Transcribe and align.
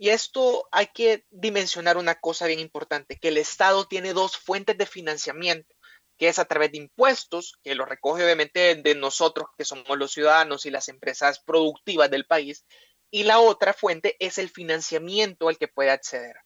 Y 0.00 0.10
esto 0.10 0.68
hay 0.70 0.86
que 0.86 1.24
dimensionar 1.28 1.96
una 1.96 2.14
cosa 2.14 2.46
bien 2.46 2.60
importante, 2.60 3.18
que 3.18 3.28
el 3.28 3.36
Estado 3.36 3.88
tiene 3.88 4.12
dos 4.12 4.36
fuentes 4.36 4.78
de 4.78 4.86
financiamiento, 4.86 5.74
que 6.16 6.28
es 6.28 6.38
a 6.38 6.44
través 6.44 6.70
de 6.70 6.78
impuestos, 6.78 7.58
que 7.64 7.74
lo 7.74 7.84
recoge 7.84 8.22
obviamente 8.22 8.76
de 8.76 8.94
nosotros, 8.94 9.48
que 9.58 9.64
somos 9.64 9.98
los 9.98 10.12
ciudadanos 10.12 10.66
y 10.66 10.70
las 10.70 10.88
empresas 10.88 11.40
productivas 11.40 12.10
del 12.12 12.26
país, 12.26 12.64
y 13.10 13.24
la 13.24 13.40
otra 13.40 13.72
fuente 13.72 14.14
es 14.20 14.38
el 14.38 14.50
financiamiento 14.50 15.48
al 15.48 15.58
que 15.58 15.66
puede 15.66 15.90
acceder. 15.90 16.36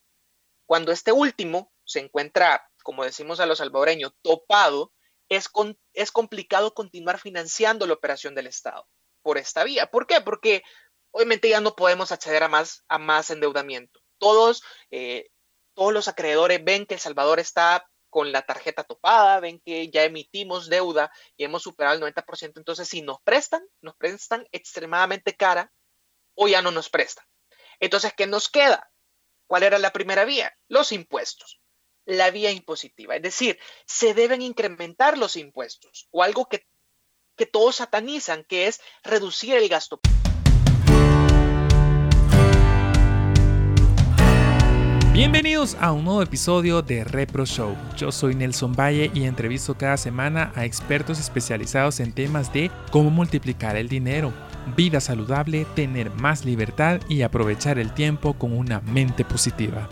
Cuando 0.65 0.91
este 0.91 1.13
último 1.13 1.75
se 1.85 2.01
encuentra, 2.01 2.67
como 2.83 3.05
decimos 3.05 3.39
a 3.39 3.45
los 3.45 3.59
salvadoreños, 3.59 4.15
topado, 4.23 4.95
es, 5.29 5.51
es 5.93 6.11
complicado 6.11 6.73
continuar 6.73 7.19
financiando 7.19 7.87
la 7.87 7.93
operación 7.93 8.35
del 8.35 8.47
Estado 8.47 8.89
por 9.21 9.37
esta 9.37 9.63
vía. 9.65 9.91
¿Por 9.91 10.07
qué? 10.07 10.23
Porque 10.23 10.63
obviamente 11.13 11.49
ya 11.49 11.61
no 11.61 11.77
podemos 11.77 12.11
acceder 12.11 12.43
a 12.43 12.49
más, 12.49 12.85
a 12.89 12.99
más 12.99 13.31
endeudamiento. 13.31 14.01
Todos, 14.19 14.63
eh, 14.91 15.31
todos 15.75 15.93
los 15.93 16.09
acreedores 16.09 16.63
ven 16.65 16.87
que 16.87 16.95
El 16.95 17.01
Salvador 17.01 17.39
está 17.39 17.89
con 18.11 18.31
la 18.31 18.43
tarjeta 18.43 18.85
topada, 18.85 19.41
ven 19.41 19.61
que 19.65 19.91
ya 19.91 20.05
emitimos 20.05 20.69
deuda 20.69 21.11
y 21.37 21.45
hemos 21.45 21.63
superado 21.63 21.95
el 21.95 22.15
90%. 22.15 22.59
Entonces, 22.59 22.89
si 22.89 23.01
nos 23.01 23.21
prestan, 23.23 23.63
nos 23.81 23.97
prestan 23.97 24.47
extremadamente 24.53 25.35
cara 25.35 25.73
o 26.35 26.49
ya 26.49 26.61
no 26.61 26.71
nos 26.71 26.91
prestan. 26.91 27.25
Entonces, 27.81 28.13
¿qué 28.15 28.27
nos 28.27 28.49
queda? 28.49 28.91
¿Cuál 29.47 29.63
era 29.63 29.79
la 29.79 29.93
primera 29.93 30.25
vía? 30.25 30.55
Los 30.69 30.93
impuestos. 30.93 31.61
La 32.05 32.31
vía 32.31 32.51
impositiva. 32.51 33.17
Es 33.17 33.23
decir, 33.23 33.59
se 33.87 34.13
deben 34.13 34.43
incrementar 34.43 35.17
los 35.17 35.37
impuestos 35.37 36.09
o 36.11 36.23
algo 36.23 36.49
que, 36.49 36.67
que 37.37 37.47
todos 37.47 37.77
satanizan, 37.77 38.45
que 38.45 38.67
es 38.67 38.81
reducir 39.03 39.55
el 39.55 39.69
gasto. 39.69 40.01
Bienvenidos 45.13 45.77
a 45.79 45.93
un 45.93 46.07
nuevo 46.07 46.23
episodio 46.23 46.81
de 46.81 47.05
Repro 47.05 47.45
Show. 47.45 47.77
Yo 47.99 48.11
soy 48.11 48.35
Nelson 48.35 48.73
Valle 48.73 49.11
y 49.13 49.25
entrevisto 49.25 49.77
cada 49.77 49.99
semana 49.99 50.53
a 50.55 50.65
expertos 50.65 51.21
especializados 51.21 52.01
en 52.01 52.13
temas 52.13 52.51
de 52.51 52.71
cómo 52.91 53.11
multiplicar 53.11 53.77
el 53.77 53.91
dinero, 53.91 54.33
vida 54.75 55.03
saludable, 55.03 55.67
tener 55.75 56.11
más 56.13 56.47
libertad 56.47 56.99
y 57.11 57.21
aprovechar 57.21 57.79
el 57.79 57.93
tiempo 57.93 58.33
con 58.33 58.55
una 58.55 58.81
mente 58.81 59.23
positiva. 59.23 59.87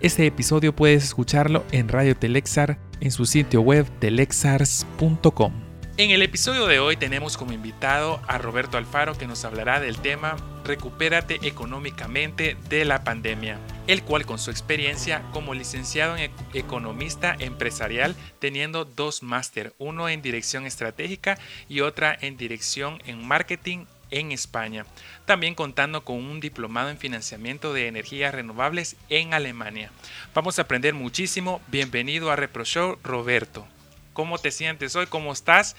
Este 0.00 0.26
episodio 0.26 0.74
puedes 0.74 1.04
escucharlo 1.04 1.62
en 1.70 1.88
Radio 1.88 2.16
Telexar 2.16 2.80
en 2.98 3.12
su 3.12 3.26
sitio 3.26 3.60
web 3.60 3.86
telexars.com. 4.00 5.71
En 6.02 6.10
el 6.10 6.22
episodio 6.22 6.66
de 6.66 6.80
hoy 6.80 6.96
tenemos 6.96 7.36
como 7.36 7.52
invitado 7.52 8.20
a 8.26 8.36
Roberto 8.36 8.76
Alfaro 8.76 9.16
que 9.16 9.28
nos 9.28 9.44
hablará 9.44 9.78
del 9.78 9.98
tema 9.98 10.34
Recupérate 10.64 11.38
económicamente 11.46 12.56
de 12.68 12.84
la 12.84 13.04
pandemia, 13.04 13.60
el 13.86 14.02
cual 14.02 14.26
con 14.26 14.40
su 14.40 14.50
experiencia 14.50 15.22
como 15.32 15.54
licenciado 15.54 16.16
en 16.16 16.32
economista 16.54 17.36
empresarial 17.38 18.16
teniendo 18.40 18.84
dos 18.84 19.22
máster, 19.22 19.74
uno 19.78 20.08
en 20.08 20.22
dirección 20.22 20.66
estratégica 20.66 21.38
y 21.68 21.82
otra 21.82 22.18
en 22.20 22.36
dirección 22.36 23.00
en 23.06 23.24
marketing 23.24 23.84
en 24.10 24.32
España, 24.32 24.84
también 25.24 25.54
contando 25.54 26.02
con 26.02 26.16
un 26.16 26.40
diplomado 26.40 26.90
en 26.90 26.98
financiamiento 26.98 27.72
de 27.72 27.86
energías 27.86 28.34
renovables 28.34 28.96
en 29.08 29.34
Alemania. 29.34 29.92
Vamos 30.34 30.58
a 30.58 30.62
aprender 30.62 30.94
muchísimo. 30.94 31.60
Bienvenido 31.68 32.32
a 32.32 32.34
ReproShow, 32.34 32.98
Roberto. 33.04 33.68
¿Cómo 34.12 34.38
te 34.38 34.50
sientes 34.50 34.94
hoy? 34.94 35.06
¿Cómo 35.06 35.32
estás? 35.32 35.74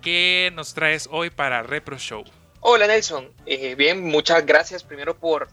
¿Qué 0.00 0.52
nos 0.54 0.74
traes 0.74 1.08
hoy 1.10 1.30
para 1.30 1.62
Repro 1.62 1.98
Show? 1.98 2.24
Hola 2.60 2.86
Nelson, 2.86 3.32
eh, 3.46 3.74
bien, 3.74 4.02
muchas 4.04 4.46
gracias 4.46 4.84
primero 4.84 5.18
por, 5.18 5.48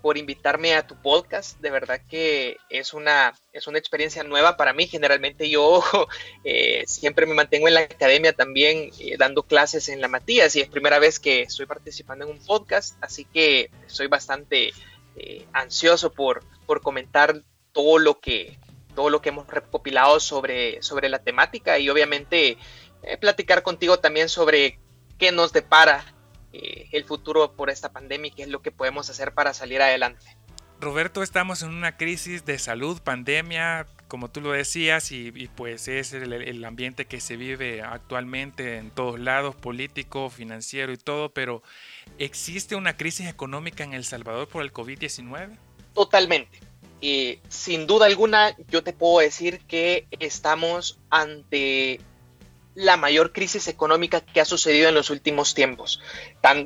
por 0.00 0.16
invitarme 0.16 0.74
a 0.74 0.86
tu 0.86 0.94
podcast. 0.94 1.58
De 1.60 1.70
verdad 1.70 2.00
que 2.08 2.56
es 2.70 2.94
una, 2.94 3.34
es 3.52 3.66
una 3.66 3.78
experiencia 3.78 4.22
nueva 4.22 4.56
para 4.56 4.72
mí. 4.72 4.86
Generalmente 4.86 5.50
yo 5.50 5.82
eh, 6.44 6.84
siempre 6.86 7.26
me 7.26 7.34
mantengo 7.34 7.66
en 7.66 7.74
la 7.74 7.80
academia 7.80 8.32
también 8.32 8.90
eh, 9.00 9.16
dando 9.18 9.42
clases 9.42 9.88
en 9.88 10.00
la 10.00 10.08
Matías 10.08 10.54
y 10.56 10.60
es 10.60 10.68
primera 10.68 10.98
vez 10.98 11.18
que 11.18 11.42
estoy 11.42 11.66
participando 11.66 12.24
en 12.24 12.30
un 12.30 12.38
podcast, 12.46 12.96
así 13.02 13.24
que 13.24 13.70
estoy 13.86 14.06
bastante 14.06 14.72
ansioso 15.52 16.12
por, 16.12 16.42
por 16.66 16.82
comentar 16.82 17.40
todo 17.72 17.98
lo 17.98 18.18
que, 18.20 18.58
todo 18.94 19.10
lo 19.10 19.20
que 19.20 19.30
hemos 19.30 19.46
recopilado 19.46 20.20
sobre, 20.20 20.82
sobre 20.82 21.08
la 21.08 21.18
temática 21.18 21.78
y 21.78 21.88
obviamente 21.88 22.56
eh, 23.02 23.16
platicar 23.18 23.62
contigo 23.62 23.98
también 23.98 24.28
sobre 24.28 24.78
qué 25.18 25.32
nos 25.32 25.52
depara 25.52 26.04
eh, 26.52 26.88
el 26.92 27.04
futuro 27.04 27.52
por 27.52 27.70
esta 27.70 27.92
pandemia 27.92 28.28
y 28.28 28.30
qué 28.30 28.42
es 28.42 28.48
lo 28.48 28.62
que 28.62 28.70
podemos 28.70 29.10
hacer 29.10 29.34
para 29.34 29.52
salir 29.54 29.82
adelante. 29.82 30.24
Roberto, 30.80 31.22
estamos 31.22 31.62
en 31.62 31.70
una 31.70 31.96
crisis 31.96 32.44
de 32.44 32.58
salud, 32.58 33.00
pandemia, 33.00 33.86
como 34.08 34.30
tú 34.30 34.40
lo 34.40 34.52
decías, 34.52 35.12
y, 35.12 35.30
pues 35.56 35.88
es 35.88 36.12
el, 36.12 36.32
el, 36.32 36.64
ambiente 36.64 37.06
que 37.06 37.20
se 37.20 37.36
vive 37.36 37.80
actualmente 37.82 38.76
en 38.76 38.90
todos 38.90 39.18
lados, 39.18 39.54
político, 39.54 40.28
financiero 40.30 40.92
y 40.92 40.98
todo, 40.98 41.32
pero 41.32 41.62
¿existe 42.18 42.76
una 42.76 42.96
crisis 42.96 43.28
económica 43.28 43.82
en 43.82 43.94
El 43.94 44.04
Salvador 44.04 44.46
por 44.46 44.62
el 44.62 44.72
COVID-19? 44.72 45.56
Totalmente 45.94 46.60
sin 47.48 47.86
duda 47.86 48.06
alguna, 48.06 48.56
yo 48.68 48.82
te 48.82 48.92
puedo 48.92 49.18
decir 49.18 49.60
que 49.66 50.06
estamos 50.20 50.98
ante 51.10 52.00
la 52.74 52.96
mayor 52.96 53.32
crisis 53.32 53.68
económica 53.68 54.20
que 54.20 54.40
ha 54.40 54.44
sucedido 54.44 54.88
en 54.88 54.94
los 54.94 55.10
últimos 55.10 55.54
tiempos. 55.54 56.00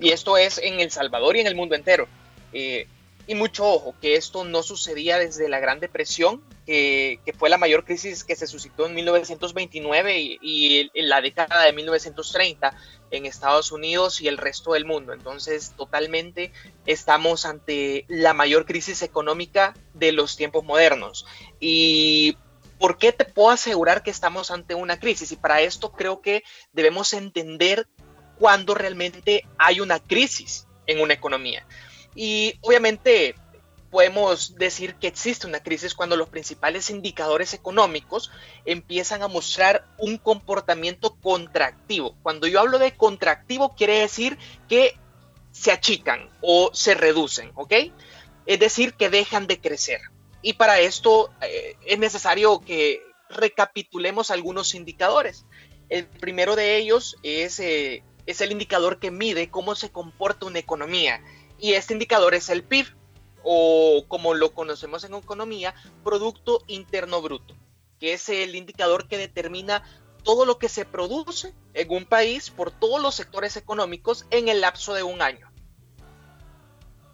Y 0.00 0.10
esto 0.10 0.36
es 0.36 0.58
en 0.58 0.80
El 0.80 0.90
Salvador 0.90 1.36
y 1.36 1.40
en 1.40 1.46
el 1.46 1.54
mundo 1.54 1.74
entero. 1.74 2.08
Eh, 2.52 2.86
y 3.28 3.34
mucho 3.34 3.66
ojo, 3.66 3.94
que 4.00 4.16
esto 4.16 4.42
no 4.44 4.62
sucedía 4.62 5.18
desde 5.18 5.50
la 5.50 5.60
Gran 5.60 5.80
Depresión, 5.80 6.42
que, 6.64 7.20
fue 7.38 7.50
la 7.50 7.58
mayor 7.58 7.84
crisis 7.84 8.24
que 8.24 8.34
se 8.34 8.46
suscitó 8.46 8.86
en 8.86 8.94
1929 8.94 10.18
y, 10.18 10.38
y, 10.40 10.90
en 10.94 11.08
la 11.10 11.20
década 11.20 11.62
de 11.64 11.74
1930 11.74 12.74
en 13.10 13.26
Estados 13.26 13.70
Unidos 13.70 14.22
y 14.22 14.28
el 14.28 14.38
resto 14.38 14.72
del 14.72 14.86
mundo. 14.86 15.12
Entonces, 15.12 15.74
totalmente 15.76 16.52
estamos 16.86 17.44
ante 17.44 18.06
la 18.08 18.32
mayor 18.32 18.64
crisis 18.64 19.02
económica 19.02 19.74
de 19.92 20.12
los 20.12 20.36
tiempos 20.36 20.64
modernos. 20.64 21.26
Y 21.60 22.38
¿por 22.78 22.96
qué 22.96 23.12
te 23.12 23.26
puedo 23.26 23.50
asegurar 23.50 24.02
que 24.02 24.10
estamos 24.10 24.50
ante 24.50 24.74
una 24.74 24.98
crisis? 24.98 25.32
Y 25.32 25.36
para 25.36 25.60
esto 25.60 25.92
creo 25.92 26.22
que 26.22 26.44
debemos 26.72 27.12
entender 27.12 27.86
cuándo 28.38 28.74
realmente 28.74 29.46
hay 29.58 29.80
una 29.80 30.00
crisis 30.00 30.66
en 30.86 31.00
una 31.00 31.12
economía. 31.12 31.66
Y 32.20 32.58
obviamente 32.62 33.36
podemos 33.92 34.56
decir 34.56 34.96
que 34.96 35.06
existe 35.06 35.46
una 35.46 35.62
crisis 35.62 35.94
cuando 35.94 36.16
los 36.16 36.28
principales 36.28 36.90
indicadores 36.90 37.54
económicos 37.54 38.32
empiezan 38.64 39.22
a 39.22 39.28
mostrar 39.28 39.86
un 39.98 40.18
comportamiento 40.18 41.14
contractivo. 41.14 42.16
Cuando 42.24 42.48
yo 42.48 42.58
hablo 42.58 42.80
de 42.80 42.96
contractivo 42.96 43.76
quiere 43.76 44.00
decir 44.00 44.36
que 44.68 44.96
se 45.52 45.70
achican 45.70 46.28
o 46.40 46.70
se 46.72 46.94
reducen, 46.94 47.52
¿ok? 47.54 47.72
Es 48.46 48.58
decir, 48.58 48.94
que 48.94 49.10
dejan 49.10 49.46
de 49.46 49.60
crecer. 49.60 50.00
Y 50.42 50.54
para 50.54 50.80
esto 50.80 51.30
eh, 51.40 51.76
es 51.86 52.00
necesario 52.00 52.62
que 52.62 53.00
recapitulemos 53.30 54.32
algunos 54.32 54.74
indicadores. 54.74 55.46
El 55.88 56.08
primero 56.08 56.56
de 56.56 56.78
ellos 56.78 57.16
es, 57.22 57.60
eh, 57.60 58.02
es 58.26 58.40
el 58.40 58.50
indicador 58.50 58.98
que 58.98 59.12
mide 59.12 59.50
cómo 59.50 59.76
se 59.76 59.92
comporta 59.92 60.46
una 60.46 60.58
economía 60.58 61.22
y 61.58 61.72
este 61.72 61.92
indicador 61.92 62.34
es 62.34 62.48
el 62.48 62.62
PIB, 62.62 62.86
o 63.42 64.04
como 64.08 64.34
lo 64.34 64.52
conocemos 64.52 65.04
en 65.04 65.14
economía, 65.14 65.74
Producto 66.04 66.62
Interno 66.66 67.22
Bruto, 67.22 67.56
que 67.98 68.12
es 68.12 68.28
el 68.28 68.54
indicador 68.54 69.08
que 69.08 69.18
determina 69.18 69.82
todo 70.22 70.44
lo 70.44 70.58
que 70.58 70.68
se 70.68 70.84
produce 70.84 71.54
en 71.74 71.90
un 71.90 72.04
país 72.04 72.50
por 72.50 72.70
todos 72.70 73.00
los 73.00 73.14
sectores 73.14 73.56
económicos 73.56 74.26
en 74.30 74.48
el 74.48 74.60
lapso 74.60 74.94
de 74.94 75.02
un 75.02 75.22
año. 75.22 75.50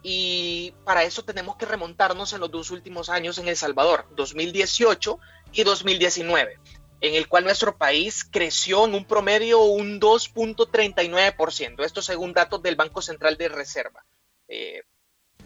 Y 0.02 0.74
para 0.84 1.04
eso 1.04 1.24
tenemos 1.24 1.56
que 1.56 1.64
remontarnos 1.64 2.32
en 2.32 2.40
los 2.40 2.50
dos 2.50 2.70
últimos 2.70 3.08
años 3.08 3.38
en 3.38 3.48
El 3.48 3.56
Salvador, 3.56 4.06
2018 4.16 5.18
y 5.52 5.62
2019, 5.62 6.58
en 7.00 7.14
el 7.14 7.28
cual 7.28 7.44
nuestro 7.44 7.78
país 7.78 8.24
creció 8.30 8.84
en 8.84 8.94
un 8.94 9.06
promedio 9.06 9.62
un 9.62 10.00
2.39%, 10.00 11.84
esto 11.84 12.02
según 12.02 12.34
datos 12.34 12.62
del 12.62 12.76
Banco 12.76 13.00
Central 13.00 13.38
de 13.38 13.48
Reserva. 13.48 14.04
Eh, 14.54 14.84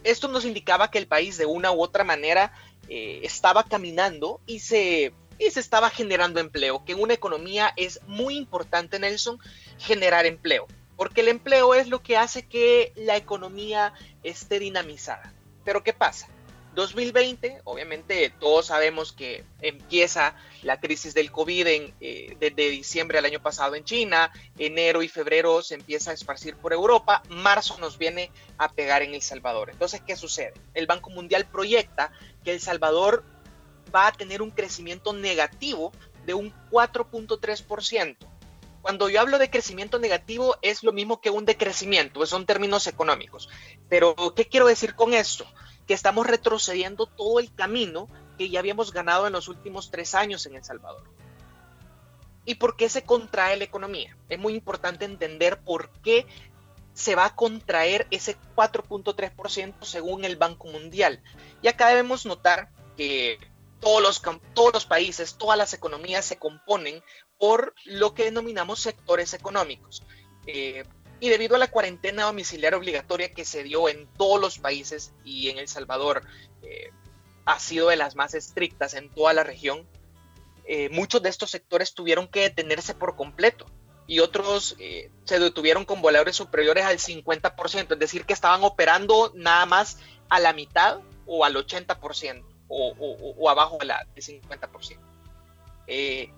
esto 0.05 0.29
nos 0.29 0.45
indicaba 0.45 0.91
que 0.91 0.99
el 0.99 1.09
país 1.09 1.39
de 1.39 1.47
una 1.47 1.73
u 1.73 1.83
otra 1.83 2.05
manera 2.05 2.53
eh, 2.91 3.21
estaba 3.23 3.65
caminando 3.65 4.41
y 4.47 4.61
se, 4.61 5.15
y 5.39 5.51
se 5.51 5.61
estaba 5.61 5.89
generando 5.89 6.41
empleo, 6.41 6.85
que 6.85 6.93
en 6.93 7.01
una 7.01 7.15
economía 7.15 7.73
es 7.77 8.01
muy 8.07 8.37
importante, 8.37 8.99
Nelson, 8.99 9.39
generar 9.79 10.27
empleo, 10.27 10.67
porque 10.97 11.23
el 11.23 11.29
empleo 11.29 11.75
es 11.75 11.89
lo 11.89 12.03
que 12.03 12.19
hace 12.19 12.47
que 12.47 12.93
la 12.97 13.17
economía 13.17 13.95
esté 14.23 14.59
dinamizada. 14.59 15.33
Pero 15.65 15.83
¿qué 15.83 15.95
pasa? 15.95 16.29
2020, 16.79 17.63
obviamente 17.65 18.33
todos 18.39 18.67
sabemos 18.67 19.13
que 19.13 19.45
empieza 19.61 20.37
la 20.63 20.79
crisis 20.79 21.13
del 21.13 21.33
COVID 21.33 21.67
en, 21.67 21.95
eh, 22.01 22.37
desde 22.39 22.71
diciembre 22.71 23.19
del 23.19 23.25
año 23.25 23.43
pasado 23.43 23.75
en 23.75 23.83
China, 23.83 24.33
enero 24.57 25.03
y 25.03 25.09
febrero 25.09 25.61
se 25.61 25.75
empieza 25.75 26.13
a 26.13 26.15
esparcir 26.15 26.55
por 26.55 26.73
Europa, 26.73 27.25
marzo 27.31 27.79
nos 27.79 27.99
viene 27.99 28.31
a 28.59 28.71
pegar 28.71 29.03
en 29.03 29.13
El 29.13 29.23
Salvador. 29.23 29.71
Entonces, 29.71 30.03
¿qué 30.07 30.15
sucede? 30.15 30.55
El 30.73 30.87
Banco 30.87 31.11
Mundial 31.11 31.47
proyecta 31.51 32.13
que 32.45 32.53
El 32.53 32.61
Salvador 32.61 33.25
va 33.93 34.07
a 34.07 34.13
tener 34.13 34.41
un 34.41 34.53
crecimiento 34.53 35.13
negativo 35.13 35.91
de 36.27 36.35
un 36.35 36.55
4.3%. 36.71 38.17
Cuando 38.83 39.09
yo 39.09 39.21
hablo 39.21 39.39
de 39.39 39.51
crecimiento 39.51 39.99
negativo 39.99 40.57
es 40.63 40.85
lo 40.85 40.93
mismo 40.93 41.21
que 41.21 41.31
un 41.31 41.45
decrecimiento, 41.45 42.25
son 42.25 42.47
términos 42.47 42.87
económicos. 42.87 43.49
Pero, 43.89 44.15
¿qué 44.37 44.47
quiero 44.47 44.69
decir 44.69 44.95
con 44.95 45.13
esto? 45.13 45.45
Que 45.89 45.95
estamos 45.95 46.27
retrocediendo 46.27 47.07
todo 47.07 47.41
el 47.41 47.53
camino 47.53 48.09
que 48.39 48.49
ya 48.49 48.61
habíamos 48.61 48.93
ganado 48.93 49.27
en 49.27 49.33
los 49.33 49.49
últimos 49.49 49.91
tres 49.91 50.15
años 50.15 50.47
en 50.47 50.55
El 50.55 50.65
Salvador. 50.65 51.03
¿Y 52.45 52.55
por 52.55 52.77
qué 52.77 52.89
se 52.89 53.03
contrae 53.03 53.57
la 53.57 53.65
economía? 53.65 54.17
Es 54.29 54.39
muy 54.39 54.55
importante 54.55 55.05
entender 55.05 55.61
por 55.61 55.91
qué 56.01 56.27
se 56.95 57.15
va 57.15 57.27
a 57.27 57.35
contraer 57.35 58.07
ese 58.11 58.37
4.3% 58.57 59.83
según 59.83 60.25
el 60.25 60.37
Banco 60.37 60.69
Mundial. 60.69 61.23
Y 61.63 61.69
acá 61.69 61.89
debemos 61.89 62.25
notar 62.25 62.71
que 62.97 63.39
todos 63.81 64.03
los, 64.03 64.87
países, 64.87 65.37
todas 65.37 65.59
las 65.59 65.75
economías 65.75 66.25
se 66.25 66.39
componen 66.39 67.03
por 67.39 67.75
lo 67.85 68.15
que 68.15 68.25
denominamos 68.25 68.81
sectores 68.81 69.35
económicos. 69.35 70.03
Eh, 70.47 70.85
y 71.21 71.29
debido 71.29 71.57
a 71.57 71.59
la 71.59 71.69
cuarentena 71.69 72.25
domiciliaria 72.25 72.79
obligatoria 72.79 73.33
que 73.33 73.45
se 73.45 73.63
dio 73.63 73.89
en 73.89 74.07
todos 74.17 74.41
los 74.41 74.59
países 74.59 75.13
y 75.25 75.49
en 75.49 75.59
El 75.59 75.69
Salvador 75.69 76.23
eh, 76.63 76.91
ha 77.45 77.59
sido 77.59 77.89
de 77.89 77.97
las 77.97 78.15
más 78.15 78.35
estrictas 78.35 78.95
en 78.95 79.09
toda 79.11 79.33
la 79.33 79.43
región, 79.43 79.87
eh, 80.67 80.89
muchos 80.91 81.23
de 81.23 81.31
estos 81.31 81.51
sectores 81.51 81.95
tuvieron 81.95 82.29
que 82.29 82.43
detenerse 82.43 82.95
por 82.95 83.17
completo 83.17 83.67
y 84.07 84.21
otros 84.21 84.77
se 85.25 85.39
detuvieron 85.39 85.85
con 85.85 86.01
voladores 86.01 86.35
superiores 86.35 86.85
al 86.85 86.99
50%, 86.99 87.93
es 87.93 87.99
decir, 87.99 88.25
que 88.25 88.33
estaban 88.33 88.65
operando 88.65 89.33
nada 89.35 89.67
más 89.67 89.99
a 90.31 90.41
la 90.41 90.55
mitad 90.55 91.01
o 91.27 91.45
al 91.45 91.55
80% 91.57 92.43
o, 92.69 93.51
abajo 93.51 93.79
de 93.79 93.87
la, 93.87 94.07
del 94.15 94.25
50%. 94.25 94.99
Eh, 95.87 96.31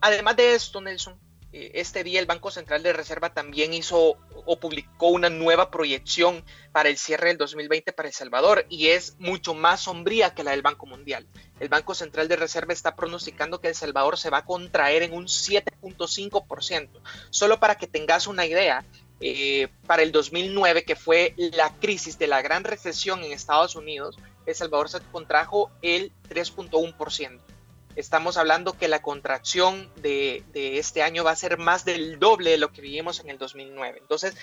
además 0.00 0.36
de 0.36 0.54
esto, 0.54 0.80
Nelson, 0.80 1.14
eh, 1.14 1.31
este 1.52 2.02
día 2.02 2.18
el 2.18 2.26
Banco 2.26 2.50
Central 2.50 2.82
de 2.82 2.92
Reserva 2.92 3.30
también 3.34 3.74
hizo 3.74 4.16
o 4.44 4.58
publicó 4.58 5.08
una 5.08 5.28
nueva 5.28 5.70
proyección 5.70 6.44
para 6.72 6.88
el 6.88 6.96
cierre 6.96 7.28
del 7.28 7.36
2020 7.36 7.92
para 7.92 8.08
El 8.08 8.14
Salvador 8.14 8.64
y 8.68 8.88
es 8.88 9.16
mucho 9.18 9.54
más 9.54 9.82
sombría 9.82 10.34
que 10.34 10.44
la 10.44 10.52
del 10.52 10.62
Banco 10.62 10.86
Mundial. 10.86 11.26
El 11.60 11.68
Banco 11.68 11.94
Central 11.94 12.28
de 12.28 12.36
Reserva 12.36 12.72
está 12.72 12.96
pronosticando 12.96 13.60
que 13.60 13.68
El 13.68 13.74
Salvador 13.74 14.18
se 14.18 14.30
va 14.30 14.38
a 14.38 14.44
contraer 14.44 15.02
en 15.02 15.12
un 15.12 15.26
7.5%. 15.26 16.88
Solo 17.30 17.60
para 17.60 17.76
que 17.76 17.86
tengas 17.86 18.26
una 18.26 18.46
idea, 18.46 18.84
eh, 19.20 19.68
para 19.86 20.02
el 20.02 20.10
2009, 20.10 20.84
que 20.84 20.96
fue 20.96 21.34
la 21.36 21.72
crisis 21.78 22.18
de 22.18 22.26
la 22.26 22.42
gran 22.42 22.64
recesión 22.64 23.22
en 23.22 23.32
Estados 23.32 23.76
Unidos, 23.76 24.16
El 24.46 24.54
Salvador 24.54 24.88
se 24.88 25.00
contrajo 25.12 25.70
el 25.82 26.12
3.1%. 26.28 27.51
Estamos 27.94 28.36
hablando 28.36 28.72
que 28.72 28.88
la 28.88 29.02
contracción 29.02 29.90
de, 29.96 30.44
este 30.54 31.02
año 31.02 31.24
va 31.24 31.32
a 31.32 31.36
ser 31.36 31.58
más 31.58 31.84
del 31.84 32.18
doble 32.18 32.50
de 32.50 32.58
lo 32.58 32.72
que 32.72 32.80
vivimos 32.80 33.20
en 33.20 33.28
el 33.28 33.38
2009. 33.38 33.98
Entonces, 34.00 34.34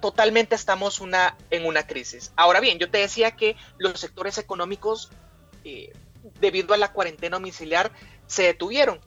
totalmente 0.00 0.54
estamos 0.54 1.00
una, 1.00 1.36
en 1.50 1.66
una 1.66 1.86
crisis. 1.86 2.32
Ahora 2.34 2.60
bien, 2.60 2.78
yo 2.78 2.90
te 2.90 2.98
decía 2.98 3.32
que 3.36 3.56
los 3.78 4.00
sectores 4.00 4.38
económicos, 4.38 5.10
eh, 5.64 5.92
debido 6.40 6.72
a 6.72 6.78
la 6.78 6.92
cuarentena 6.92 7.36
domiciliar, 7.36 7.92
se 8.26 8.44
detuvieron. 8.44 9.00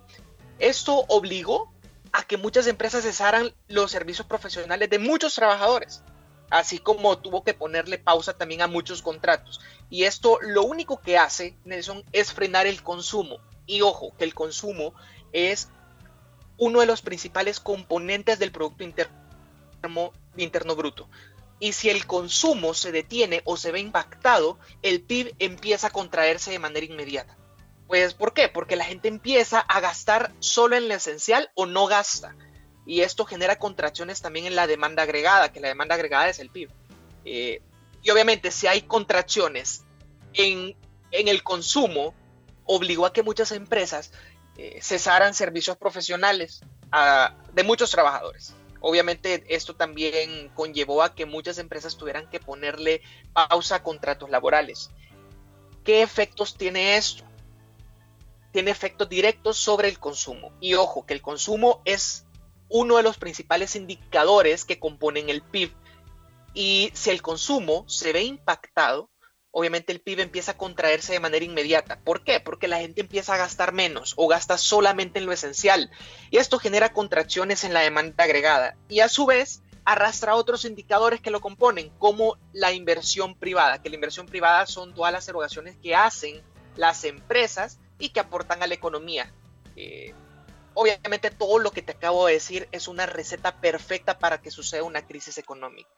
Esto 0.59 1.05
obligó 1.07 1.73
a 2.11 2.23
que 2.23 2.37
muchas 2.37 2.67
empresas 2.67 3.03
cesaran 3.03 3.53
los 3.67 3.91
servicios 3.91 4.27
profesionales 4.27 4.89
de 4.89 4.99
muchos 4.99 5.35
trabajadores, 5.35 6.01
así 6.49 6.79
como 6.79 7.17
tuvo 7.17 7.43
que 7.43 7.53
ponerle 7.53 7.97
pausa 7.97 8.37
también 8.37 8.61
a 8.61 8.67
muchos 8.67 9.01
contratos. 9.01 9.59
Y 9.89 10.03
esto 10.03 10.39
lo 10.41 10.63
único 10.63 11.01
que 11.01 11.17
hace, 11.17 11.57
Nelson, 11.65 12.03
es 12.11 12.31
frenar 12.31 12.67
el 12.67 12.83
consumo. 12.83 13.39
Y 13.65 13.81
ojo, 13.81 14.15
que 14.17 14.23
el 14.23 14.33
consumo 14.33 14.93
es 15.31 15.69
uno 16.57 16.79
de 16.79 16.85
los 16.85 17.01
principales 17.01 17.59
componentes 17.59 18.39
del 18.39 18.51
Producto 18.51 18.83
Interno, 18.83 20.75
Bruto. 20.75 21.09
Y 21.59 21.73
si 21.73 21.89
el 21.89 22.05
consumo 22.05 22.73
se 22.73 22.91
detiene 22.91 23.41
o 23.45 23.57
se 23.57 23.71
ve 23.71 23.79
impactado, 23.79 24.59
el 24.81 25.01
PIB 25.01 25.35
empieza 25.39 25.87
a 25.87 25.91
contraerse 25.91 26.51
de 26.51 26.59
manera 26.59 26.85
inmediata. 26.85 27.37
Pues, 27.87 28.13
¿por 28.13 28.33
qué? 28.33 28.49
Porque 28.49 28.75
la 28.75 28.85
gente 28.85 29.07
empieza 29.07 29.59
a 29.59 29.79
gastar 29.79 30.33
solo 30.39 30.75
en 30.75 30.87
lo 30.87 30.95
esencial 30.95 31.51
o 31.55 31.65
no 31.65 31.85
gasta. 31.87 32.35
Y 32.85 33.01
esto 33.01 33.25
genera 33.25 33.57
contracciones 33.57 34.21
también 34.21 34.45
en 34.45 34.55
la 34.55 34.67
demanda 34.67 35.03
agregada, 35.03 35.51
que 35.51 35.59
la 35.59 35.69
demanda 35.69 35.95
agregada 35.95 36.29
es 36.29 36.39
el 36.39 36.49
PIB. 36.49 36.69
Eh, 37.25 37.61
y 38.03 38.09
obviamente, 38.11 38.51
si 38.51 38.67
hay 38.67 38.81
contracciones 38.81 39.83
en, 40.33 40.75
el 41.11 41.43
consumo, 41.43 42.13
obligó 42.65 43.05
a 43.05 43.13
que 43.13 43.23
muchas 43.23 43.51
empresas 43.51 44.11
eh, 44.57 44.79
cesaran 44.81 45.33
servicios 45.33 45.77
profesionales 45.77 46.61
de 47.53 47.63
muchos 47.63 47.91
trabajadores. 47.91 48.55
Obviamente 48.79 49.43
esto 49.49 49.75
también 49.75 50.49
conllevó 50.55 51.03
a 51.03 51.13
que 51.13 51.25
muchas 51.25 51.57
empresas 51.57 51.97
tuvieran 51.97 52.29
que 52.29 52.39
ponerle 52.39 53.01
pausa 53.33 53.77
a 53.77 53.83
contratos 53.83 54.29
laborales. 54.29 54.91
¿Qué 55.83 56.01
efectos 56.01 56.55
tiene 56.55 56.95
esto? 56.95 57.25
tiene 58.55 58.71
efectos 58.71 59.09
directos 59.09 59.57
sobre 59.57 59.89
el 59.89 59.99
consumo. 59.99 60.53
Y 60.61 60.75
ojo, 60.75 61.05
que 61.05 61.13
el 61.13 61.21
consumo 61.21 61.81
es 61.83 62.25
uno 62.69 62.95
de 62.95 63.03
los 63.03 63.17
principales 63.17 63.75
indicadores 63.75 64.63
que 64.63 64.79
componen 64.79 65.29
el 65.29 65.41
PIB. 65.41 65.73
Y 66.53 66.89
si 66.93 67.09
el 67.09 67.21
consumo 67.21 67.83
se 67.89 68.13
ve 68.13 68.23
impactado, 68.23 69.09
obviamente 69.57 69.93
el 69.93 70.01
PIB 70.01 70.19
empieza 70.19 70.51
a 70.51 70.57
contraerse 70.57 71.13
de 71.13 71.21
manera 71.21 71.45
inmediata. 71.45 71.97
¿Por 72.03 72.25
qué? 72.25 72.41
Porque 72.41 72.67
la 72.67 72.79
gente 72.79 72.99
empieza 72.99 73.33
a 73.33 73.37
gastar 73.37 73.71
menos 73.71 74.13
o 74.17 74.27
gasta 74.27 74.57
solamente 74.57 75.17
en 75.19 75.25
lo 75.25 75.31
esencial. 75.31 75.89
Y 76.29 76.39
esto 76.39 76.59
genera 76.59 76.91
contracciones 76.91 77.63
en 77.63 77.73
la 77.73 77.79
demanda 77.79 78.25
agregada. 78.25 78.75
Y 78.89 78.99
a 78.99 79.07
su 79.07 79.25
vez 79.25 79.61
arrastra 79.85 80.35
otros 80.35 80.65
indicadores 80.65 81.21
que 81.21 81.31
lo 81.31 81.39
componen, 81.39 81.89
como 81.99 82.37
la 82.51 82.73
inversión 82.73 83.33
privada, 83.33 83.81
que 83.81 83.87
la 83.87 83.95
inversión 83.95 84.25
privada 84.25 84.65
son 84.65 84.93
todas 84.93 85.13
las 85.13 85.25
erogaciones 85.29 85.77
que 85.77 85.95
hacen 85.95 86.41
las 86.75 87.05
empresas 87.05 87.79
y 87.97 88.09
que 88.09 88.19
aportan 88.19 88.61
a 88.61 88.67
la 88.67 88.73
economía. 88.73 89.31
Eh, 89.77 90.13
obviamente 90.73 91.31
todo 91.31 91.59
lo 91.59 91.71
que 91.71 91.81
te 91.81 91.93
acabo 91.93 92.27
de 92.27 92.33
decir 92.33 92.67
es 92.73 92.89
una 92.89 93.05
receta 93.05 93.55
perfecta 93.61 94.19
para 94.19 94.41
que 94.41 94.51
suceda 94.51 94.83
una 94.83 95.07
crisis 95.07 95.37
económica. 95.37 95.89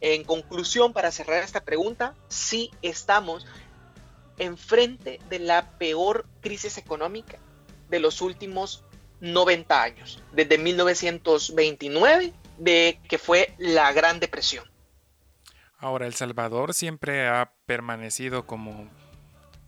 En 0.00 0.24
conclusión, 0.24 0.92
para 0.92 1.10
cerrar 1.10 1.42
esta 1.42 1.64
pregunta, 1.64 2.14
sí 2.28 2.70
estamos 2.82 3.46
enfrente 4.38 5.20
de 5.28 5.38
la 5.38 5.78
peor 5.78 6.26
crisis 6.40 6.78
económica 6.78 7.38
de 7.90 8.00
los 8.00 8.22
últimos 8.22 8.84
90 9.20 9.82
años, 9.82 10.22
desde 10.32 10.56
1929, 10.56 12.32
de 12.58 13.00
que 13.08 13.18
fue 13.18 13.54
la 13.58 13.92
Gran 13.92 14.20
Depresión. 14.20 14.64
Ahora, 15.76 16.06
El 16.06 16.14
Salvador 16.14 16.74
siempre 16.74 17.26
ha 17.26 17.52
permanecido 17.66 18.46
como 18.46 18.90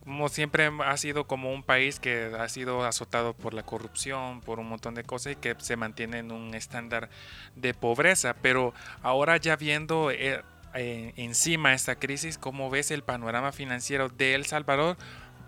como 0.03 0.27
siempre 0.27 0.69
ha 0.83 0.97
sido 0.97 1.25
como 1.27 1.53
un 1.53 1.63
país 1.63 1.99
que 1.99 2.31
ha 2.37 2.49
sido 2.49 2.83
azotado 2.83 3.33
por 3.33 3.53
la 3.53 3.63
corrupción, 3.63 4.41
por 4.41 4.59
un 4.59 4.67
montón 4.67 4.95
de 4.95 5.03
cosas 5.03 5.33
y 5.33 5.35
que 5.37 5.55
se 5.59 5.77
mantiene 5.77 6.19
en 6.19 6.31
un 6.31 6.53
estándar 6.55 7.09
de 7.55 7.73
pobreza. 7.73 8.35
Pero 8.41 8.73
ahora 9.01 9.37
ya 9.37 9.55
viendo 9.55 10.11
eh, 10.11 10.43
eh, 10.73 11.13
encima 11.15 11.73
esta 11.73 11.95
crisis, 11.95 12.37
¿cómo 12.37 12.69
ves 12.69 12.91
el 12.91 13.03
panorama 13.03 13.51
financiero 13.51 14.09
de 14.09 14.35
El 14.35 14.45
Salvador? 14.45 14.97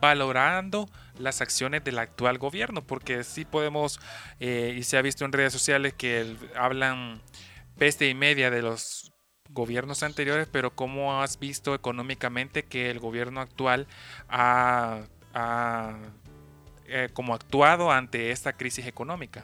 valorando 0.01 0.89
las 1.17 1.39
acciones 1.39 1.83
del 1.83 1.97
actual 1.97 2.37
gobierno, 2.37 2.85
porque 2.85 3.23
sí 3.23 3.45
podemos, 3.45 3.99
eh, 4.41 4.75
y 4.77 4.83
se 4.83 4.97
ha 4.97 5.01
visto 5.01 5.23
en 5.23 5.31
redes 5.31 5.53
sociales 5.53 5.93
que 5.93 6.35
hablan 6.55 7.21
peste 7.77 8.09
y 8.09 8.13
media 8.13 8.51
de 8.51 8.61
los 8.61 9.14
gobiernos 9.49 10.03
anteriores, 10.03 10.47
pero 10.51 10.75
¿cómo 10.75 11.21
has 11.21 11.39
visto 11.39 11.73
económicamente 11.75 12.63
que 12.63 12.89
el 12.89 12.99
gobierno 12.99 13.41
actual 13.41 13.87
ha, 14.29 15.01
eh, 16.87 17.09
como 17.13 17.33
actuado 17.33 17.91
ante 17.91 18.31
esta 18.31 18.53
crisis 18.53 18.87
económica? 18.87 19.43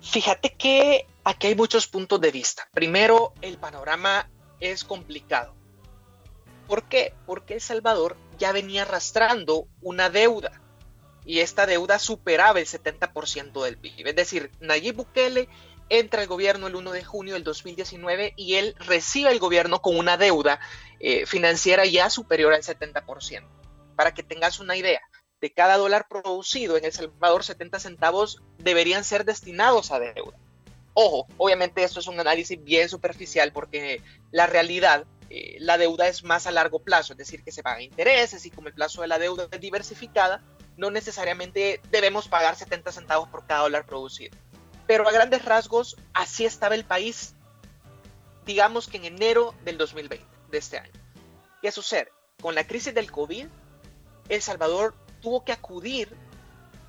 Fíjate 0.00 0.54
que 0.54 1.06
aquí 1.24 1.48
hay 1.48 1.54
muchos 1.54 1.86
puntos 1.86 2.20
de 2.20 2.30
vista. 2.30 2.68
Primero, 2.72 3.32
el 3.42 3.58
panorama 3.58 4.28
es 4.60 4.84
complicado. 4.84 5.54
¿Por 6.66 6.84
qué? 6.84 7.14
Porque 7.26 7.54
El 7.54 7.60
Salvador 7.60 8.16
ya 8.38 8.52
venía 8.52 8.82
arrastrando 8.82 9.66
una 9.80 10.10
deuda 10.10 10.52
y 11.24 11.40
esta 11.40 11.66
deuda 11.66 11.98
superaba 11.98 12.58
el 12.58 12.66
70% 12.66 13.62
del 13.62 13.76
PIB. 13.76 14.08
Es 14.08 14.16
decir, 14.16 14.50
Nayib 14.60 14.96
Bukele 14.96 15.48
entra 15.88 16.22
el 16.22 16.28
gobierno 16.28 16.66
el 16.66 16.76
1 16.76 16.92
de 16.92 17.04
junio 17.04 17.34
del 17.34 17.44
2019 17.44 18.34
y 18.36 18.54
él 18.54 18.74
recibe 18.78 19.30
el 19.30 19.38
gobierno 19.38 19.80
con 19.80 19.96
una 19.96 20.16
deuda 20.16 20.60
eh, 21.00 21.26
financiera 21.26 21.86
ya 21.86 22.10
superior 22.10 22.52
al 22.52 22.62
70%. 22.62 23.46
Para 23.96 24.14
que 24.14 24.22
tengas 24.22 24.60
una 24.60 24.76
idea, 24.76 25.00
de 25.40 25.52
cada 25.52 25.76
dólar 25.76 26.06
producido 26.08 26.76
en 26.76 26.84
El 26.84 26.92
Salvador, 26.92 27.44
70 27.44 27.78
centavos 27.78 28.42
deberían 28.58 29.04
ser 29.04 29.24
destinados 29.24 29.90
a 29.92 30.00
deuda. 30.00 30.36
Ojo, 30.94 31.28
obviamente 31.36 31.84
esto 31.84 32.00
es 32.00 32.08
un 32.08 32.18
análisis 32.18 32.62
bien 32.62 32.88
superficial 32.88 33.52
porque 33.52 34.02
la 34.32 34.46
realidad, 34.46 35.06
eh, 35.30 35.56
la 35.60 35.78
deuda 35.78 36.08
es 36.08 36.24
más 36.24 36.46
a 36.46 36.50
largo 36.50 36.80
plazo, 36.80 37.12
es 37.12 37.18
decir, 37.18 37.44
que 37.44 37.52
se 37.52 37.62
paga 37.62 37.82
intereses 37.82 38.44
y 38.46 38.50
como 38.50 38.68
el 38.68 38.74
plazo 38.74 39.02
de 39.02 39.08
la 39.08 39.18
deuda 39.18 39.46
es 39.50 39.60
diversificada, 39.60 40.42
no 40.76 40.90
necesariamente 40.90 41.80
debemos 41.90 42.26
pagar 42.26 42.56
70 42.56 42.90
centavos 42.90 43.28
por 43.28 43.46
cada 43.46 43.62
dólar 43.62 43.86
producido. 43.86 44.36
Pero 44.88 45.06
a 45.06 45.12
grandes 45.12 45.44
rasgos, 45.44 45.96
así 46.14 46.44
estaba 46.44 46.74
el 46.74 46.84
país, 46.84 47.34
digamos 48.46 48.88
que 48.88 48.96
en 48.96 49.04
enero 49.04 49.54
del 49.64 49.78
2020, 49.78 50.26
de 50.50 50.58
este 50.58 50.78
año. 50.78 50.92
¿Qué 51.62 51.70
sucede? 51.70 52.10
Con 52.40 52.54
la 52.56 52.66
crisis 52.66 52.94
del 52.94 53.12
COVID, 53.12 53.46
El 54.30 54.42
Salvador 54.42 54.94
tuvo 55.20 55.44
que 55.44 55.52
acudir 55.52 56.08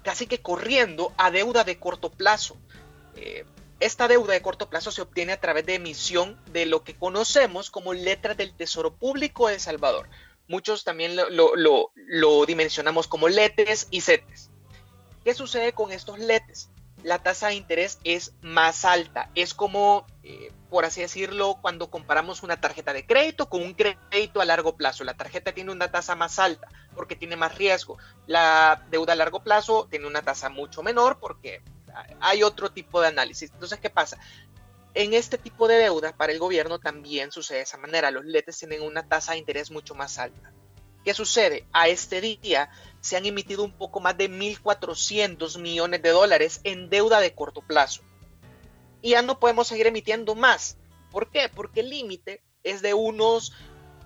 casi 0.01 0.27
que 0.27 0.41
corriendo 0.41 1.13
a 1.17 1.29
deuda 1.29 1.65
de 1.65 1.77
corto 1.77 2.09
plazo. 2.09 2.55
Eh, 3.15 3.45
esta 3.81 4.07
deuda 4.07 4.33
de 4.33 4.41
corto 4.41 4.69
plazo 4.69 4.91
se 4.91 5.01
obtiene 5.01 5.33
a 5.33 5.41
través 5.41 5.65
de 5.65 5.75
emisión 5.75 6.39
de 6.53 6.65
lo 6.65 6.85
que 6.85 6.95
conocemos 6.95 7.69
como 7.69 7.93
letras 7.93 8.37
del 8.37 8.53
Tesoro 8.53 8.95
Público 8.95 9.49
de 9.49 9.55
El 9.55 9.59
Salvador. 9.59 10.09
Muchos 10.47 10.85
también 10.85 11.15
lo, 11.15 12.45
dimensionamos 12.45 13.07
como 13.07 13.27
letes 13.27 13.87
y 13.91 14.01
CETES. 14.01 14.49
¿Qué 15.25 15.33
sucede 15.33 15.73
con 15.73 15.91
estos 15.91 16.17
letes? 16.17 16.69
La 17.03 17.19
tasa 17.19 17.47
de 17.47 17.55
interés 17.55 17.99
es 18.03 18.33
más 18.41 18.85
alta. 18.85 19.29
Es 19.35 19.53
como, 19.53 20.05
eh, 20.23 20.51
por 20.69 20.85
así 20.85 21.01
decirlo, 21.01 21.57
cuando 21.61 21.89
comparamos 21.89 22.43
una 22.43 22.59
tarjeta 22.59 22.93
de 22.93 23.05
crédito 23.05 23.49
con 23.49 23.61
un 23.61 23.73
crédito 23.73 24.41
a 24.41 24.45
largo 24.45 24.75
plazo. 24.75 25.03
La 25.03 25.15
tarjeta 25.15 25.53
tiene 25.53 25.71
una 25.71 25.91
tasa 25.91 26.15
más 26.15 26.39
alta 26.39 26.67
porque 26.95 27.15
tiene 27.15 27.35
más 27.35 27.57
riesgo. 27.57 27.97
La 28.27 28.85
deuda 28.89 29.13
a 29.13 29.15
largo 29.15 29.41
plazo 29.43 29.87
tiene 29.89 30.07
una 30.07 30.21
tasa 30.21 30.49
mucho 30.49 30.83
menor 30.83 31.19
porque 31.19 31.61
hay 32.19 32.43
otro 32.43 32.71
tipo 32.71 33.01
de 33.01 33.07
análisis. 33.07 33.51
Entonces, 33.51 33.79
¿qué 33.79 33.89
pasa? 33.89 34.17
En 34.93 35.13
este 35.13 35.37
tipo 35.37 35.67
de 35.67 35.75
deuda 35.75 36.13
para 36.15 36.33
el 36.33 36.39
gobierno 36.39 36.79
también 36.79 37.31
sucede 37.31 37.59
de 37.59 37.63
esa 37.63 37.77
manera. 37.77 38.11
Los 38.11 38.25
letes 38.25 38.57
tienen 38.57 38.81
una 38.81 39.07
tasa 39.07 39.33
de 39.33 39.39
interés 39.39 39.71
mucho 39.71 39.95
más 39.95 40.17
alta. 40.17 40.51
¿Qué 41.03 41.13
sucede? 41.13 41.65
A 41.71 41.87
este 41.87 42.19
día 42.21 42.69
se 43.01 43.17
han 43.17 43.25
emitido 43.25 43.63
un 43.63 43.71
poco 43.71 43.99
más 43.99 44.17
de 44.17 44.29
1.400 44.29 45.59
millones 45.59 46.01
de 46.01 46.09
dólares 46.09 46.61
en 46.63 46.89
deuda 46.89 47.19
de 47.19 47.33
corto 47.33 47.61
plazo. 47.61 48.01
Y 49.01 49.11
ya 49.11 49.21
no 49.21 49.39
podemos 49.39 49.67
seguir 49.67 49.87
emitiendo 49.87 50.35
más. 50.35 50.77
¿Por 51.11 51.29
qué? 51.29 51.49
Porque 51.49 51.79
el 51.79 51.89
límite 51.89 52.41
es 52.63 52.81
de 52.81 52.93
unos 52.93 53.53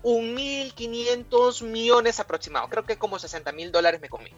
1.500 0.02 1.62
millones 1.62 2.20
aproximados. 2.20 2.70
Creo 2.70 2.84
que 2.84 2.98
como 2.98 3.18
60 3.18 3.50
mil 3.52 3.72
dólares 3.72 4.00
me 4.00 4.08
comí. 4.08 4.30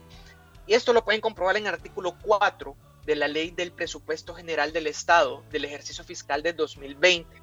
Y 0.66 0.75
esto 0.75 0.92
lo 0.92 1.04
pueden 1.04 1.20
comprobar 1.20 1.56
en 1.56 1.66
el 1.66 1.75
artículo 1.75 2.16
4 2.22 2.76
de 3.04 3.16
la 3.16 3.28
Ley 3.28 3.50
del 3.50 3.72
Presupuesto 3.72 4.34
General 4.34 4.72
del 4.72 4.86
Estado 4.86 5.44
del 5.50 5.64
ejercicio 5.64 6.04
fiscal 6.04 6.42
de 6.42 6.52
2020. 6.52 7.42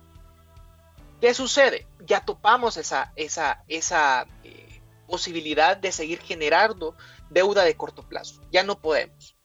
¿Qué 1.22 1.34
sucede? 1.34 1.88
Ya 2.06 2.26
topamos 2.26 2.76
esa, 2.76 3.14
esa, 3.16 3.64
esa 3.70 4.28
eh, 4.44 4.63
posibilidad 5.08 5.78
de 5.78 5.92
seguir 5.92 6.20
generando 6.20 6.96
deuda 7.30 7.64
de 7.64 7.76
corto 7.76 8.08
plazo. 8.08 8.42
Ya 8.52 8.64
no 8.64 8.80
podemos. 8.80 9.36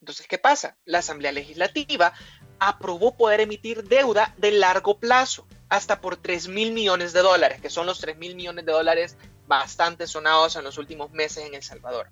Entonces, 0.00 0.26
¿qué 0.26 0.38
pasa? 0.38 0.76
La 0.84 0.98
Asamblea 0.98 1.32
Legislativa 1.32 2.12
aprobó 2.60 3.16
poder 3.16 3.40
emitir 3.40 3.84
deuda 3.84 4.34
de 4.38 4.52
largo 4.52 4.98
plazo, 4.98 5.46
hasta 5.68 6.00
por 6.00 6.16
3 6.16 6.48
mil 6.48 6.72
millones 6.72 7.12
de 7.12 7.20
dólares, 7.20 7.60
que 7.60 7.70
son 7.70 7.86
los 7.86 8.00
3 8.00 8.16
mil 8.16 8.34
millones 8.34 8.64
de 8.64 8.72
dólares 8.72 9.16
bastante 9.46 10.06
sonados 10.06 10.56
en 10.56 10.64
los 10.64 10.78
últimos 10.78 11.10
meses 11.10 11.46
en 11.46 11.54
El 11.54 11.62
Salvador. 11.62 12.08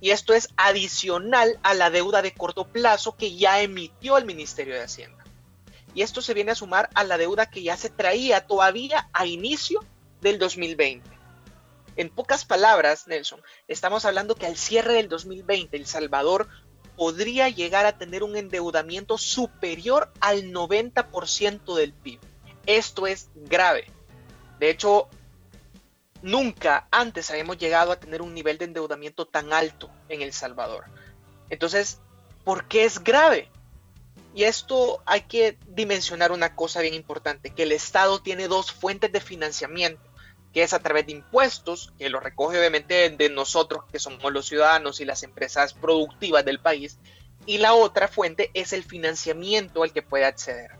Y 0.00 0.10
esto 0.10 0.32
es 0.32 0.48
adicional 0.56 1.58
a 1.62 1.74
la 1.74 1.90
deuda 1.90 2.22
de 2.22 2.32
corto 2.32 2.66
plazo 2.66 3.16
que 3.16 3.36
ya 3.36 3.60
emitió 3.60 4.16
el 4.16 4.24
Ministerio 4.24 4.74
de 4.74 4.82
Hacienda. 4.82 5.24
Y 5.94 6.02
esto 6.02 6.22
se 6.22 6.34
viene 6.34 6.52
a 6.52 6.54
sumar 6.54 6.88
a 6.94 7.04
la 7.04 7.18
deuda 7.18 7.50
que 7.50 7.62
ya 7.62 7.76
se 7.76 7.90
traía 7.90 8.46
todavía 8.46 9.08
a 9.12 9.26
inicio 9.26 9.80
del 10.20 10.38
2020. 10.38 11.19
En 12.00 12.08
pocas 12.08 12.46
palabras, 12.46 13.08
Nelson, 13.08 13.42
estamos 13.68 14.06
hablando 14.06 14.34
que 14.34 14.46
al 14.46 14.56
cierre 14.56 14.94
del 14.94 15.10
2020 15.10 15.76
El 15.76 15.84
Salvador 15.84 16.48
podría 16.96 17.50
llegar 17.50 17.84
a 17.84 17.98
tener 17.98 18.22
un 18.22 18.38
endeudamiento 18.38 19.18
superior 19.18 20.10
al 20.18 20.44
90% 20.44 21.74
del 21.74 21.92
PIB. 21.92 22.18
Esto 22.64 23.06
es 23.06 23.28
grave. 23.34 23.84
De 24.58 24.70
hecho, 24.70 25.10
nunca 26.22 26.88
antes 26.90 27.30
habíamos 27.30 27.58
llegado 27.58 27.92
a 27.92 28.00
tener 28.00 28.22
un 28.22 28.32
nivel 28.32 28.56
de 28.56 28.64
endeudamiento 28.64 29.26
tan 29.26 29.52
alto 29.52 29.90
en 30.08 30.22
El 30.22 30.32
Salvador. 30.32 30.86
Entonces, 31.50 32.00
¿por 32.44 32.66
qué 32.66 32.86
es 32.86 33.04
grave? 33.04 33.50
Y 34.34 34.44
esto 34.44 35.02
hay 35.04 35.20
que 35.24 35.58
dimensionar 35.66 36.32
una 36.32 36.56
cosa 36.56 36.80
bien 36.80 36.94
importante, 36.94 37.50
que 37.50 37.64
el 37.64 37.72
Estado 37.72 38.22
tiene 38.22 38.48
dos 38.48 38.72
fuentes 38.72 39.12
de 39.12 39.20
financiamiento 39.20 40.09
que 40.52 40.62
es 40.62 40.72
a 40.72 40.80
través 40.80 41.06
de 41.06 41.12
impuestos, 41.12 41.92
que 41.98 42.08
lo 42.08 42.20
recoge 42.20 42.58
obviamente 42.58 43.10
de 43.10 43.30
nosotros, 43.30 43.84
que 43.90 43.98
somos 43.98 44.32
los 44.32 44.46
ciudadanos 44.46 45.00
y 45.00 45.04
las 45.04 45.22
empresas 45.22 45.74
productivas 45.74 46.44
del 46.44 46.60
país, 46.60 46.98
y 47.46 47.58
la 47.58 47.74
otra 47.74 48.08
fuente 48.08 48.50
es 48.54 48.72
el 48.72 48.82
financiamiento 48.82 49.82
al 49.82 49.92
que 49.92 50.02
puede 50.02 50.24
acceder. 50.24 50.72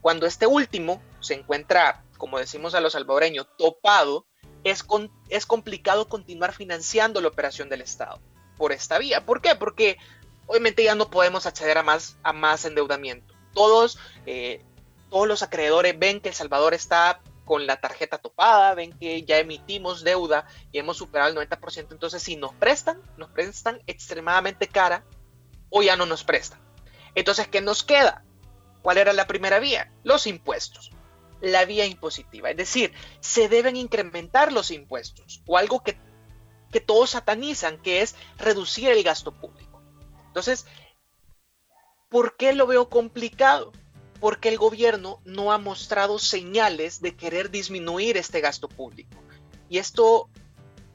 Cuando 0.00 0.26
este 0.26 0.46
último 0.46 1.02
se 1.20 1.34
encuentra, 1.34 2.04
como 2.18 2.38
decimos 2.38 2.74
a 2.74 2.80
los 2.80 2.92
salvadoreños, 2.92 3.46
topado, 3.56 4.26
es, 4.64 4.84
es 5.28 5.46
complicado 5.46 6.08
continuar 6.08 6.52
financiando 6.52 7.20
la 7.20 7.28
operación 7.28 7.68
del 7.68 7.82
Estado 7.82 8.20
por 8.56 8.72
esta 8.72 8.98
vía. 8.98 9.24
¿Por 9.24 9.40
qué? 9.40 9.54
Porque 9.54 9.98
obviamente 10.46 10.84
ya 10.84 10.94
no 10.94 11.10
podemos 11.10 11.46
acceder 11.46 11.78
a 11.78 11.82
más, 11.82 12.16
a 12.22 12.32
más 12.32 12.64
endeudamiento. 12.64 13.34
Todos, 13.52 13.98
eh, 14.26 14.62
todos 15.10 15.28
los 15.28 15.42
acreedores 15.42 15.98
ven 15.98 16.20
que 16.20 16.30
El 16.30 16.34
Salvador 16.34 16.74
está 16.74 17.20
con 17.44 17.66
la 17.66 17.80
tarjeta 17.80 18.18
topada, 18.18 18.74
ven 18.74 18.96
que 18.98 19.22
ya 19.24 19.38
emitimos 19.38 20.02
deuda 20.02 20.46
y 20.72 20.78
hemos 20.78 20.96
superado 20.96 21.30
el 21.30 21.48
90%, 21.48 21.92
entonces 21.92 22.22
si 22.22 22.36
nos 22.36 22.54
prestan, 22.54 23.00
nos 23.16 23.30
prestan 23.30 23.82
extremadamente 23.86 24.66
cara 24.66 25.04
o 25.70 25.82
ya 25.82 25.96
no 25.96 26.06
nos 26.06 26.24
prestan. 26.24 26.60
Entonces, 27.14 27.48
¿qué 27.48 27.60
nos 27.60 27.82
queda? 27.82 28.24
¿Cuál 28.82 28.98
era 28.98 29.12
la 29.12 29.26
primera 29.26 29.58
vía? 29.58 29.92
Los 30.02 30.26
impuestos. 30.26 30.90
La 31.40 31.64
vía 31.64 31.84
impositiva, 31.84 32.50
es 32.50 32.56
decir, 32.56 32.92
se 33.20 33.48
deben 33.48 33.76
incrementar 33.76 34.52
los 34.52 34.70
impuestos 34.70 35.42
o 35.46 35.58
algo 35.58 35.82
que, 35.82 35.98
que 36.72 36.80
todos 36.80 37.10
satanizan, 37.10 37.76
que 37.82 38.00
es 38.00 38.14
reducir 38.38 38.88
el 38.88 39.02
gasto 39.02 39.32
público. 39.32 39.82
Entonces, 40.28 40.64
¿por 42.08 42.36
qué 42.36 42.54
lo 42.54 42.66
veo 42.66 42.88
complicado? 42.88 43.72
Porque 44.20 44.48
el 44.48 44.58
gobierno 44.58 45.20
no 45.24 45.52
ha 45.52 45.58
mostrado 45.58 46.18
señales 46.18 47.00
de 47.00 47.16
querer 47.16 47.50
disminuir 47.50 48.16
este 48.16 48.40
gasto 48.40 48.68
público. 48.68 49.22
Y 49.68 49.78
esto, 49.78 50.28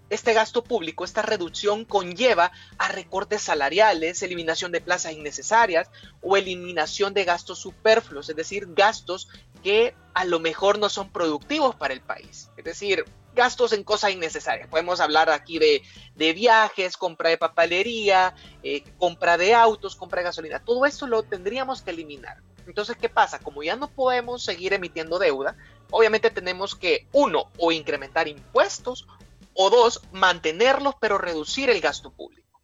este 0.09 0.33
gasto 0.33 0.63
público, 0.63 1.03
esta 1.03 1.21
reducción 1.21 1.85
conlleva 1.85 2.51
a 2.77 2.87
recortes 2.89 3.41
salariales, 3.41 4.21
eliminación 4.21 4.71
de 4.71 4.81
plazas 4.81 5.13
innecesarias 5.13 5.89
o 6.21 6.37
eliminación 6.37 7.13
de 7.13 7.25
gastos 7.25 7.59
superfluos, 7.59 8.29
es 8.29 8.35
decir, 8.35 8.67
gastos 8.73 9.29
que 9.63 9.95
a 10.13 10.25
lo 10.25 10.39
mejor 10.39 10.79
no 10.79 10.89
son 10.89 11.11
productivos 11.11 11.75
para 11.75 11.93
el 11.93 12.01
país. 12.01 12.49
Es 12.57 12.63
decir, 12.63 13.05
gastos 13.35 13.73
en 13.73 13.83
cosas 13.83 14.11
innecesarias. 14.11 14.67
Podemos 14.67 14.99
hablar 14.99 15.29
aquí 15.29 15.59
de, 15.59 16.33
viajes, 16.33 16.97
compra 16.97 17.29
de 17.29 17.37
papelería, 17.37 18.33
eh, 18.63 18.83
compra 18.97 19.37
de 19.37 19.53
autos, 19.53 19.95
compra 19.95 20.19
de 20.19 20.25
gasolina. 20.25 20.59
Todo 20.59 20.85
esto 20.85 21.07
lo 21.07 21.23
tendríamos 21.23 21.81
que 21.81 21.91
eliminar. 21.91 22.37
Entonces, 22.69 22.97
¿qué 22.97 23.09
pasa? 23.09 23.39
Como 23.39 23.63
ya 23.63 23.75
no 23.75 23.89
podemos 23.89 24.43
seguir 24.43 24.73
emitiendo 24.73 25.19
deuda, 25.19 25.55
obviamente 25.91 26.29
tenemos 26.29 26.75
que, 26.75 27.07
uno, 27.11 27.49
o 27.57 27.71
incrementar 27.71 28.27
impuestos, 28.27 29.07
o 29.53 29.69
dos, 29.69 30.01
mantenerlos, 30.11 30.95
pero 30.99 31.17
reducir 31.17 31.69
el 31.69 31.81
gasto 31.81 32.11
público. 32.11 32.61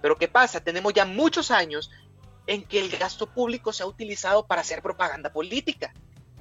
Pero 0.00 0.16
¿qué 0.16 0.28
pasa? 0.28 0.60
Tenemos 0.60 0.94
ya 0.94 1.04
muchos 1.04 1.50
años 1.50 1.90
en 2.46 2.64
que 2.64 2.80
el 2.80 2.88
gasto 2.96 3.26
público 3.26 3.72
se 3.72 3.82
ha 3.82 3.86
utilizado 3.86 4.46
para 4.46 4.62
hacer 4.62 4.80
propaganda 4.80 5.32
política. 5.32 5.92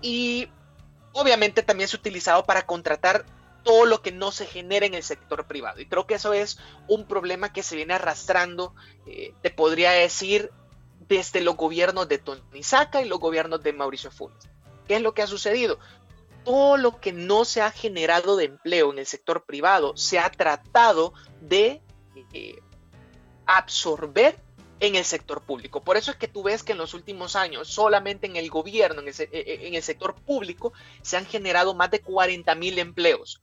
Y 0.01 0.47
obviamente 1.11 1.63
también 1.63 1.89
se 1.89 1.97
ha 1.97 1.99
utilizado 1.99 2.45
para 2.45 2.65
contratar 2.65 3.25
todo 3.63 3.85
lo 3.85 4.01
que 4.01 4.11
no 4.11 4.31
se 4.31 4.45
genera 4.45 4.85
en 4.85 4.93
el 4.93 5.03
sector 5.03 5.45
privado. 5.47 5.79
Y 5.81 5.87
creo 5.87 6.07
que 6.07 6.15
eso 6.15 6.33
es 6.33 6.59
un 6.87 7.05
problema 7.05 7.51
que 7.51 7.63
se 7.63 7.75
viene 7.75 7.93
arrastrando, 7.93 8.73
eh, 9.05 9.33
te 9.41 9.49
podría 9.51 9.91
decir, 9.91 10.51
desde 11.11 11.41
los 11.41 11.57
gobiernos 11.57 12.07
de 12.07 12.19
Tony 12.19 12.63
Saca 12.63 13.01
y 13.01 13.05
los 13.05 13.19
gobiernos 13.19 13.61
de 13.61 13.73
Mauricio 13.73 14.11
Funes. 14.11 14.49
¿Qué 14.87 14.95
es 14.95 15.01
lo 15.01 15.13
que 15.13 15.21
ha 15.21 15.27
sucedido? 15.27 15.77
Todo 16.45 16.77
lo 16.77 17.01
que 17.01 17.11
no 17.11 17.43
se 17.43 17.61
ha 17.61 17.69
generado 17.69 18.37
de 18.37 18.45
empleo 18.45 18.93
en 18.93 18.99
el 18.99 19.05
sector 19.05 19.43
privado 19.43 19.97
se 19.97 20.19
ha 20.19 20.31
tratado 20.31 21.13
de 21.41 21.81
eh, 22.31 22.61
absorber 23.45 24.39
en 24.79 24.95
el 24.95 25.03
sector 25.03 25.41
público. 25.41 25.83
Por 25.83 25.97
eso 25.97 26.11
es 26.11 26.17
que 26.17 26.29
tú 26.29 26.43
ves 26.43 26.63
que 26.63 26.71
en 26.71 26.77
los 26.77 26.93
últimos 26.93 27.35
años, 27.35 27.67
solamente 27.67 28.25
en 28.27 28.37
el 28.37 28.49
gobierno, 28.49 29.01
en 29.01 29.09
el, 29.09 29.15
en 29.33 29.75
el 29.75 29.83
sector 29.83 30.15
público, 30.15 30.71
se 31.01 31.17
han 31.17 31.25
generado 31.25 31.73
más 31.73 31.91
de 31.91 31.99
40 31.99 32.55
mil 32.55 32.79
empleos. 32.79 33.41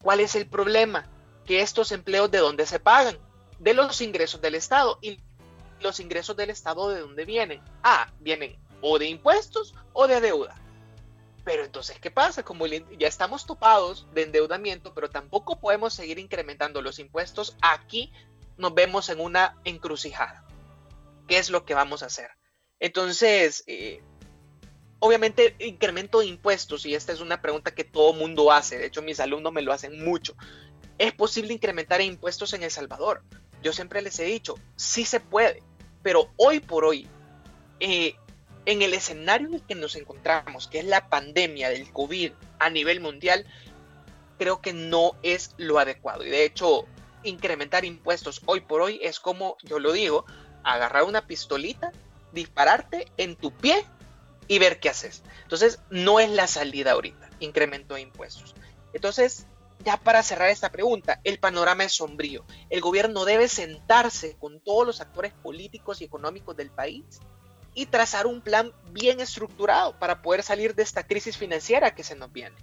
¿Cuál 0.00 0.20
es 0.20 0.36
el 0.36 0.46
problema? 0.46 1.10
Que 1.44 1.62
estos 1.62 1.90
empleos 1.90 2.30
de 2.30 2.38
dónde 2.38 2.64
se 2.64 2.78
pagan? 2.78 3.18
De 3.58 3.74
los 3.74 4.00
ingresos 4.00 4.40
del 4.40 4.54
Estado. 4.54 5.00
¿Y 5.02 5.18
los 5.82 6.00
ingresos 6.00 6.36
del 6.36 6.50
Estado 6.50 6.88
de 6.88 7.00
dónde 7.00 7.24
vienen? 7.24 7.62
Ah, 7.82 8.10
vienen 8.20 8.58
o 8.80 8.98
de 8.98 9.06
impuestos 9.06 9.74
o 9.92 10.06
de 10.06 10.20
deuda. 10.20 10.54
Pero 11.44 11.64
entonces, 11.64 11.98
¿qué 11.98 12.10
pasa? 12.10 12.44
Como 12.44 12.66
ya 12.66 13.08
estamos 13.08 13.46
topados 13.46 14.06
de 14.14 14.22
endeudamiento, 14.22 14.94
pero 14.94 15.10
tampoco 15.10 15.58
podemos 15.58 15.92
seguir 15.94 16.18
incrementando 16.18 16.82
los 16.82 16.98
impuestos, 16.98 17.56
aquí 17.62 18.12
nos 18.56 18.74
vemos 18.74 19.08
en 19.08 19.20
una 19.20 19.58
encrucijada. 19.64 20.44
¿Qué 21.26 21.38
es 21.38 21.50
lo 21.50 21.64
que 21.64 21.74
vamos 21.74 22.02
a 22.02 22.06
hacer? 22.06 22.30
Entonces, 22.78 23.64
eh, 23.66 24.02
obviamente, 25.00 25.56
incremento 25.58 26.20
de 26.20 26.26
impuestos, 26.26 26.86
y 26.86 26.94
esta 26.94 27.12
es 27.12 27.20
una 27.20 27.42
pregunta 27.42 27.74
que 27.74 27.84
todo 27.84 28.12
mundo 28.12 28.52
hace, 28.52 28.78
de 28.78 28.86
hecho 28.86 29.02
mis 29.02 29.18
alumnos 29.18 29.52
me 29.52 29.62
lo 29.62 29.72
hacen 29.72 30.04
mucho. 30.04 30.36
¿Es 30.98 31.12
posible 31.12 31.54
incrementar 31.54 32.00
impuestos 32.00 32.52
en 32.52 32.62
El 32.62 32.70
Salvador? 32.70 33.24
Yo 33.62 33.72
siempre 33.72 34.02
les 34.02 34.18
he 34.20 34.24
dicho, 34.24 34.54
sí 34.76 35.04
se 35.04 35.18
puede, 35.18 35.62
pero 36.02 36.30
hoy 36.36 36.60
por 36.60 36.84
hoy, 36.84 37.06
eh, 37.80 38.14
en 38.66 38.82
el 38.82 38.94
escenario 38.94 39.48
en 39.48 39.54
el 39.54 39.62
que 39.62 39.74
nos 39.74 39.96
encontramos, 39.96 40.68
que 40.68 40.78
es 40.78 40.84
la 40.84 41.08
pandemia 41.08 41.68
del 41.68 41.90
COVID 41.92 42.32
a 42.58 42.70
nivel 42.70 43.00
mundial, 43.00 43.46
creo 44.38 44.60
que 44.60 44.72
no 44.72 45.16
es 45.22 45.54
lo 45.56 45.78
adecuado. 45.78 46.24
Y 46.24 46.30
de 46.30 46.44
hecho, 46.44 46.86
incrementar 47.22 47.84
impuestos 47.84 48.42
hoy 48.46 48.60
por 48.60 48.80
hoy 48.80 49.00
es 49.02 49.20
como, 49.20 49.56
yo 49.62 49.78
lo 49.78 49.92
digo, 49.92 50.26
agarrar 50.64 51.04
una 51.04 51.26
pistolita, 51.26 51.92
dispararte 52.32 53.06
en 53.16 53.36
tu 53.36 53.52
pie 53.52 53.84
y 54.48 54.58
ver 54.58 54.80
qué 54.80 54.90
haces. 54.90 55.22
Entonces, 55.42 55.80
no 55.90 56.20
es 56.20 56.30
la 56.30 56.46
salida 56.46 56.92
ahorita, 56.92 57.30
incremento 57.40 57.94
de 57.94 58.02
impuestos. 58.02 58.54
Entonces, 58.92 59.46
ya 59.84 59.96
para 59.96 60.22
cerrar 60.22 60.50
esta 60.50 60.70
pregunta, 60.70 61.20
el 61.24 61.38
panorama 61.38 61.84
es 61.84 61.92
sombrío. 61.92 62.44
El 62.70 62.80
gobierno 62.80 63.24
debe 63.24 63.48
sentarse 63.48 64.36
con 64.38 64.60
todos 64.60 64.86
los 64.86 65.00
actores 65.00 65.32
políticos 65.32 66.00
y 66.00 66.04
económicos 66.04 66.56
del 66.56 66.70
país 66.70 67.20
y 67.74 67.86
trazar 67.86 68.26
un 68.26 68.42
plan 68.42 68.72
bien 68.90 69.20
estructurado 69.20 69.98
para 69.98 70.22
poder 70.22 70.42
salir 70.42 70.74
de 70.74 70.82
esta 70.82 71.06
crisis 71.06 71.36
financiera 71.36 71.94
que 71.94 72.04
se 72.04 72.14
nos 72.14 72.32
viene. 72.32 72.56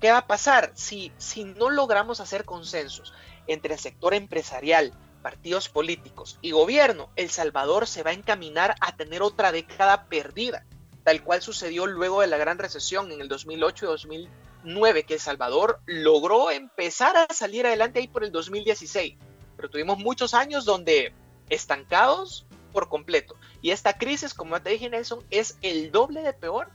¿Qué 0.00 0.10
va 0.10 0.18
a 0.18 0.26
pasar 0.26 0.72
si, 0.74 1.12
si 1.16 1.44
no 1.44 1.70
logramos 1.70 2.20
hacer 2.20 2.44
consensos 2.44 3.14
entre 3.46 3.74
el 3.74 3.80
sector 3.80 4.12
empresarial, 4.14 4.92
partidos 5.22 5.68
políticos 5.68 6.38
y 6.42 6.50
gobierno? 6.50 7.10
El 7.16 7.30
Salvador 7.30 7.86
se 7.86 8.02
va 8.02 8.10
a 8.10 8.14
encaminar 8.14 8.74
a 8.80 8.96
tener 8.96 9.22
otra 9.22 9.52
década 9.52 10.04
perdida, 10.04 10.66
tal 11.02 11.22
cual 11.22 11.40
sucedió 11.40 11.86
luego 11.86 12.20
de 12.20 12.26
la 12.26 12.36
gran 12.36 12.58
recesión 12.58 13.10
en 13.12 13.20
el 13.20 13.28
2008 13.28 13.84
y 13.84 13.88
2009, 13.88 14.46
que 15.06 15.14
El 15.14 15.20
Salvador 15.20 15.80
logró 15.86 16.50
empezar 16.50 17.16
a 17.16 17.32
salir 17.32 17.66
adelante 17.66 18.00
ahí 18.00 18.08
por 18.08 18.24
el 18.24 18.32
2016. 18.32 19.16
Pero 19.56 19.70
tuvimos 19.70 19.98
muchos 19.98 20.34
años 20.34 20.64
donde 20.64 21.12
estancados 21.48 22.46
por 22.72 22.88
completo. 22.88 23.36
Y 23.62 23.70
esta 23.70 23.96
crisis, 23.96 24.34
como 24.34 24.60
te 24.60 24.70
dije 24.70 24.90
Nelson, 24.90 25.24
es 25.30 25.56
el 25.62 25.92
doble 25.92 26.22
de 26.22 26.32
peor 26.32 26.68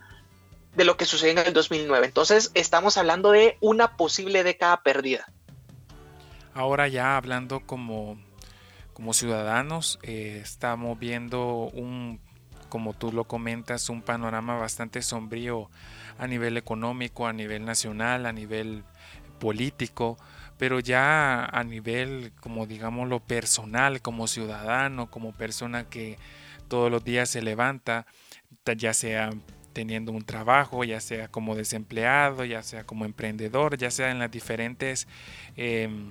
de 0.76 0.86
lo 0.86 0.96
que 0.96 1.06
sucedió 1.06 1.34
en 1.34 1.48
el 1.48 1.54
2009. 1.54 2.06
Entonces 2.08 2.52
estamos 2.54 2.98
hablando 2.98 3.32
de 3.32 3.58
una 3.60 3.98
posible 3.98 4.44
década 4.44 4.82
perdida. 4.84 5.26
Ahora 6.54 6.88
ya 6.88 7.18
hablando 7.18 7.60
como, 7.60 8.18
como 8.94 9.14
ciudadanos, 9.14 10.00
eh, 10.04 10.40
estamos 10.42 10.98
viendo 10.98 11.70
un, 11.74 12.20
como 12.72 12.94
tú 12.94 13.12
lo 13.12 13.26
comentas, 13.26 13.90
un 13.90 14.02
panorama 14.02 14.58
bastante 14.58 15.04
sombrío 15.04 15.70
a 16.18 16.26
nivel 16.26 16.58
económico, 16.58 17.28
a 17.28 17.34
nivel 17.34 17.66
nacional, 17.66 18.26
a 18.26 18.34
nivel 18.34 18.84
político 19.40 20.18
pero 20.62 20.80
ya 20.80 21.44
a 21.46 21.64
nivel, 21.64 22.34
como 22.40 22.68
digamos, 22.68 23.10
lo 23.10 23.20
personal, 23.20 24.00
como 24.04 24.28
ciudadano, 24.28 25.10
como 25.10 25.32
persona 25.32 25.90
que 25.90 26.20
todos 26.68 26.92
los 26.92 27.04
días 27.04 27.30
se 27.30 27.42
levanta, 27.42 28.06
ya 28.78 28.94
sea 28.94 29.32
teniendo 29.74 30.12
un 30.12 30.24
trabajo, 30.24 30.84
ya 30.84 31.00
sea 31.02 31.30
como 31.30 31.56
desempleado, 31.56 32.46
ya 32.46 32.62
sea 32.62 32.84
como 32.84 33.06
emprendedor, 33.06 33.76
ya 33.76 33.90
sea 33.90 34.12
en 34.12 34.20
las 34.20 34.30
diferentes 34.30 35.08
em, 35.56 36.10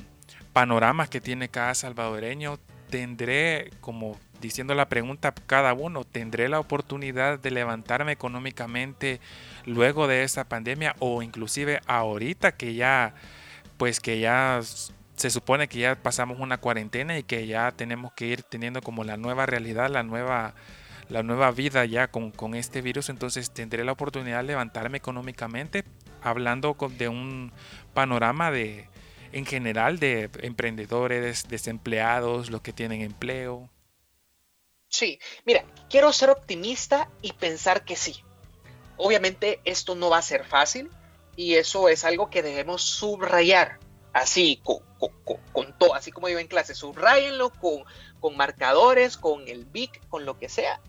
panoramas 0.52 1.08
que 1.08 1.20
tiene 1.20 1.48
cada 1.48 1.72
salvadoreño, 1.76 2.58
tendré, 2.90 3.70
como 3.80 4.18
diciendo 4.40 4.74
la 4.74 4.88
pregunta 4.88 5.32
cada 5.32 5.72
uno, 5.74 6.04
tendré 6.04 6.48
la 6.48 6.60
oportunidad 6.60 7.38
de 7.38 7.50
levantarme 7.50 8.12
económicamente 8.12 9.20
luego 9.66 10.06
de 10.06 10.22
esta 10.24 10.44
pandemia 10.44 10.96
o 10.98 11.22
inclusive 11.22 11.80
ahorita 11.86 12.52
que 12.52 12.74
ya 12.74 13.14
pues 13.76 14.00
que 14.00 14.20
ya 14.20 14.60
se 15.20 15.30
supone 15.30 15.68
que 15.68 15.78
ya 15.78 15.96
pasamos 15.96 16.38
una 16.40 16.58
cuarentena 16.58 17.18
y 17.18 17.22
que 17.22 17.46
ya 17.46 17.72
tenemos 17.72 18.12
que 18.12 18.26
ir 18.26 18.42
teniendo 18.42 18.80
como 18.80 19.04
la 19.04 19.16
nueva 19.18 19.46
realidad, 19.46 19.90
la 19.90 20.02
nueva, 20.02 20.54
la 21.08 21.22
nueva 21.22 21.50
vida 21.50 21.84
ya 21.84 22.08
con, 22.08 22.54
este 22.54 22.80
virus, 22.80 23.10
entonces 23.10 23.50
tendré 23.50 23.84
la 23.84 23.92
oportunidad 23.92 24.38
de 24.38 24.44
levantarme 24.44 24.98
económicamente 24.98 25.84
hablando 26.22 26.76
de 26.96 27.08
un 27.08 27.52
panorama 27.94 28.50
de 28.50 28.88
en 29.32 29.46
general 29.46 29.98
de 29.98 30.28
emprendedores, 30.42 31.48
desempleados, 31.48 32.50
los 32.50 32.62
que 32.62 32.72
tienen 32.72 33.00
empleo. 33.00 33.70
Sí, 34.90 35.18
mira, 35.46 35.64
quiero 35.88 36.12
ser 36.12 36.30
optimista 36.30 37.08
y 37.22 37.32
pensar 37.32 37.84
que 37.84 37.96
sí. 37.96 38.22
Obviamente 38.96 39.60
esto 39.64 39.94
no 39.94 40.10
va 40.10 40.18
a 40.18 40.22
ser 40.22 40.44
fácil, 40.44 40.90
y 41.36 41.54
eso 41.54 41.88
es 41.88 42.04
algo 42.04 42.28
que 42.28 42.42
debemos 42.42 42.82
subrayar, 42.82 43.78
así, 44.12 44.60
con, 44.62 44.82
todo, 45.78 45.94
así 45.94 46.10
como 46.10 46.28
yo 46.28 46.38
en 46.38 46.48
clase, 46.48 46.74
subrayenlo 46.74 47.50
con, 47.50 47.84
con 48.20 48.36
marcadores, 48.36 49.16
con 49.16 49.48
el 49.48 49.64
BIC, 49.64 50.06
con 50.08 50.26
lo 50.26 50.38
que 50.38 50.48
sea. 50.48 50.80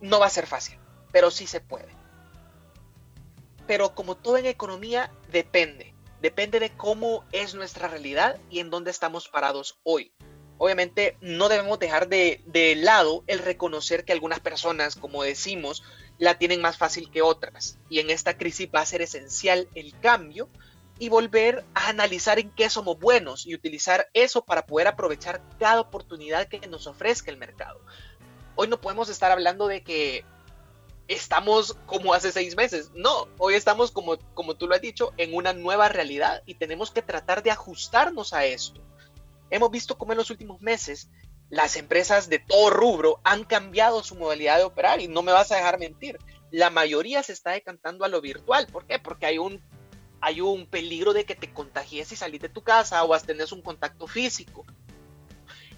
No 0.00 0.20
va 0.20 0.26
a 0.26 0.30
ser 0.30 0.46
fácil, 0.46 0.78
pero 1.10 1.30
sí 1.30 1.46
se 1.46 1.60
puede. 1.60 1.88
Pero 3.66 3.94
como 3.94 4.16
todo 4.16 4.36
en 4.36 4.46
economía, 4.46 5.10
depende. 5.32 5.92
Depende 6.20 6.60
de 6.60 6.70
cómo 6.70 7.24
es 7.32 7.54
nuestra 7.54 7.88
realidad 7.88 8.38
y 8.50 8.60
en 8.60 8.70
dónde 8.70 8.90
estamos 8.90 9.28
parados 9.28 9.78
hoy. 9.82 10.12
Obviamente 10.58 11.16
no 11.20 11.48
debemos 11.48 11.78
dejar 11.78 12.08
de, 12.08 12.74
lado 12.76 13.22
el 13.28 13.38
reconocer 13.38 14.04
que 14.04 14.12
algunas 14.12 14.40
personas, 14.40 14.96
como 14.96 15.22
decimos, 15.22 15.84
la 16.18 16.36
tienen 16.36 16.60
más 16.60 16.76
fácil 16.76 17.10
que 17.10 17.22
otras. 17.22 17.78
Y 17.88 18.00
en 18.00 18.10
esta 18.10 18.36
crisis 18.36 18.68
va 18.74 18.80
a 18.80 18.86
ser 18.86 19.00
esencial 19.00 19.68
el 19.76 19.98
cambio 20.00 20.48
y 20.98 21.08
volver 21.08 21.64
a 21.74 21.88
analizar 21.88 22.40
en 22.40 22.50
qué 22.50 22.68
somos 22.68 22.98
buenos 22.98 23.46
y 23.46 23.54
utilizar 23.54 24.08
eso 24.14 24.44
para 24.44 24.66
poder 24.66 24.88
aprovechar 24.88 25.40
cada 25.60 25.80
oportunidad 25.80 26.48
que 26.48 26.66
nos 26.66 26.88
ofrezca 26.88 27.30
el 27.30 27.36
mercado. 27.36 27.80
Hoy 28.56 28.66
no 28.66 28.80
podemos 28.80 29.08
estar 29.08 29.30
hablando 29.30 29.68
de 29.68 29.84
que 29.84 30.24
estamos 31.06 31.76
como 31.86 32.14
hace 32.14 32.32
seis 32.32 32.56
meses. 32.56 32.90
No, 32.94 33.28
hoy 33.38 33.54
estamos 33.54 33.92
como, 33.92 34.18
como 34.34 34.56
tú 34.56 34.66
lo 34.66 34.74
has 34.74 34.80
dicho, 34.80 35.12
en 35.18 35.34
una 35.34 35.52
nueva 35.52 35.88
realidad 35.88 36.42
y 36.46 36.54
tenemos 36.54 36.90
que 36.90 37.02
tratar 37.02 37.44
de 37.44 37.52
ajustarnos 37.52 38.32
a 38.32 38.44
esto. 38.44 38.82
Hemos 39.50 39.70
visto 39.70 39.96
cómo 39.96 40.12
en 40.12 40.18
los 40.18 40.30
últimos 40.30 40.60
meses 40.60 41.08
las 41.50 41.76
empresas 41.76 42.28
de 42.28 42.38
todo 42.38 42.70
rubro 42.70 43.20
han 43.24 43.44
cambiado 43.44 44.02
su 44.02 44.14
modalidad 44.14 44.58
de 44.58 44.64
operar 44.64 45.00
y 45.00 45.08
no 45.08 45.22
me 45.22 45.32
vas 45.32 45.50
a 45.50 45.56
dejar 45.56 45.78
mentir. 45.78 46.18
La 46.50 46.70
mayoría 46.70 47.22
se 47.22 47.32
está 47.32 47.52
decantando 47.52 48.04
a 48.04 48.08
lo 48.08 48.20
virtual. 48.20 48.66
¿Por 48.66 48.86
qué? 48.86 48.98
Porque 48.98 49.26
hay 49.26 49.38
un, 49.38 49.62
hay 50.20 50.40
un 50.40 50.66
peligro 50.66 51.12
de 51.12 51.24
que 51.24 51.34
te 51.34 51.52
contagies 51.52 52.12
y 52.12 52.16
salís 52.16 52.40
de 52.40 52.48
tu 52.48 52.62
casa 52.62 53.02
o 53.04 53.18
tenés 53.20 53.52
un 53.52 53.62
contacto 53.62 54.06
físico. 54.06 54.66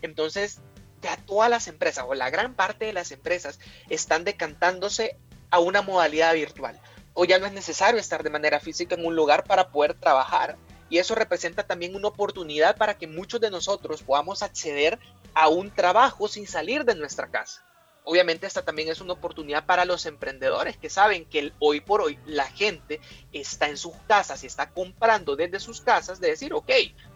Entonces, 0.02 0.60
ya 1.02 1.16
todas 1.16 1.50
las 1.50 1.68
empresas 1.68 2.04
o 2.06 2.14
la 2.14 2.30
gran 2.30 2.54
parte 2.54 2.86
de 2.86 2.92
las 2.92 3.10
empresas 3.12 3.58
están 3.88 4.24
decantándose 4.24 5.16
a 5.50 5.58
una 5.58 5.82
modalidad 5.82 6.34
virtual. 6.34 6.80
O 7.14 7.24
ya 7.24 7.38
no 7.38 7.46
es 7.46 7.52
necesario 7.52 8.00
estar 8.00 8.22
de 8.22 8.30
manera 8.30 8.60
física 8.60 8.94
en 8.94 9.04
un 9.04 9.16
lugar 9.16 9.44
para 9.44 9.70
poder 9.70 9.94
trabajar. 9.94 10.56
Y 10.90 10.98
eso 10.98 11.14
representa 11.14 11.66
también 11.66 11.94
una 11.94 12.08
oportunidad 12.08 12.76
para 12.76 12.98
que 12.98 13.06
muchos 13.06 13.40
de 13.40 13.50
nosotros 13.50 14.02
podamos 14.02 14.42
acceder 14.42 14.98
a 15.32 15.48
un 15.48 15.70
trabajo 15.70 16.28
sin 16.28 16.46
salir 16.46 16.84
de 16.84 16.96
nuestra 16.96 17.30
casa. 17.30 17.64
Obviamente 18.02 18.46
esta 18.46 18.64
también 18.64 18.88
es 18.88 19.00
una 19.00 19.12
oportunidad 19.12 19.66
para 19.66 19.84
los 19.84 20.06
emprendedores 20.06 20.76
que 20.76 20.88
saben 20.90 21.26
que 21.26 21.52
hoy 21.58 21.80
por 21.80 22.00
hoy 22.00 22.18
la 22.26 22.46
gente 22.46 23.00
está 23.32 23.68
en 23.68 23.76
sus 23.76 23.94
casas 24.08 24.42
y 24.42 24.46
está 24.46 24.70
comprando 24.70 25.36
desde 25.36 25.60
sus 25.60 25.80
casas 25.80 26.18
de 26.18 26.28
decir, 26.28 26.54
ok, 26.54 26.72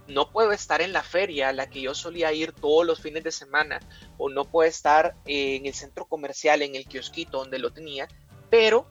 no 0.06 0.30
puedo 0.30 0.52
estar 0.52 0.82
en 0.82 0.92
la 0.92 1.02
feria 1.02 1.48
a 1.48 1.52
la 1.52 1.68
que 1.68 1.80
yo 1.80 1.94
solía 1.94 2.32
ir 2.32 2.52
todos 2.52 2.86
los 2.86 3.00
fines 3.00 3.24
de 3.24 3.32
semana 3.32 3.80
o 4.18 4.28
no 4.28 4.44
puedo 4.44 4.68
estar 4.68 5.16
en 5.24 5.66
el 5.66 5.74
centro 5.74 6.04
comercial, 6.04 6.60
en 6.62 6.74
el 6.74 6.86
kiosquito 6.86 7.38
donde 7.38 7.58
lo 7.58 7.72
tenía, 7.72 8.06
pero 8.50 8.86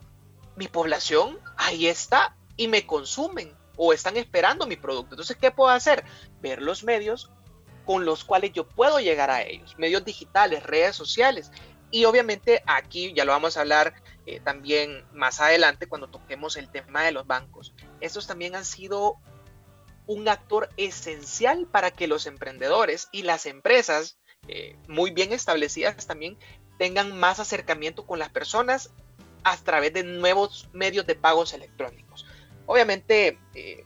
mi 0.55 0.67
población 0.67 1.39
ahí 1.57 1.87
está 1.87 2.35
y 2.57 2.67
me 2.67 2.85
consumen 2.85 3.55
o 3.75 3.93
están 3.93 4.17
esperando 4.17 4.65
mi 4.65 4.75
producto. 4.75 5.15
Entonces, 5.15 5.37
¿qué 5.37 5.51
puedo 5.51 5.69
hacer? 5.69 6.03
Ver 6.41 6.61
los 6.61 6.83
medios 6.83 7.31
con 7.85 8.05
los 8.05 8.23
cuales 8.23 8.53
yo 8.53 8.67
puedo 8.67 8.99
llegar 8.99 9.29
a 9.29 9.43
ellos, 9.43 9.77
medios 9.77 10.05
digitales, 10.05 10.63
redes 10.63 10.95
sociales. 10.95 11.51
Y 11.91 12.05
obviamente 12.05 12.63
aquí 12.65 13.13
ya 13.13 13.25
lo 13.25 13.33
vamos 13.33 13.57
a 13.57 13.61
hablar 13.61 13.93
eh, 14.25 14.39
también 14.39 15.05
más 15.13 15.41
adelante 15.41 15.87
cuando 15.87 16.07
toquemos 16.07 16.55
el 16.55 16.69
tema 16.69 17.03
de 17.03 17.11
los 17.11 17.27
bancos. 17.27 17.73
Estos 17.99 18.25
también 18.25 18.55
han 18.55 18.65
sido 18.65 19.17
un 20.07 20.27
actor 20.27 20.69
esencial 20.77 21.67
para 21.67 21.91
que 21.91 22.07
los 22.07 22.25
emprendedores 22.25 23.09
y 23.11 23.23
las 23.23 23.45
empresas 23.45 24.17
eh, 24.47 24.75
muy 24.87 25.11
bien 25.11 25.31
establecidas 25.31 26.05
también 26.05 26.37
tengan 26.77 27.17
más 27.17 27.39
acercamiento 27.39 28.05
con 28.05 28.19
las 28.19 28.29
personas 28.29 28.89
a 29.43 29.55
través 29.57 29.93
de 29.93 30.03
nuevos 30.03 30.69
medios 30.73 31.05
de 31.05 31.15
pagos 31.15 31.53
electrónicos. 31.53 32.25
Obviamente 32.65 33.39
eh, 33.55 33.85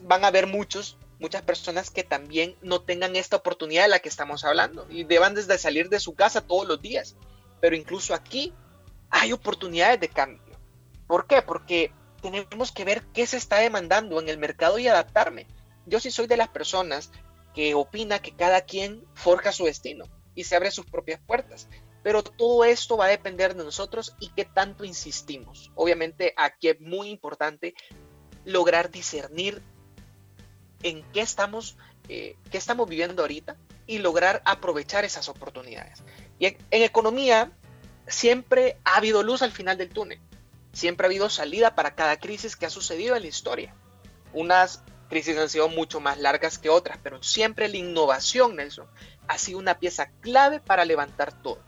van 0.00 0.24
a 0.24 0.28
haber 0.28 0.46
muchos, 0.46 0.98
muchas 1.18 1.42
personas 1.42 1.90
que 1.90 2.04
también 2.04 2.56
no 2.62 2.82
tengan 2.82 3.16
esta 3.16 3.36
oportunidad 3.36 3.84
de 3.84 3.88
la 3.88 4.00
que 4.00 4.08
estamos 4.08 4.44
hablando 4.44 4.86
y 4.90 5.04
deban 5.04 5.34
desde 5.34 5.58
salir 5.58 5.88
de 5.88 6.00
su 6.00 6.14
casa 6.14 6.40
todos 6.40 6.66
los 6.66 6.80
días. 6.80 7.16
Pero 7.60 7.76
incluso 7.76 8.14
aquí 8.14 8.52
hay 9.10 9.32
oportunidades 9.32 10.00
de 10.00 10.08
cambio. 10.08 10.42
¿Por 11.06 11.26
qué? 11.26 11.42
Porque 11.42 11.92
tenemos 12.20 12.72
que 12.72 12.84
ver 12.84 13.02
qué 13.12 13.26
se 13.26 13.36
está 13.36 13.58
demandando 13.58 14.20
en 14.20 14.28
el 14.28 14.38
mercado 14.38 14.78
y 14.78 14.88
adaptarme. 14.88 15.46
Yo 15.86 16.00
sí 16.00 16.10
soy 16.10 16.26
de 16.26 16.36
las 16.36 16.48
personas 16.48 17.10
que 17.54 17.74
opina 17.74 18.18
que 18.18 18.34
cada 18.34 18.62
quien 18.62 19.04
forja 19.14 19.52
su 19.52 19.64
destino 19.64 20.06
y 20.34 20.44
se 20.44 20.56
abre 20.56 20.70
sus 20.70 20.86
propias 20.86 21.20
puertas. 21.20 21.68
Pero 22.04 22.22
todo 22.22 22.64
esto 22.64 22.96
va 22.96 23.06
a 23.06 23.08
depender 23.08 23.56
de 23.56 23.64
nosotros 23.64 24.14
y 24.20 24.28
qué 24.28 24.44
tanto 24.44 24.84
insistimos. 24.84 25.72
Obviamente 25.74 26.34
aquí 26.36 26.68
es 26.68 26.80
muy 26.80 27.08
importante 27.08 27.74
lograr 28.44 28.90
discernir 28.90 29.62
en 30.82 31.02
qué 31.12 31.22
estamos, 31.22 31.78
eh, 32.10 32.36
qué 32.52 32.58
estamos 32.58 32.88
viviendo 32.88 33.22
ahorita 33.22 33.56
y 33.86 33.98
lograr 33.98 34.42
aprovechar 34.44 35.06
esas 35.06 35.30
oportunidades. 35.30 36.04
Y 36.38 36.46
en, 36.46 36.58
en 36.70 36.82
economía 36.82 37.50
siempre 38.06 38.76
ha 38.84 38.98
habido 38.98 39.22
luz 39.22 39.40
al 39.40 39.50
final 39.50 39.78
del 39.78 39.88
túnel. 39.88 40.20
Siempre 40.74 41.06
ha 41.06 41.08
habido 41.08 41.30
salida 41.30 41.74
para 41.74 41.94
cada 41.94 42.18
crisis 42.18 42.54
que 42.54 42.66
ha 42.66 42.70
sucedido 42.70 43.16
en 43.16 43.22
la 43.22 43.28
historia. 43.28 43.74
Unas 44.34 44.82
crisis 45.08 45.38
han 45.38 45.48
sido 45.48 45.68
mucho 45.68 46.00
más 46.00 46.18
largas 46.18 46.58
que 46.58 46.68
otras, 46.68 46.98
pero 47.02 47.22
siempre 47.22 47.68
la 47.68 47.76
innovación, 47.78 48.56
Nelson, 48.56 48.88
ha 49.26 49.38
sido 49.38 49.58
una 49.58 49.78
pieza 49.78 50.10
clave 50.20 50.60
para 50.60 50.84
levantar 50.84 51.32
todo. 51.42 51.62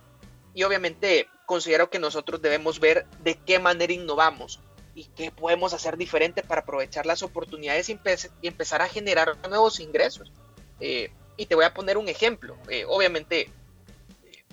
Y 0.57 0.62
obviamente 0.62 1.29
considero 1.45 1.90
que 1.90 1.99
nosotros 1.99 2.40
debemos 2.40 2.81
ver 2.81 3.05
de 3.23 3.35
qué 3.35 3.59
manera 3.59 3.92
innovamos 3.92 4.59
y 4.95 5.05
qué 5.05 5.31
podemos 5.31 5.75
hacer 5.75 5.99
diferente 5.99 6.42
para 6.42 6.62
aprovechar 6.62 7.05
las 7.05 7.23
oportunidades 7.23 7.90
y, 7.90 8.01
empezar 8.40 8.81
a 8.81 8.88
generar 8.88 9.37
nuevos 9.51 9.81
ingresos. 9.81 10.33
Eh, 10.81 11.12
y 11.37 11.45
te 11.45 11.55
voy 11.55 11.66
a 11.66 11.75
poner 11.75 11.99
un 11.99 12.09
ejemplo. 12.09 12.57
Eh, 12.71 12.87
obviamente, 12.88 13.51
eh, 14.25 14.45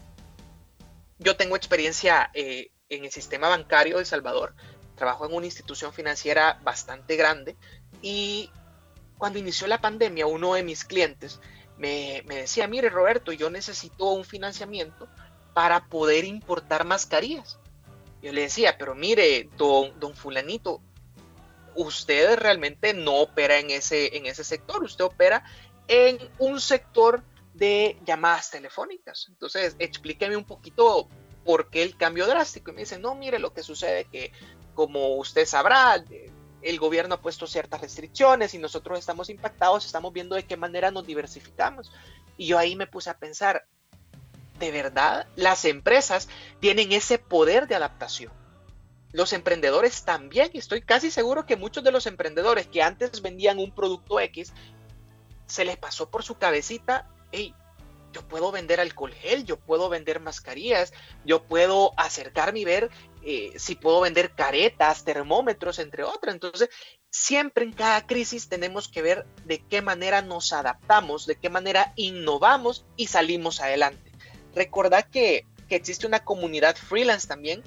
yo 1.20 1.38
tengo 1.38 1.56
experiencia 1.56 2.30
en 2.34 3.06
el 3.06 3.12
sistema 3.12 3.48
bancario 3.48 3.98
de 3.98 4.04
Salvador. 4.04 4.56
Trabajo 4.98 5.26
en 5.26 5.34
una 5.34 5.46
institución 5.46 5.94
financiera 5.94 6.60
bastante 6.64 7.16
grande 7.16 7.56
y 8.02 8.52
cuando 9.18 9.40
inició 9.40 9.68
la 9.68 9.80
pandemia, 9.80 10.28
uno 10.28 10.56
de 10.56 10.64
mis 10.64 10.84
clientes 10.84 11.40
me, 11.78 12.24
me 12.26 12.36
decía, 12.36 12.68
mire 12.68 12.90
Roberto, 12.90 13.32
yo 13.32 13.50
necesito 13.50 14.12
un 14.12 14.26
financiamiento 14.26 15.08
para 15.54 15.86
poder 15.86 16.26
importar 16.26 16.86
mascarillas. 16.86 17.60
Yo 18.22 18.32
le 18.32 18.42
decía, 18.42 18.78
pero 18.78 18.96
mire, 18.96 19.50
don, 19.58 20.00
don 20.00 20.16
fulanito, 20.16 20.82
usted 21.76 22.38
realmente 22.38 22.94
no 22.94 23.18
opera 23.18 23.60
en 23.60 23.70
ese, 23.70 24.16
en 24.18 24.26
ese 24.26 24.44
sector, 24.44 24.84
usted 24.84 25.04
opera 25.04 25.44
en 25.88 26.18
un 26.40 26.62
sector 26.62 27.24
de 27.54 28.00
llamadas 28.06 28.50
telefónicas. 28.50 29.28
Entonces, 29.30 29.76
explíqueme 29.80 30.38
un 30.38 30.46
poquito 30.46 31.08
por 31.44 31.70
qué 31.70 31.84
el 31.84 31.98
cambio 31.98 32.26
drástico. 32.26 32.72
Y 32.72 32.76
me 32.76 32.82
dice, 32.82 33.00
no, 33.00 33.16
mire, 33.16 33.40
lo 33.40 33.54
que 33.54 33.64
sucede 33.64 34.06
que, 34.06 34.32
como 34.74 35.16
usted 35.16 35.46
sabrá, 35.46 36.04
el 36.62 36.80
gobierno 36.80 37.16
ha 37.16 37.22
puesto 37.22 37.46
ciertas 37.46 37.82
restricciones 37.82 38.54
y 38.54 38.58
nosotros 38.58 38.98
estamos 38.98 39.30
impactados, 39.30 39.86
estamos 39.86 40.14
viendo 40.14 40.36
de 40.36 40.46
qué 40.46 40.58
manera 40.58 40.92
nos 40.92 41.06
diversificamos. 41.06 41.92
Y 42.38 42.48
yo 42.48 42.58
ahí 42.58 42.76
me 42.76 42.88
puse 42.88 43.10
a 43.10 43.18
pensar, 43.18 43.68
de 44.60 44.72
verdad 44.72 45.28
las 45.36 45.66
empresas 45.66 46.30
tienen 46.60 46.92
ese 46.92 47.18
poder 47.18 47.68
de 47.68 47.76
adaptación. 47.76 48.32
Los 49.12 49.34
emprendedores 49.34 50.04
también, 50.06 50.50
estoy 50.54 50.82
casi 50.82 51.12
seguro 51.12 51.46
que 51.46 51.56
muchos 51.56 51.84
de 51.84 51.92
los 51.92 52.08
emprendedores 52.08 52.68
que 52.68 52.82
antes 52.82 53.22
vendían 53.22 53.60
un 53.60 53.74
producto 53.74 54.20
X, 54.20 54.54
se 55.46 55.66
les 55.66 55.78
pasó 55.78 56.10
por 56.10 56.24
su 56.24 56.36
cabecita, 56.36 57.08
hey, 57.32 57.54
yo 58.14 58.22
puedo 58.22 58.52
vender 58.52 58.80
alcohol 58.80 59.14
gel, 59.14 59.44
yo 59.44 59.58
puedo 59.58 59.90
vender 59.90 60.20
mascarillas, 60.20 60.94
yo 61.26 61.44
puedo 61.44 61.94
acercarme 61.98 62.60
y 62.60 62.66
ver 62.66 62.90
eh, 63.24 63.54
si 63.58 63.76
puedo 63.76 64.02
vender 64.02 64.32
caretas, 64.32 65.04
termómetros, 65.04 65.80
entre 65.80 66.04
otras. 66.04 66.36
Entonces, 66.36 66.70
siempre 67.10 67.66
en 67.66 67.74
cada 67.74 68.06
crisis 68.06 68.50
tenemos 68.50 68.88
que 68.88 69.02
ver 69.02 69.26
de 69.46 69.60
qué 69.60 69.82
manera 69.82 70.22
nos 70.22 70.54
adaptamos, 70.54 71.26
de 71.26 71.36
qué 71.36 71.50
manera 71.50 71.94
innovamos 71.96 72.86
y 72.96 73.08
salimos 73.08 73.60
adelante. 73.62 74.13
Recordad 74.56 75.06
que, 75.10 75.46
existe 75.70 76.06
una 76.06 76.24
comunidad 76.24 76.76
freelance 76.76 77.28
también 77.28 77.64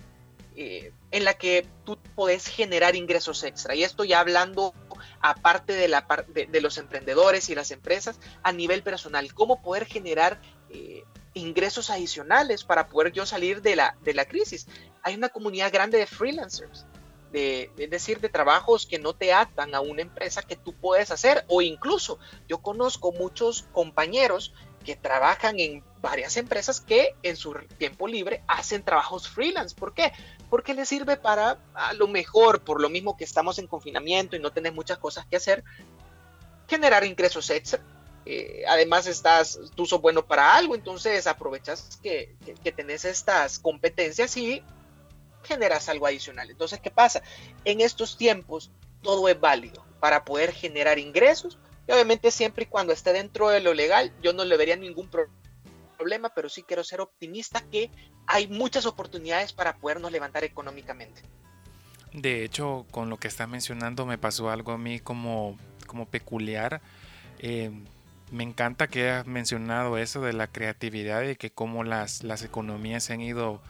eh, 0.55 0.92
en 1.11 1.25
la 1.25 1.35
que 1.35 1.66
tú 1.85 1.99
puedes 2.14 2.46
generar 2.46 2.94
ingresos 2.94 3.42
extra. 3.42 3.75
Y 3.75 3.83
esto 3.83 4.05
ya 4.05 4.20
hablando 4.20 4.75
aparte 5.20 5.72
de, 5.72 5.88
la, 5.88 6.07
de, 6.29 6.61
los 6.61 6.79
emprendedores 6.79 7.49
y 7.49 7.57
las 7.57 7.72
empresas 7.72 8.20
a 8.44 8.53
nivel 8.53 8.85
personal, 8.85 9.35
cómo 9.35 9.61
poder 9.61 9.87
generar 9.87 10.40
eh, 10.70 11.03
ingresos 11.35 11.90
adicionales 11.90 12.64
para 12.64 12.88
poder 12.88 13.12
yo 13.12 13.27
salir 13.27 13.61
de 13.61 13.77
la, 13.77 13.96
de 14.03 14.14
la 14.14 14.25
crisis. 14.25 14.66
Hay 15.03 15.14
una 15.14 15.29
comunidad 15.29 15.72
grande 15.72 15.99
de 15.99 16.07
freelancers. 16.07 16.87
De, 17.33 17.70
es 17.77 17.90
decir, 17.90 18.20
de 18.20 18.29
trabajos 18.29 18.87
que 18.87 19.01
no 19.01 19.12
te 19.12 19.33
atan 19.33 19.75
a 19.75 19.81
una 19.81 20.01
empresa 20.01 20.42
que 20.42 20.55
tú 20.57 20.72
puedes 20.75 21.11
hacer 21.11 21.44
o 21.49 21.61
incluso 21.61 22.18
yo 22.49 22.59
conozco 22.59 23.12
muchos 23.12 23.64
compañeros 23.72 24.55
que 24.87 24.94
trabajan 24.94 25.59
en 25.59 25.83
varias 26.01 26.37
empresas 26.37 26.81
que 26.81 27.16
en 27.25 27.37
su 27.37 27.53
tiempo 27.77 28.07
libre 28.07 28.44
hacen 28.46 28.85
trabajos 28.85 29.29
freelance. 29.29 29.75
¿Por 29.75 29.92
qué? 29.92 30.12
Porque 30.49 30.75
les 30.75 30.88
sirve 30.88 31.16
para, 31.16 31.59
a 31.75 31.92
lo 31.94 32.07
mejor, 32.07 32.62
por 32.62 32.81
lo 32.81 32.88
mismo 32.88 33.16
que 33.16 33.25
estamos 33.25 33.59
en 33.59 33.66
confinamiento 33.66 34.37
y 34.37 34.38
no 34.38 34.53
tenés 34.53 34.72
muchas 34.72 34.99
cosas 34.99 35.27
que 35.27 35.37
hacer, 35.37 35.64
generar 36.68 37.05
ingresos 37.05 37.51
extra. 37.51 37.83
Eh, 38.25 38.62
además, 38.68 39.09
estás, 39.09 39.59
tú 39.75 39.87
sos 39.87 40.01
bueno 40.01 40.25
para 40.25 40.55
algo, 40.55 40.77
entonces 40.77 41.27
aprovechas 41.27 41.99
que, 42.01 42.37
que, 42.44 42.55
que 42.55 42.70
tenés 42.70 43.05
estas 43.05 43.59
competencias 43.59 44.37
y 44.37 44.62
generas 45.42 45.88
algo 45.88 46.07
adicional. 46.07 46.49
Entonces, 46.49 46.79
¿qué 46.79 46.92
pasa? 46.92 47.22
En 47.64 47.81
estos 47.81 48.16
tiempos 48.16 48.70
todo 49.03 49.29
es 49.29 49.40
válido 49.40 49.85
para 49.99 50.25
poder 50.25 50.53
generar 50.53 51.01
ingresos 51.01 51.59
y 51.87 51.92
obviamente 51.92 52.31
siempre 52.31 52.64
y 52.64 52.66
cuando 52.66 52.92
esté 52.92 53.12
dentro 53.12 53.49
de 53.49 53.61
lo 53.61 53.75
legal, 53.75 54.12
yo 54.22 54.33
no 54.33 54.44
le 54.44 54.57
vería 54.57 54.77
ningún 54.77 55.09
problema, 55.96 56.31
pero 56.35 56.49
sí 56.49 56.62
quiero 56.62 56.83
ser 56.85 57.01
optimista 57.01 57.62
que 57.70 57.90
hay 58.27 58.49
muchas 58.49 58.87
oportunidades 58.87 59.53
para 59.53 59.77
podernos 59.77 60.11
levantar 60.11 60.44
económicamente. 60.44 61.22
De 62.12 62.44
hecho, 62.44 62.87
con 62.90 63.11
lo 63.11 63.18
que 63.18 63.29
estás 63.29 63.49
mencionando 63.49 64.07
me 64.07 64.18
pasó 64.18 64.51
algo 64.51 64.72
a 64.72 64.79
mí 64.79 65.01
como, 65.01 65.57
como 65.87 66.07
peculiar. 66.07 66.81
Eh, 67.38 67.70
me 68.33 68.42
encanta 68.42 68.88
que 68.88 69.03
hayas 69.03 69.27
mencionado 69.27 69.99
eso 69.99 70.22
de 70.22 70.33
la 70.33 70.49
creatividad 70.49 71.22
y 71.22 71.37
que 71.37 71.51
cómo 71.51 71.85
las, 71.85 72.25
las 72.25 72.42
economías 72.42 73.05
se 73.05 73.12
han 73.12 73.20
ido 73.20 73.61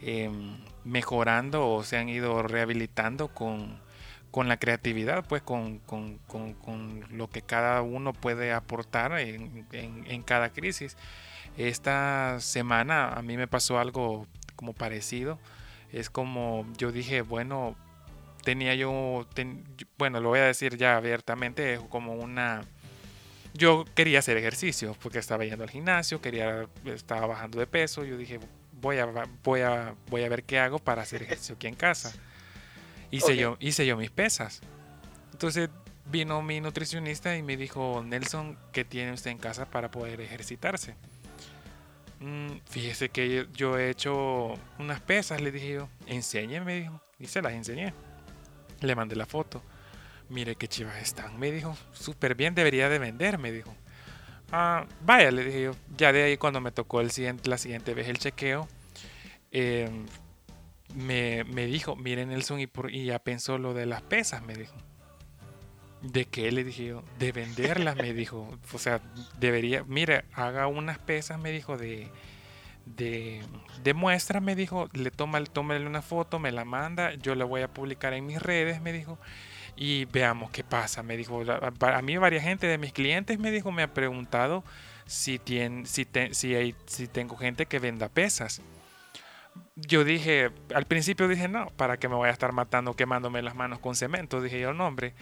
em, 0.00 0.58
mejorando 0.84 1.68
o 1.68 1.82
se 1.82 1.96
han 1.96 2.08
ido 2.08 2.42
rehabilitando 2.42 3.28
con, 3.28 3.80
con 4.30 4.48
la 4.48 4.58
creatividad, 4.58 5.24
pues 5.26 5.42
con, 5.42 5.78
con, 5.78 6.18
con, 6.18 7.04
lo 7.10 7.28
que 7.30 7.42
cada 7.42 7.82
uno 7.82 8.12
puede 8.12 8.52
aportar 8.52 9.18
en, 9.18 9.66
en, 9.72 10.22
cada 10.22 10.50
crisis. 10.50 10.96
Esta 11.56 12.38
semana 12.40 13.08
a 13.08 13.22
mí 13.22 13.36
me 13.36 13.48
pasó 13.48 13.78
algo 13.78 14.26
como 14.54 14.74
parecido. 14.74 15.38
Es 15.90 16.10
como 16.10 16.66
yo 16.76 16.92
dije, 16.92 17.22
bueno, 17.22 17.76
tenía 18.44 18.74
yo, 18.74 19.26
bueno, 19.96 20.20
lo 20.20 20.28
voy 20.30 20.40
a 20.40 20.44
decir 20.44 20.76
ya 20.76 20.96
abiertamente, 20.96 21.80
como 21.88 22.14
una... 22.14 22.62
Yo 23.54 23.86
quería 23.94 24.18
hacer 24.18 24.36
ejercicio 24.36 24.94
porque 25.02 25.18
estaba 25.18 25.46
yendo 25.46 25.64
al 25.64 25.70
gimnasio, 25.70 26.20
quería, 26.20 26.68
estaba 26.84 27.26
bajando 27.26 27.58
de 27.58 27.66
peso. 27.66 28.04
Yo 28.04 28.18
dije, 28.18 28.38
voy 28.82 28.98
a, 28.98 29.06
voy 29.42 29.62
a, 29.62 29.94
voy 30.10 30.24
a 30.24 30.28
ver 30.28 30.44
qué 30.44 30.58
hago 30.58 30.78
para 30.78 31.00
hacer 31.00 31.22
ejercicio 31.22 31.54
aquí 31.54 31.68
en 31.68 31.74
casa 31.74 32.12
hice, 33.16 33.36
yo, 33.36 33.56
hice 33.60 33.86
yo 33.86 33.96
mis 33.96 34.10
pesas. 34.10 34.60
Entonces 35.32 35.68
vino 36.10 36.40
mi 36.42 36.60
nutricionista 36.60 37.36
y 37.36 37.42
me 37.42 37.56
dijo, 37.56 38.02
Nelson, 38.04 38.58
¿qué 38.72 38.84
tiene 38.84 39.12
usted 39.12 39.30
en 39.30 39.38
casa 39.38 39.66
para 39.66 39.90
poder 39.90 40.20
ejercitarse? 40.20 40.94
Mm, 42.20 42.58
fíjese 42.64 43.10
que 43.10 43.46
yo 43.52 43.78
he 43.78 43.90
hecho 43.90 44.54
unas 44.78 45.00
pesas, 45.00 45.40
le 45.40 45.52
dije 45.52 45.74
yo, 45.74 45.88
enséñeme, 46.06 46.64
me 46.64 46.80
dijo, 46.80 47.00
y 47.18 47.26
se 47.26 47.42
las 47.42 47.52
enseñé. 47.52 47.92
Le 48.80 48.94
mandé 48.94 49.16
la 49.16 49.26
foto. 49.26 49.62
Mire 50.28 50.56
qué 50.56 50.66
chivas 50.66 50.96
están, 50.96 51.38
me 51.38 51.52
dijo, 51.52 51.76
súper 51.92 52.34
bien, 52.34 52.54
debería 52.54 52.88
de 52.88 52.98
vender, 52.98 53.38
me 53.38 53.52
dijo. 53.52 53.74
Ah, 54.50 54.86
vaya, 55.02 55.30
le 55.30 55.44
dije 55.44 55.62
yo. 55.62 55.72
Ya 55.96 56.12
de 56.12 56.22
ahí 56.24 56.36
cuando 56.36 56.60
me 56.60 56.72
tocó 56.72 57.00
el 57.00 57.10
siguiente, 57.10 57.48
la 57.48 57.58
siguiente 57.58 57.94
vez 57.94 58.08
el 58.08 58.18
chequeo, 58.18 58.68
em, 59.50 60.06
me, 60.94 61.44
dijo, 61.66 61.96
miren 61.96 62.28
Nelson, 62.28 62.60
y, 62.60 62.66
por, 62.66 62.90
y 62.90 63.06
ya 63.06 63.18
pensó 63.18 63.58
lo 63.58 63.74
de 63.74 63.86
las 63.86 64.02
pesas, 64.02 64.42
me 64.42 64.54
dijo. 64.54 64.74
¿De 66.02 66.26
qué? 66.26 66.52
Le 66.52 66.64
dije 66.64 66.84
yo. 66.86 67.02
De 67.18 67.32
venderlas, 67.32 67.96
me 67.96 68.12
dijo. 68.12 68.48
O 68.72 68.78
sea, 68.78 69.00
debería, 69.38 69.84
mire, 69.84 70.24
haga 70.32 70.66
unas 70.66 70.98
pesas, 70.98 71.38
me 71.38 71.50
dijo, 71.50 71.76
de, 71.76 72.08
de, 72.84 73.42
de 73.82 73.94
muestra, 73.94 74.40
me 74.40 74.54
dijo. 74.54 74.88
Le 74.92 75.10
toma, 75.10 75.42
tómale 75.44 75.86
una 75.86 76.02
foto, 76.02 76.38
me 76.38 76.52
la 76.52 76.64
manda, 76.64 77.14
yo 77.14 77.34
la 77.34 77.44
voy 77.44 77.62
a 77.62 77.68
publicar 77.68 78.12
en 78.12 78.26
mis 78.26 78.40
redes, 78.40 78.80
me 78.80 78.92
dijo 78.92 79.18
y 79.76 80.06
veamos 80.06 80.50
qué 80.50 80.64
pasa. 80.64 81.02
Me 81.02 81.16
dijo, 81.16 81.42
a 81.80 82.02
mí 82.02 82.16
varias 82.16 82.42
gente 82.42 82.66
de 82.66 82.78
mis 82.78 82.92
clientes 82.92 83.38
me 83.38 83.50
dijo, 83.50 83.70
me 83.70 83.82
ha 83.82 83.92
preguntado 83.92 84.64
si, 85.06 85.38
tiene, 85.38 85.86
si, 85.86 86.06
si, 86.32 86.54
hay, 86.54 86.74
si 86.86 87.06
tengo 87.06 87.36
gente 87.36 87.66
que 87.66 87.78
venda 87.78 88.08
pesas. 88.08 88.62
Yo 89.76 90.04
dije, 90.04 90.50
al 90.74 90.86
principio 90.86 91.28
dije, 91.28 91.48
no, 91.48 91.70
para 91.76 91.98
que 91.98 92.08
me 92.08 92.14
voy 92.14 92.28
a 92.28 92.32
estar 92.32 92.52
matando 92.52 92.94
quemándome 92.94 93.42
las 93.42 93.54
manos 93.54 93.78
con 93.78 93.94
cemento, 93.94 94.40
dije 94.40 94.60
yo, 94.60 94.72
no, 94.72 94.86
hombre. 94.86 95.14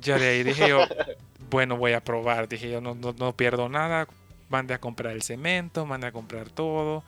Ya 0.00 0.18
de 0.18 0.28
ahí 0.28 0.42
dije 0.42 0.68
yo, 0.68 0.80
bueno, 1.50 1.76
voy 1.76 1.92
a 1.92 2.02
probar, 2.02 2.48
dije 2.48 2.70
yo, 2.70 2.80
no, 2.80 2.94
no, 2.94 3.14
no 3.18 3.36
pierdo 3.36 3.68
nada, 3.68 4.08
mande 4.48 4.74
a 4.74 4.80
comprar 4.80 5.12
el 5.12 5.22
cemento, 5.22 5.86
mande 5.86 6.08
a 6.08 6.12
comprar 6.12 6.50
todo 6.50 7.04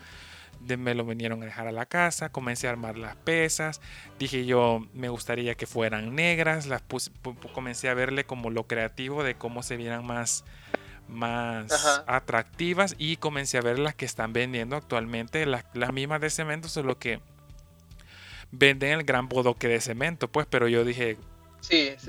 me 0.77 0.95
lo 0.95 1.05
vinieron 1.05 1.43
a 1.43 1.47
dejar 1.47 1.67
a 1.67 1.73
la 1.73 1.87
casa, 1.87 2.31
comencé 2.31 2.67
a 2.67 2.71
armar 2.71 2.97
las 2.97 3.17
pesas, 3.17 3.81
dije 4.19 4.47
yo 4.47 4.87
me 4.95 5.09
gustaría 5.09 5.55
que 5.55 5.67
fueran 5.67 6.15
negras, 6.15 6.67
las 6.67 6.83
comencé 7.53 7.89
a 7.89 7.95
verle 7.95 8.25
como 8.25 8.51
lo 8.51 8.67
creativo 8.67 9.25
de 9.25 9.35
cómo 9.35 9.63
se 9.63 9.77
vieran 9.77 10.07
más, 10.07 10.45
más 11.13 12.03
atractivas 12.07 12.95
y 12.99 13.17
comencé 13.17 13.59
a 13.59 13.63
ver 13.63 13.79
las 13.79 13.95
que 13.95 14.05
están 14.05 14.33
vendiendo 14.33 14.77
actualmente, 14.77 15.47
las, 15.47 15.65
las 15.75 15.93
mismas 15.93 16.21
de 16.21 16.31
cemento, 16.31 16.69
solo 16.69 16.99
que 16.99 17.21
venden 18.51 18.93
el 18.93 19.05
gran 19.05 19.29
bodoque 19.29 19.69
de 19.69 19.81
cemento, 19.81 20.29
pues, 20.29 20.47
pero 20.49 20.69
yo 20.69 20.85
dije, 20.85 21.17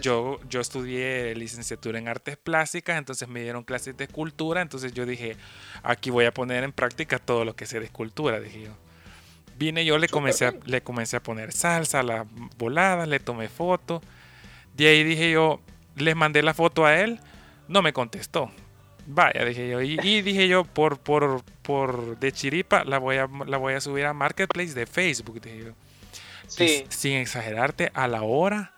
yo, 0.01 0.39
yo 0.49 0.61
estudié 0.61 1.35
licenciatura 1.35 1.99
en 1.99 2.07
artes 2.07 2.37
plásticas, 2.37 2.97
entonces 2.97 3.27
me 3.27 3.41
dieron 3.41 3.63
clases 3.63 3.95
de 3.95 4.05
escultura, 4.05 4.61
entonces 4.61 4.93
yo 4.93 5.05
dije, 5.05 5.37
aquí 5.83 6.09
voy 6.09 6.25
a 6.25 6.33
poner 6.33 6.63
en 6.63 6.71
práctica 6.71 7.19
todo 7.19 7.45
lo 7.45 7.55
que 7.55 7.65
sé 7.65 7.79
de 7.79 7.85
escultura, 7.85 8.39
dije 8.39 8.61
yo. 8.63 8.71
Vine 9.57 9.85
yo, 9.85 9.97
le 9.99 10.09
comencé, 10.09 10.47
a, 10.47 10.53
le 10.65 10.81
comencé 10.81 11.17
a 11.17 11.23
poner 11.23 11.51
salsa 11.51 11.99
a 11.99 12.03
la 12.03 12.25
volada, 12.57 13.05
le 13.05 13.19
tomé 13.19 13.47
foto. 13.47 14.01
De 14.75 14.87
ahí 14.87 15.03
dije 15.03 15.31
yo, 15.31 15.61
les 15.95 16.15
mandé 16.15 16.41
la 16.41 16.55
foto 16.55 16.85
a 16.85 16.99
él, 16.99 17.19
no 17.67 17.83
me 17.83 17.93
contestó. 17.93 18.51
Vaya, 19.05 19.43
dije 19.45 19.69
yo. 19.69 19.81
Y, 19.81 20.21
dije 20.21 20.47
yo, 20.47 20.63
por, 20.63 20.99
por, 20.99 21.43
por 21.61 22.19
de 22.19 22.31
chiripa, 22.31 22.83
la 22.83 22.99
voy, 22.99 23.17
a, 23.17 23.27
la 23.45 23.57
voy 23.57 23.73
a 23.73 23.81
subir 23.81 24.05
a 24.05 24.13
Marketplace 24.13 24.73
de 24.73 24.85
Facebook, 24.85 25.41
dije 25.41 25.65
yo. 25.65 25.71
Sí. 26.47 26.85
Sin 26.89 27.13
exagerarte, 27.13 27.91
a 27.93 28.07
la 28.07 28.21
hora 28.23 28.73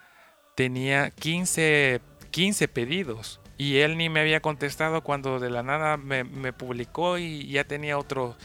tenía 0.55 1.11
15, 1.11 2.01
15 2.31 2.67
pedidos 2.67 3.39
y 3.57 3.77
él 3.77 3.97
ni 3.97 4.09
me 4.09 4.19
había 4.19 4.41
contestado 4.41 5.01
cuando 5.01 5.39
de 5.39 5.49
la 5.49 5.63
nada 5.63 5.97
me, 5.97 6.53
publicó 6.53 7.17
y 7.17 7.47
ya 7.47 7.63
tenía 7.63 7.97
otros 7.97 8.35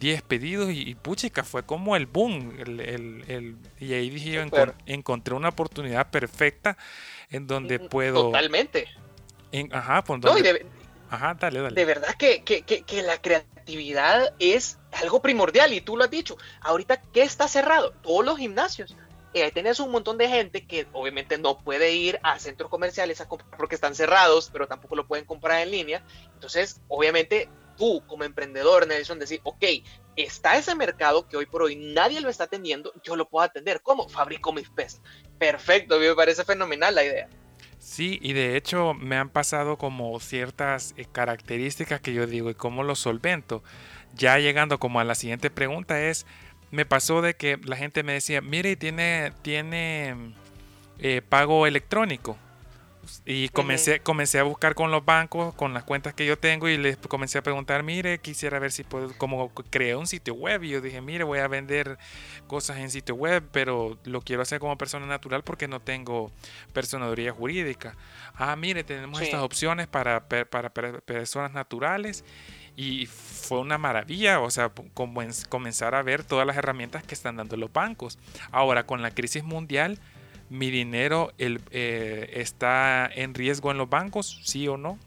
10 0.00 0.22
pedidos 0.22 0.70
y, 0.72 0.94
puchica, 0.94 1.44
fue 1.44 1.64
como 1.64 1.96
el 1.96 2.06
boom. 2.06 2.54
El, 2.58 3.56
y 3.78 3.92
ahí 3.92 4.10
dije 4.10 4.30
yo, 4.30 4.42
encontré 4.86 5.34
una 5.34 5.50
oportunidad 5.50 6.10
perfecta 6.10 6.76
en 7.30 7.46
donde 7.46 7.78
mm, 7.78 7.88
puedo... 7.88 8.22
Totalmente. 8.24 8.88
ajá, 9.70 10.02
pues, 10.04 10.20
de, 10.20 10.66
De 11.74 11.84
verdad 11.84 12.14
que, 12.18 12.42
que, 12.42 12.62
que 12.62 13.02
la 13.02 13.20
creatividad 13.20 14.34
es 14.38 14.78
algo 14.92 15.20
primordial 15.22 15.72
y 15.72 15.80
tú 15.80 15.96
lo 15.96 16.04
has 16.04 16.10
dicho. 16.10 16.36
Ahorita, 16.60 17.00
¿qué 17.12 17.22
está 17.22 17.48
cerrado? 17.48 17.92
Todos 18.02 18.24
los 18.24 18.38
gimnasios 18.38 18.94
ahí 19.42 19.50
tenés 19.50 19.80
un 19.80 19.90
montón 19.90 20.18
de 20.18 20.28
gente 20.28 20.66
que 20.66 20.86
obviamente 20.92 21.38
no 21.38 21.58
puede 21.58 21.92
ir 21.92 22.20
a 22.22 22.38
centros 22.38 22.70
comerciales 22.70 23.22
porque 23.56 23.74
están 23.74 23.94
cerrados, 23.94 24.50
pero 24.52 24.66
tampoco 24.66 24.96
lo 24.96 25.06
pueden 25.06 25.24
comprar 25.24 25.60
en 25.60 25.70
línea. 25.70 26.02
Entonces, 26.34 26.80
obviamente, 26.88 27.48
tú 27.76 28.02
como 28.06 28.24
emprendedor, 28.24 28.86
Nelson, 28.86 29.18
decir, 29.18 29.40
ok, 29.42 29.64
está 30.16 30.56
ese 30.56 30.74
mercado 30.74 31.26
que 31.28 31.36
hoy 31.36 31.46
por 31.46 31.62
hoy 31.62 31.76
nadie 31.76 32.20
lo 32.20 32.28
está 32.28 32.44
atendiendo, 32.44 32.92
yo 33.02 33.16
lo 33.16 33.28
puedo 33.28 33.44
atender. 33.44 33.80
¿Cómo? 33.82 34.08
Fabrico 34.08 34.52
mis 34.52 34.70
pesas. 34.70 35.02
Perfecto, 35.38 35.98
me 35.98 36.14
parece 36.14 36.44
fenomenal 36.44 36.94
la 36.94 37.04
idea. 37.04 37.28
Sí, 37.78 38.18
y 38.22 38.32
de 38.32 38.56
hecho 38.56 38.94
me 38.94 39.16
han 39.16 39.28
pasado 39.28 39.76
como 39.76 40.18
ciertas 40.20 40.94
eh, 40.96 41.06
características 41.10 42.00
que 42.00 42.12
yo 42.12 42.26
digo 42.26 42.50
y 42.50 42.54
cómo 42.54 42.82
lo 42.82 42.94
solvento. 42.96 43.62
Ya 44.14 44.38
llegando 44.38 44.78
como 44.78 45.00
a 45.00 45.04
la 45.04 45.14
siguiente 45.14 45.50
pregunta 45.50 46.00
es, 46.00 46.26
me 46.70 46.86
pasó 46.86 47.22
de 47.22 47.34
que 47.34 47.58
la 47.64 47.76
gente 47.76 48.02
me 48.02 48.14
decía, 48.14 48.40
mire, 48.40 48.76
tiene, 48.76 49.32
tiene 49.42 50.14
eh, 50.98 51.22
pago 51.28 51.66
electrónico. 51.66 52.38
Y 53.24 53.48
comencé, 53.50 54.00
comencé 54.00 54.38
a 54.38 54.42
buscar 54.42 54.74
con 54.74 54.90
los 54.90 55.04
bancos, 55.04 55.54
con 55.54 55.74
las 55.74 55.84
cuentas 55.84 56.14
que 56.14 56.26
yo 56.26 56.38
tengo, 56.38 56.68
y 56.68 56.76
les 56.76 56.96
comencé 56.96 57.38
a 57.38 57.42
preguntar, 57.42 57.82
mire, 57.82 58.18
quisiera 58.18 58.58
ver 58.58 58.72
si 58.72 58.84
puedo, 58.84 59.16
como 59.18 59.52
creé 59.70 59.96
un 59.96 60.06
sitio 60.06 60.34
web, 60.34 60.62
y 60.64 60.70
yo 60.70 60.80
dije, 60.80 61.00
mire, 61.00 61.24
voy 61.24 61.38
a 61.38 61.48
vender 61.48 61.98
cosas 62.46 62.78
en 62.78 62.90
sitio 62.90 63.14
web, 63.14 63.42
pero 63.52 63.98
lo 64.04 64.20
quiero 64.20 64.42
hacer 64.42 64.60
como 64.60 64.76
persona 64.78 65.06
natural 65.06 65.42
porque 65.42 65.68
no 65.68 65.80
tengo 65.80 66.30
personaduría 66.72 67.32
jurídica. 67.32 67.96
Ah, 68.34 68.56
mire, 68.56 68.84
tenemos 68.84 69.20
estas 69.20 69.40
opciones 69.40 69.86
para, 69.86 70.28
para 70.28 70.70
personas 70.70 71.52
naturales 71.52 72.24
y 72.76 73.06
fue 73.06 73.60
una 73.60 73.78
maravilla, 73.78 74.40
o 74.40 74.50
sea, 74.50 74.72
comenzar 75.48 75.94
a 75.94 76.02
ver 76.02 76.24
todas 76.24 76.46
las 76.46 76.56
herramientas 76.56 77.04
que 77.04 77.14
están 77.14 77.36
dando 77.36 77.56
los 77.56 77.72
bancos. 77.72 78.18
Ahora, 78.50 78.84
con 78.84 79.02
la 79.02 79.12
crisis 79.12 79.44
mundial, 79.44 80.00
¿mi 80.48 80.70
dinero 80.70 81.32
eh, 81.38 82.30
está 82.34 83.10
en 83.12 83.34
riesgo 83.34 83.70
en 83.70 83.78
los 83.78 83.88
bancos? 83.88 84.40
¿Sí 84.44 84.68
o 84.68 84.76
no? 84.76 84.98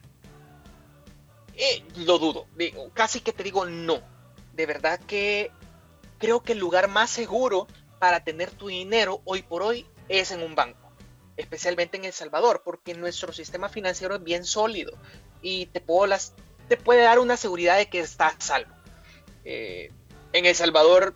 Eh, 1.55 1.83
lo 1.97 2.19
dudo, 2.19 2.45
casi 2.93 3.19
que 3.19 3.33
te 3.33 3.43
digo 3.43 3.65
no. 3.65 3.99
De 4.53 4.65
verdad 4.65 4.99
que 4.99 5.51
creo 6.19 6.41
que 6.41 6.53
el 6.53 6.59
lugar 6.59 6.87
más 6.87 7.09
seguro 7.09 7.67
para 7.99 8.23
tener 8.23 8.51
tu 8.51 8.67
dinero 8.67 9.21
hoy 9.25 9.41
por 9.41 9.63
hoy 9.63 9.85
es 10.07 10.31
en 10.31 10.41
un 10.41 10.55
banco 10.55 10.87
especialmente 11.37 11.97
en 11.97 12.05
El 12.05 12.13
Salvador, 12.13 12.63
porque 12.65 12.95
nuestro 12.95 13.31
sistema 13.31 13.69
financiero 13.69 14.15
es 14.15 14.23
bien 14.23 14.43
sólido 14.43 14.91
y 15.41 15.67
te 15.67 15.79
puedo 15.79 16.07
las, 16.07 16.33
te 16.67 16.77
puede 16.77 17.03
dar 17.03 17.19
una 17.19 17.37
seguridad 17.37 17.77
de 17.77 17.87
que 17.87 17.99
estás 17.99 18.33
salvo. 18.39 18.73
Eh, 19.45 19.91
en 20.33 20.45
El 20.45 20.55
Salvador 20.55 21.13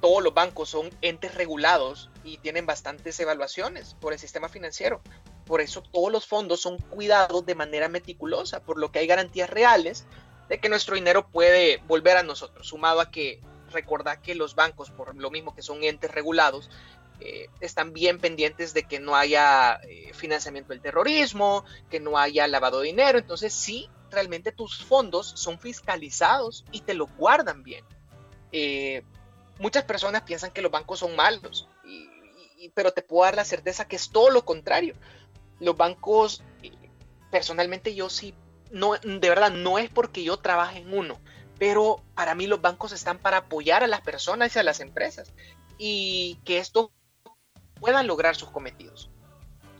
todos 0.00 0.22
los 0.22 0.34
bancos 0.34 0.70
son 0.70 0.90
entes 1.02 1.34
regulados 1.34 2.10
y 2.24 2.38
tienen 2.38 2.66
bastantes 2.66 3.18
evaluaciones 3.20 3.94
por 4.00 4.12
el 4.12 4.18
sistema 4.18 4.48
financiero. 4.48 5.00
Por 5.46 5.60
eso 5.60 5.82
todos 5.82 6.10
los 6.10 6.26
fondos 6.26 6.60
son 6.60 6.78
cuidados 6.78 7.44
de 7.44 7.54
manera 7.54 7.88
meticulosa, 7.88 8.60
por 8.60 8.78
lo 8.78 8.90
que 8.92 9.00
hay 9.00 9.06
garantías 9.06 9.50
reales 9.50 10.06
de 10.48 10.58
que 10.58 10.68
nuestro 10.68 10.94
dinero 10.94 11.28
puede 11.28 11.78
volver 11.86 12.16
a 12.16 12.22
nosotros, 12.22 12.66
sumado 12.66 13.00
a 13.00 13.10
que 13.10 13.40
recordad 13.70 14.18
que 14.18 14.34
los 14.34 14.54
bancos, 14.54 14.90
por 14.90 15.14
lo 15.14 15.30
mismo 15.30 15.54
que 15.54 15.62
son 15.62 15.82
entes 15.84 16.10
regulados, 16.10 16.70
eh, 17.20 17.48
están 17.60 17.92
bien 17.92 18.18
pendientes 18.18 18.72
de 18.72 18.84
que 18.84 18.98
no 18.98 19.14
haya 19.14 19.80
eh, 19.88 20.12
financiamiento 20.14 20.72
del 20.72 20.80
terrorismo, 20.80 21.64
que 21.90 22.00
no 22.00 22.18
haya 22.18 22.48
lavado 22.48 22.80
de 22.80 22.86
dinero. 22.86 23.18
Entonces 23.18 23.52
sí 23.52 23.88
realmente 24.10 24.52
tus 24.52 24.82
fondos 24.82 25.32
son 25.36 25.58
fiscalizados 25.58 26.64
y 26.72 26.80
te 26.80 26.94
lo 26.94 27.06
guardan 27.06 27.62
bien. 27.62 27.84
Eh, 28.52 29.04
muchas 29.60 29.84
personas 29.84 30.22
piensan 30.22 30.50
que 30.50 30.62
los 30.62 30.72
bancos 30.72 30.98
son 30.98 31.14
malos, 31.14 31.68
pero 32.74 32.92
te 32.92 33.02
puedo 33.02 33.24
dar 33.24 33.36
la 33.36 33.44
certeza 33.44 33.86
que 33.86 33.96
es 33.96 34.10
todo 34.10 34.30
lo 34.30 34.44
contrario. 34.44 34.94
Los 35.60 35.76
bancos, 35.76 36.42
personalmente 37.30 37.94
yo 37.94 38.10
sí, 38.10 38.34
no, 38.72 38.94
de 38.94 39.28
verdad, 39.28 39.52
no 39.52 39.78
es 39.78 39.90
porque 39.90 40.24
yo 40.24 40.38
trabaje 40.38 40.78
en 40.78 40.92
uno, 40.92 41.20
pero 41.58 42.02
para 42.14 42.34
mí 42.34 42.46
los 42.46 42.60
bancos 42.60 42.92
están 42.92 43.18
para 43.18 43.38
apoyar 43.38 43.84
a 43.84 43.86
las 43.86 44.00
personas 44.00 44.56
y 44.56 44.58
a 44.58 44.62
las 44.62 44.80
empresas 44.80 45.32
y 45.78 46.38
que 46.44 46.58
esto 46.58 46.90
puedan 47.74 48.06
lograr 48.06 48.36
sus 48.36 48.50
cometidos. 48.50 49.10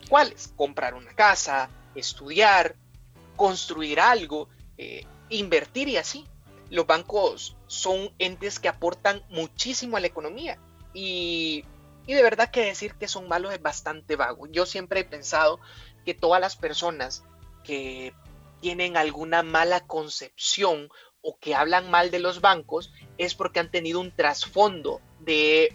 ¿Cuáles? 0.09 0.53
Comprar 0.55 0.93
una 0.93 1.13
casa, 1.15 1.69
estudiar, 1.95 2.75
construir 3.35 3.99
algo, 3.99 4.49
eh, 4.77 5.05
invertir 5.29 5.87
y 5.87 5.97
así. 5.97 6.27
Los 6.69 6.85
bancos 6.85 7.55
son 7.71 8.13
entes 8.19 8.59
que 8.59 8.67
aportan 8.67 9.23
muchísimo 9.29 9.95
a 9.95 10.01
la 10.01 10.07
economía 10.07 10.59
y, 10.93 11.63
y 12.05 12.13
de 12.13 12.21
verdad 12.21 12.51
que 12.51 12.65
decir 12.65 12.95
que 12.95 13.07
son 13.07 13.29
malos 13.29 13.53
es 13.53 13.61
bastante 13.61 14.17
vago. 14.17 14.45
Yo 14.47 14.65
siempre 14.65 14.99
he 14.99 15.05
pensado 15.05 15.57
que 16.03 16.13
todas 16.13 16.41
las 16.41 16.57
personas 16.57 17.23
que 17.63 18.13
tienen 18.59 18.97
alguna 18.97 19.41
mala 19.41 19.79
concepción 19.87 20.89
o 21.21 21.37
que 21.39 21.55
hablan 21.55 21.89
mal 21.89 22.11
de 22.11 22.19
los 22.19 22.41
bancos 22.41 22.91
es 23.17 23.35
porque 23.35 23.61
han 23.61 23.71
tenido 23.71 24.01
un 24.01 24.11
trasfondo 24.11 24.99
de 25.21 25.73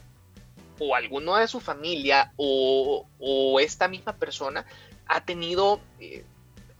o 0.78 0.94
alguno 0.96 1.36
de 1.36 1.48
su 1.48 1.60
familia 1.60 2.34
o, 2.36 3.06
o 3.18 3.58
esta 3.58 3.88
misma 3.88 4.16
persona 4.16 4.66
ha 5.06 5.24
tenido 5.24 5.80
eh, 5.98 6.26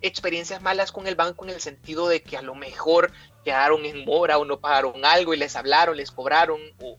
experiencias 0.02 0.62
malas 0.62 0.92
con 0.92 1.06
el 1.06 1.14
banco 1.14 1.44
en 1.44 1.50
el 1.50 1.60
sentido 1.60 2.08
de 2.08 2.22
que 2.22 2.36
a 2.36 2.42
lo 2.42 2.54
mejor 2.54 3.12
quedaron 3.44 3.84
en 3.84 4.04
mora 4.04 4.38
o 4.38 4.44
no 4.44 4.60
pagaron 4.60 5.04
algo 5.04 5.32
y 5.32 5.36
les 5.36 5.56
hablaron, 5.56 5.96
les 5.96 6.10
cobraron 6.10 6.60
o, 6.80 6.98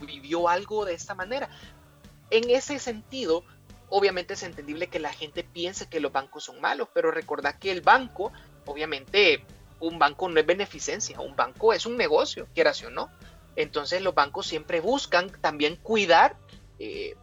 vivió 0.00 0.48
algo 0.48 0.84
de 0.84 0.94
esta 0.94 1.14
manera. 1.14 1.48
En 2.30 2.48
ese 2.48 2.78
sentido, 2.78 3.44
obviamente 3.88 4.34
es 4.34 4.44
entendible 4.44 4.86
que 4.86 5.00
la 5.00 5.12
gente 5.12 5.42
piense 5.42 5.88
que 5.88 5.98
los 5.98 6.12
bancos 6.12 6.44
son 6.44 6.60
malos, 6.60 6.88
pero 6.94 7.10
recordad 7.10 7.56
que 7.58 7.72
el 7.72 7.80
banco, 7.80 8.30
obviamente, 8.66 9.44
un 9.80 9.98
banco 9.98 10.28
no 10.28 10.38
es 10.38 10.46
beneficencia, 10.46 11.18
un 11.20 11.34
banco 11.34 11.72
es 11.72 11.86
un 11.86 11.96
negocio, 11.96 12.46
quieras 12.54 12.82
o 12.84 12.90
no. 12.90 13.10
Entonces 13.56 14.00
los 14.00 14.14
bancos 14.14 14.46
siempre 14.46 14.80
buscan 14.80 15.28
también 15.40 15.74
cuidar 15.74 16.36
eh, 16.78 17.16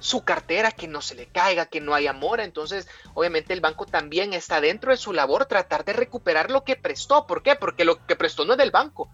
su 0.00 0.24
cartera, 0.24 0.70
que 0.72 0.88
no 0.88 1.00
se 1.00 1.14
le 1.14 1.26
caiga, 1.26 1.66
que 1.66 1.80
no 1.80 1.94
haya 1.94 2.12
mora. 2.12 2.44
Entonces, 2.44 2.88
obviamente 3.14 3.52
el 3.52 3.60
banco 3.60 3.86
también 3.86 4.32
está 4.32 4.60
dentro 4.60 4.90
de 4.90 4.96
su 4.96 5.12
labor 5.12 5.46
tratar 5.46 5.84
de 5.84 5.92
recuperar 5.92 6.50
lo 6.50 6.64
que 6.64 6.76
prestó. 6.76 7.26
¿Por 7.26 7.42
qué? 7.42 7.56
Porque 7.56 7.84
lo 7.84 8.04
que 8.06 8.16
prestó 8.16 8.44
no 8.44 8.52
es 8.52 8.58
del 8.58 8.70
banco, 8.70 9.10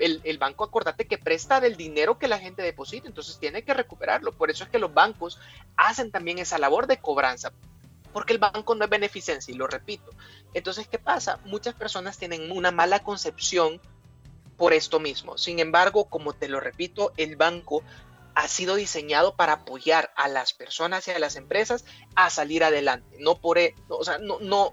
el, 0.00 0.38
banco, 0.38 0.64
acordate 0.64 1.06
que 1.06 1.18
presta 1.18 1.60
del 1.60 1.76
dinero 1.76 2.18
que 2.18 2.28
la 2.28 2.38
gente 2.38 2.62
deposita, 2.62 3.06
entonces 3.06 3.38
tiene 3.38 3.62
que 3.62 3.74
recuperarlo. 3.74 4.32
Por 4.32 4.50
eso 4.50 4.64
es 4.64 4.70
que 4.70 4.78
los 4.78 4.92
bancos 4.92 5.38
hacen 5.76 6.10
también 6.10 6.38
esa 6.38 6.58
labor 6.58 6.86
de 6.86 6.98
cobranza, 6.98 7.52
porque 8.12 8.32
el 8.32 8.38
banco 8.38 8.74
no 8.74 8.84
es 8.84 8.90
beneficencia, 8.90 9.52
y 9.52 9.56
lo 9.56 9.66
repito. 9.66 10.10
Entonces, 10.54 10.88
¿qué 10.88 10.98
pasa? 10.98 11.38
Muchas 11.44 11.74
personas 11.74 12.18
tienen 12.18 12.50
una 12.50 12.70
mala 12.70 13.00
concepción 13.00 13.80
por 14.56 14.72
esto 14.72 15.00
mismo. 15.00 15.38
Sin 15.38 15.58
embargo, 15.58 16.06
como 16.06 16.32
te 16.32 16.48
lo 16.48 16.60
repito, 16.60 17.12
el 17.16 17.36
banco 17.36 17.82
ha 18.40 18.48
sido 18.48 18.74
diseñado 18.74 19.36
para 19.36 19.52
apoyar 19.52 20.12
a 20.16 20.26
las 20.26 20.54
personas 20.54 21.06
y 21.06 21.10
a 21.10 21.18
las 21.18 21.36
empresas 21.36 21.84
a 22.14 22.30
salir 22.30 22.64
adelante. 22.64 23.18
No 23.18 23.38
por, 23.38 23.58
e, 23.58 23.74
o 23.88 24.02
sea, 24.02 24.16
no, 24.16 24.38
no, 24.40 24.72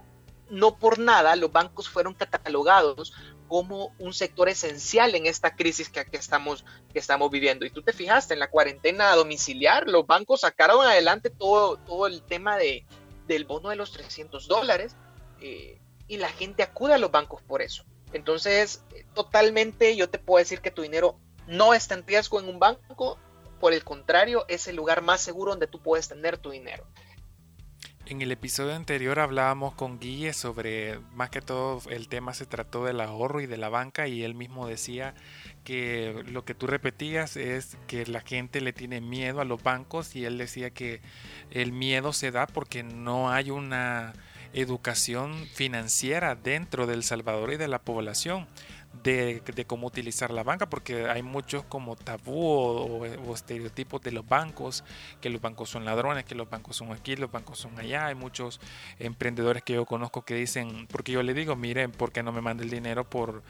no 0.50 0.78
por 0.78 1.00
nada 1.00 1.36
los 1.36 1.52
bancos 1.52 1.90
fueron 1.90 2.14
catalogados 2.14 3.14
como 3.50 3.94
un 4.00 4.14
sector 4.14 4.48
esencial 4.48 5.16
en 5.16 5.26
esta 5.26 5.58
crisis 5.58 5.90
que, 5.90 6.06
estamos, 6.14 6.64
que 6.94 7.00
estamos 7.00 7.30
viviendo. 7.30 7.66
Y 7.66 7.70
tú 7.70 7.82
te 7.82 7.92
fijaste, 7.92 8.34
en 8.34 8.40
la 8.40 8.50
cuarentena 8.50 9.14
domiciliar, 9.16 9.90
los 9.90 10.08
bancos 10.08 10.42
sacaron 10.42 10.86
adelante 10.86 11.30
todo, 11.30 11.76
todo 11.76 12.08
el 12.08 12.22
tema 12.24 12.56
de, 12.56 12.86
del 13.28 13.44
bono 13.44 13.68
de 13.68 13.76
los 13.76 13.92
300 13.92 14.48
dólares 14.48 14.96
eh, 15.42 15.78
y 16.08 16.18
la 16.18 16.30
gente 16.30 16.64
acude 16.64 16.94
a 16.94 16.98
los 16.98 17.12
bancos 17.12 17.42
por 17.42 17.62
eso. 17.62 17.84
Entonces, 18.14 18.82
totalmente 19.14 19.98
yo 19.98 20.10
te 20.10 20.20
puedo 20.20 20.40
decir 20.40 20.62
que 20.62 20.72
tu 20.72 20.84
dinero 20.84 21.20
no 21.48 21.74
está 21.74 21.96
en 21.96 22.08
riesgo 22.08 22.40
en 22.40 22.48
un 22.48 22.60
banco, 22.60 23.18
por 23.58 23.74
el 23.74 23.84
contrario, 23.84 24.46
es 24.48 24.68
el 24.68 24.76
lugar 24.76 25.02
más 25.02 25.22
seguro 25.22 25.52
donde 25.52 25.68
tú 25.68 25.82
puedes 25.82 26.08
tener 26.08 26.38
tu 26.38 26.52
dinero. 26.52 26.86
En 28.10 28.22
el 28.22 28.32
episodio 28.32 28.74
anterior 28.74 29.20
hablábamos 29.20 29.74
con 29.74 30.00
Guille 30.00 30.32
sobre, 30.32 30.98
más 31.12 31.30
que 31.30 31.42
todo, 31.42 31.82
el 31.90 32.08
tema 32.08 32.34
se 32.34 32.46
trató 32.46 32.86
del 32.86 33.02
ahorro 33.02 33.42
y 33.42 33.48
de 33.48 33.58
la 33.58 33.68
banca 33.68 34.08
y 34.08 34.24
él 34.24 34.34
mismo 34.34 34.66
decía 34.66 35.14
que 35.66 36.24
lo 36.26 36.46
que 36.46 36.56
tú 36.56 36.68
repetías 36.68 37.36
es 37.36 37.76
que 37.88 38.06
la 38.06 38.22
gente 38.22 38.62
le 38.62 38.72
tiene 38.72 39.02
miedo 39.02 39.42
a 39.42 39.46
los 39.46 39.62
bancos 39.62 40.16
y 40.16 40.24
él 40.24 40.38
decía 40.38 40.70
que 40.70 41.02
el 41.52 41.74
miedo 41.74 42.14
se 42.14 42.32
da 42.32 42.48
porque 42.48 42.82
no 42.82 43.30
hay 43.30 43.52
una 43.52 44.14
educación 44.54 45.46
financiera 45.54 46.36
dentro 46.36 46.88
del 46.88 47.04
Salvador 47.04 47.52
y 47.52 47.58
de 47.58 47.68
la 47.68 47.80
población 47.80 48.48
de, 49.04 49.66
cómo 49.66 49.88
utilizar 49.88 50.32
la 50.32 50.44
banca, 50.44 50.70
porque 50.70 51.10
hay 51.10 51.24
muchos 51.24 51.64
como 51.64 51.96
tabú 51.96 52.46
o, 52.46 53.34
estereotipos 53.34 54.02
de 54.02 54.12
los 54.12 54.28
bancos, 54.28 54.84
que 55.22 55.30
los 55.30 55.42
bancos 55.42 55.70
son 55.70 55.86
ladrones, 55.86 56.26
que 56.26 56.36
los 56.36 56.50
bancos 56.50 56.78
son 56.78 56.92
aquí, 56.92 57.16
los 57.16 57.32
bancos 57.32 57.60
son 57.60 57.78
allá. 57.80 58.08
Hay 58.08 58.16
muchos 58.16 58.60
emprendedores 59.00 59.64
que 59.64 59.74
yo 59.74 59.86
conozco 59.86 60.24
que 60.24 60.36
dicen, 60.36 60.88
porque 60.88 61.12
yo 61.12 61.24
le 61.24 61.34
digo, 61.34 61.56
miren, 61.56 61.92
¿por 61.92 62.12
qué 62.12 62.24
no 62.24 62.32
me 62.32 62.42
manda 62.42 62.64
el 62.64 62.70
dinero 62.70 63.04
por 63.04 63.44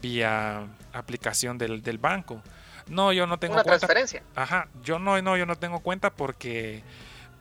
vía 0.00 0.68
aplicación 0.92 1.58
del, 1.58 1.82
del 1.82 1.98
banco? 1.98 2.42
No, 2.88 3.12
yo 3.12 3.26
no 3.26 3.38
tengo 3.38 3.54
Una 3.54 3.64
transferencia. 3.64 4.22
Ajá, 4.34 4.68
yo 4.82 4.98
no, 4.98 5.20
no, 5.22 5.36
yo 5.36 5.46
no 5.46 5.56
tengo 5.56 5.80
cuenta 5.80 6.10
porque 6.10 6.82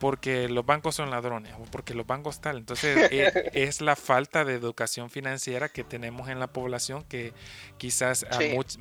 porque 0.04 0.50
los 0.50 0.66
bancos 0.66 0.96
son 0.96 1.12
ladrones 1.12 1.54
o 1.58 1.63
porque 1.63 1.94
los 1.94 2.06
bancos 2.06 2.42
tal. 2.42 2.58
Entonces 2.58 3.10
e, 3.10 3.52
es, 3.54 3.80
la 3.80 3.96
falta 3.96 4.44
de 4.44 4.54
educación 4.54 5.10
financiera 5.10 5.70
que 5.70 5.86
tenemos 5.86 6.28
en 6.28 6.42
la 6.42 6.48
población 6.48 7.06
que 7.06 7.32
quizás 7.78 8.26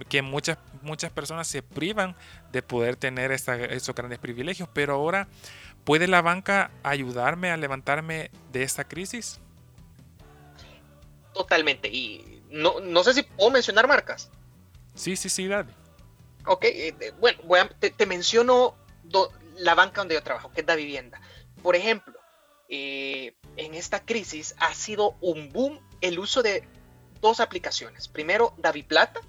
que 0.09 0.21
muchas, 0.21 0.59
muchas 0.83 1.13
personas 1.13 1.47
se 1.47 1.63
privan 1.63 2.17
de 2.51 2.61
poder 2.61 2.97
tener 2.97 3.31
esos 3.31 3.95
grandes 3.95 4.19
privilegios. 4.19 4.69
Pero 4.73 4.95
ahora, 4.95 5.29
¿puede 5.85 6.09
la 6.09 6.23
banca 6.23 6.73
ayudarme 6.83 7.53
a 7.53 7.57
levantarme 7.57 8.33
de 8.51 8.65
esta 8.65 8.83
crisis? 8.83 9.39
Totalmente. 11.35 11.87
Y 11.87 12.43
no, 12.51 12.81
no 12.81 13.05
sé 13.05 13.15
si 13.15 13.23
puedo 13.23 13.53
mencionar 13.53 13.87
marcas. 13.87 14.29
Sí, 14.97 15.15
sí, 15.15 15.29
sí, 15.29 15.47
dale. 15.47 15.71
Ok, 16.47 16.65
eh, 16.65 17.13
bueno, 17.21 17.71
te, 17.79 18.07
menciono 18.07 18.75
la 19.57 19.75
banca 19.75 20.01
donde 20.01 20.15
yo 20.15 20.23
trabajo, 20.23 20.51
que 20.53 20.61
es 20.63 20.67
la 20.67 20.77
vivienda. 20.77 21.21
Por 21.63 21.77
ejemplo, 21.77 22.19
eh, 22.69 23.37
en 23.57 23.75
esta 23.75 24.05
crisis 24.05 24.55
ha 24.59 24.75
sido 24.75 25.17
un 25.21 25.53
boom 25.53 25.81
el 26.01 26.19
uso 26.19 26.43
de 26.43 26.65
dos 27.21 27.41
aplicaciones. 27.41 28.09
Primero, 28.09 28.55
DaviPlata, 28.59 29.21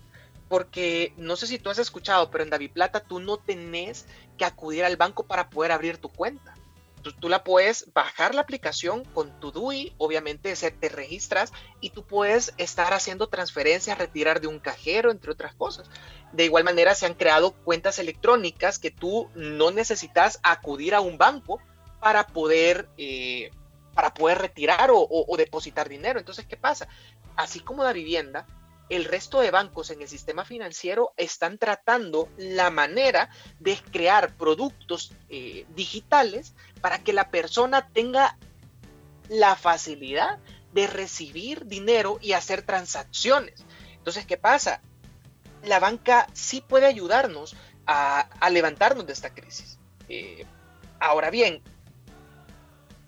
porque 0.49 1.13
no 1.17 1.35
sé 1.35 1.47
si 1.47 1.59
tú 1.59 1.69
has 1.69 1.79
escuchado, 1.79 2.29
pero 2.29 2.43
en 2.43 2.49
DaviPlata 2.49 3.01
tú 3.01 3.19
no 3.19 3.37
tenés 3.37 4.05
que 4.37 4.45
acudir 4.45 4.83
al 4.83 4.97
banco 4.97 5.25
para 5.25 5.49
poder 5.49 5.71
abrir 5.71 5.97
tu 5.97 6.09
cuenta. 6.09 6.55
Tú, 7.19 7.27
la 7.27 7.43
puedes 7.43 7.91
bajar 7.93 8.33
la 8.33 8.41
aplicación 8.41 9.03
con 9.03 9.37
tu 9.41 9.51
DUI, 9.51 9.93
obviamente 9.97 10.55
te 10.55 10.89
registras 10.89 11.51
y 11.81 11.89
tú 11.89 12.05
puedes 12.05 12.53
estar 12.57 12.93
haciendo 12.93 13.27
transferencias, 13.27 13.97
retirar 13.97 14.39
de 14.39 14.47
un 14.47 14.59
cajero, 14.59 15.11
entre 15.11 15.31
otras 15.33 15.53
cosas. 15.53 15.89
De 16.33 16.45
igual 16.45 16.63
manera 16.63 16.95
se 16.95 17.05
han 17.05 17.13
creado 17.13 17.51
cuentas 17.51 17.99
electrónicas 17.99 18.79
que 18.79 18.91
tú 18.91 19.29
no 19.35 19.71
necesitas 19.71 20.39
acudir 20.41 20.95
a 20.95 20.99
un 20.99 21.17
banco 21.17 21.61
para 21.99 22.25
poder, 22.25 22.89
eh, 22.97 23.51
para 23.93 24.13
poder 24.13 24.39
retirar 24.39 24.89
o, 24.91 25.25
depositar 25.37 25.87
dinero. 25.87 26.19
Entonces, 26.19 26.45
¿qué 26.47 26.57
pasa? 26.57 26.87
Así 27.35 27.59
como 27.59 27.83
la 27.83 27.93
vivienda, 27.93 28.47
el 28.89 29.05
resto 29.05 29.41
de 29.41 29.51
bancos 29.51 29.91
en 29.91 30.01
el 30.01 30.09
sistema 30.09 30.43
financiero 30.43 31.13
están 31.17 31.59
tratando 31.59 32.27
la 32.37 32.71
manera 32.71 33.29
de 33.59 33.77
crear 33.91 34.35
productos 34.35 35.13
eh, 35.29 35.65
digitales 35.75 36.55
para 36.81 36.99
que 36.99 37.13
la 37.13 37.29
persona 37.29 37.87
tenga 37.93 38.37
la 39.29 39.55
facilidad 39.55 40.39
de 40.73 40.87
recibir 40.87 41.67
dinero 41.67 42.17
y 42.21 42.33
hacer 42.33 42.63
transacciones. 42.63 43.63
Entonces, 43.97 44.25
¿qué 44.25 44.37
pasa? 44.37 44.81
La 45.63 45.79
banca 45.79 46.27
sí 46.33 46.61
puede 46.61 46.85
ayudarnos 46.85 47.55
a, 47.85 48.27
levantarnos 48.49 49.05
de 49.05 49.13
esta 49.13 49.33
crisis. 49.33 49.79
Eh, 50.09 50.45
ahora 50.99 51.29
bien, 51.29 51.61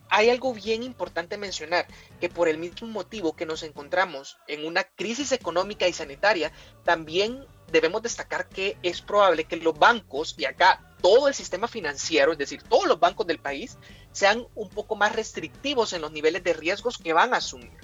hay 0.10 0.30
algo 0.30 0.54
bien 0.54 0.84
importante 0.84 1.38
mencionar, 1.38 1.88
que 2.20 2.30
por 2.30 2.48
el 2.48 2.58
mismo 2.58 2.88
motivo 2.88 3.36
que 3.36 3.46
nos 3.46 3.64
encontramos 3.64 4.38
en 4.48 4.66
una 4.66 4.84
crisis 4.84 5.32
económica 5.32 5.88
y 5.88 5.94
sanitaria, 5.94 6.52
también 6.84 7.46
debemos 7.72 8.02
destacar 8.02 8.48
que 8.48 8.78
es 8.84 9.02
probable 9.02 9.46
que 9.46 9.58
los 9.58 9.78
bancos, 9.78 10.36
y 10.38 10.46
acá 10.46 10.96
todo 11.02 11.28
el 11.28 11.34
sistema 11.34 11.68
financiero, 11.68 12.32
es 12.32 12.38
decir, 12.38 12.64
todos 12.64 12.88
los 12.88 13.00
bancos 13.00 13.28
del 13.28 13.40
país, 13.40 13.78
sean 14.12 14.48
un 14.56 14.70
poco 14.70 14.96
más 14.96 15.14
restrictivos 15.14 15.94
en 15.94 16.02
los 16.02 16.12
niveles 16.12 16.44
de 16.44 16.54
riesgos 16.54 16.98
que 16.98 17.14
van 17.14 17.34
a 17.34 17.38
asumir. 17.38 17.78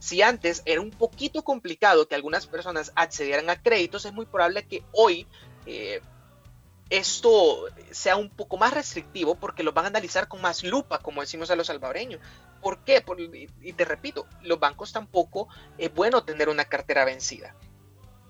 Si 0.00 0.22
antes 0.22 0.62
era 0.64 0.80
un 0.80 0.90
poquito 0.90 1.42
complicado 1.42 2.08
que 2.08 2.16
algunas 2.16 2.46
personas 2.46 2.90
accedieran 2.96 3.48
a 3.50 3.62
créditos, 3.62 4.04
es 4.06 4.12
muy 4.12 4.26
probable 4.26 4.66
que 4.66 4.82
hoy 4.92 5.26
eh, 5.66 6.00
esto 6.88 7.66
sea 7.92 8.16
un 8.16 8.30
poco 8.30 8.56
más 8.56 8.74
restrictivo 8.74 9.36
porque 9.36 9.62
lo 9.62 9.72
van 9.72 9.84
a 9.84 9.88
analizar 9.88 10.26
con 10.26 10.40
más 10.40 10.64
lupa, 10.64 10.98
como 10.98 11.20
decimos 11.20 11.50
a 11.50 11.56
los 11.56 11.68
salvadoreños. 11.68 12.20
¿Por 12.60 12.82
qué? 12.84 13.04
y 13.62 13.72
te 13.74 13.84
repito, 13.84 14.26
los 14.42 14.58
bancos 14.58 14.92
tampoco 14.92 15.48
es 15.78 15.94
bueno 15.94 16.24
tener 16.24 16.48
una 16.48 16.64
cartera 16.64 17.04
vencida. 17.04 17.54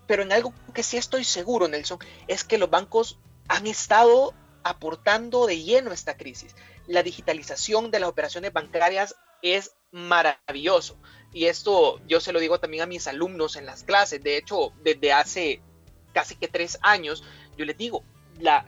Pero 0.07 0.23
en 0.23 0.33
algo 0.33 0.53
que 0.75 0.83
sí 0.83 0.97
estoy 0.97 1.25
seguro, 1.25 1.69
Nelson, 1.69 1.99
es 2.29 2.45
que 2.45 2.59
los 2.59 2.69
bancos 2.69 3.19
han 3.49 3.67
estado 3.67 4.35
aportando 4.63 5.47
de 5.47 5.63
lleno 5.63 5.93
esta 5.93 6.17
crisis. 6.17 6.55
La 6.87 7.03
digitalización 7.03 7.91
de 7.91 8.01
las 8.01 8.09
operaciones 8.09 8.53
bancarias 8.53 9.15
es 9.41 9.73
maravilloso. 9.91 10.99
Y 11.33 11.47
esto 11.47 12.01
yo 12.07 12.21
se 12.21 12.33
lo 12.33 12.41
digo 12.41 12.59
también 12.59 12.83
a 12.83 12.87
mis 12.87 13.07
alumnos 13.07 13.57
en 13.57 13.67
las 13.67 13.85
clases. 13.85 14.23
De 14.23 14.37
hecho, 14.37 14.73
desde 14.83 15.13
hace 15.13 15.63
casi 16.13 16.35
que 16.35 16.49
tres 16.49 16.79
años, 16.83 17.23
yo 17.57 17.65
les 17.65 17.77
digo, 17.77 18.05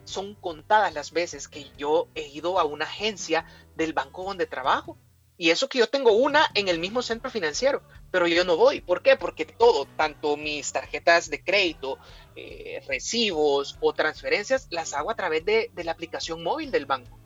son 0.05 0.35
contadas 0.35 0.93
las 0.95 1.13
veces 1.13 1.49
que 1.49 1.71
yo 1.77 2.09
he 2.15 2.29
ido 2.29 2.59
a 2.59 2.65
una 2.65 2.85
agencia 2.85 3.47
del 3.77 3.93
banco 3.93 4.25
donde 4.25 4.47
trabajo. 4.47 4.99
Y 5.39 5.51
eso 5.51 5.69
que 5.69 5.79
yo 5.79 5.89
tengo 5.89 6.13
una 6.13 6.47
en 6.55 6.69
el 6.69 6.79
mismo 6.79 7.03
centro 7.03 7.31
financiero, 7.31 7.83
pero 8.13 8.29
yo 8.29 8.45
no 8.45 8.57
voy. 8.57 8.81
¿Por 8.81 9.03
qué? 9.03 9.17
Porque 9.17 9.45
todo, 9.45 9.87
tanto 9.97 10.37
mis 10.37 10.71
tarjetas 10.73 11.31
de 11.31 11.43
crédito, 11.43 11.99
eh, 12.37 12.81
recibos 12.87 13.77
o 13.81 13.93
transferencias, 13.93 14.69
las 14.71 14.93
hago 14.93 15.11
a 15.11 15.17
través 15.17 15.45
de, 15.45 15.71
de 15.75 15.85
la 15.85 15.93
aplicación 15.93 16.43
móvil 16.45 16.71
del 16.71 16.87
banco. 16.87 17.19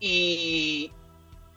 Y 0.00 0.92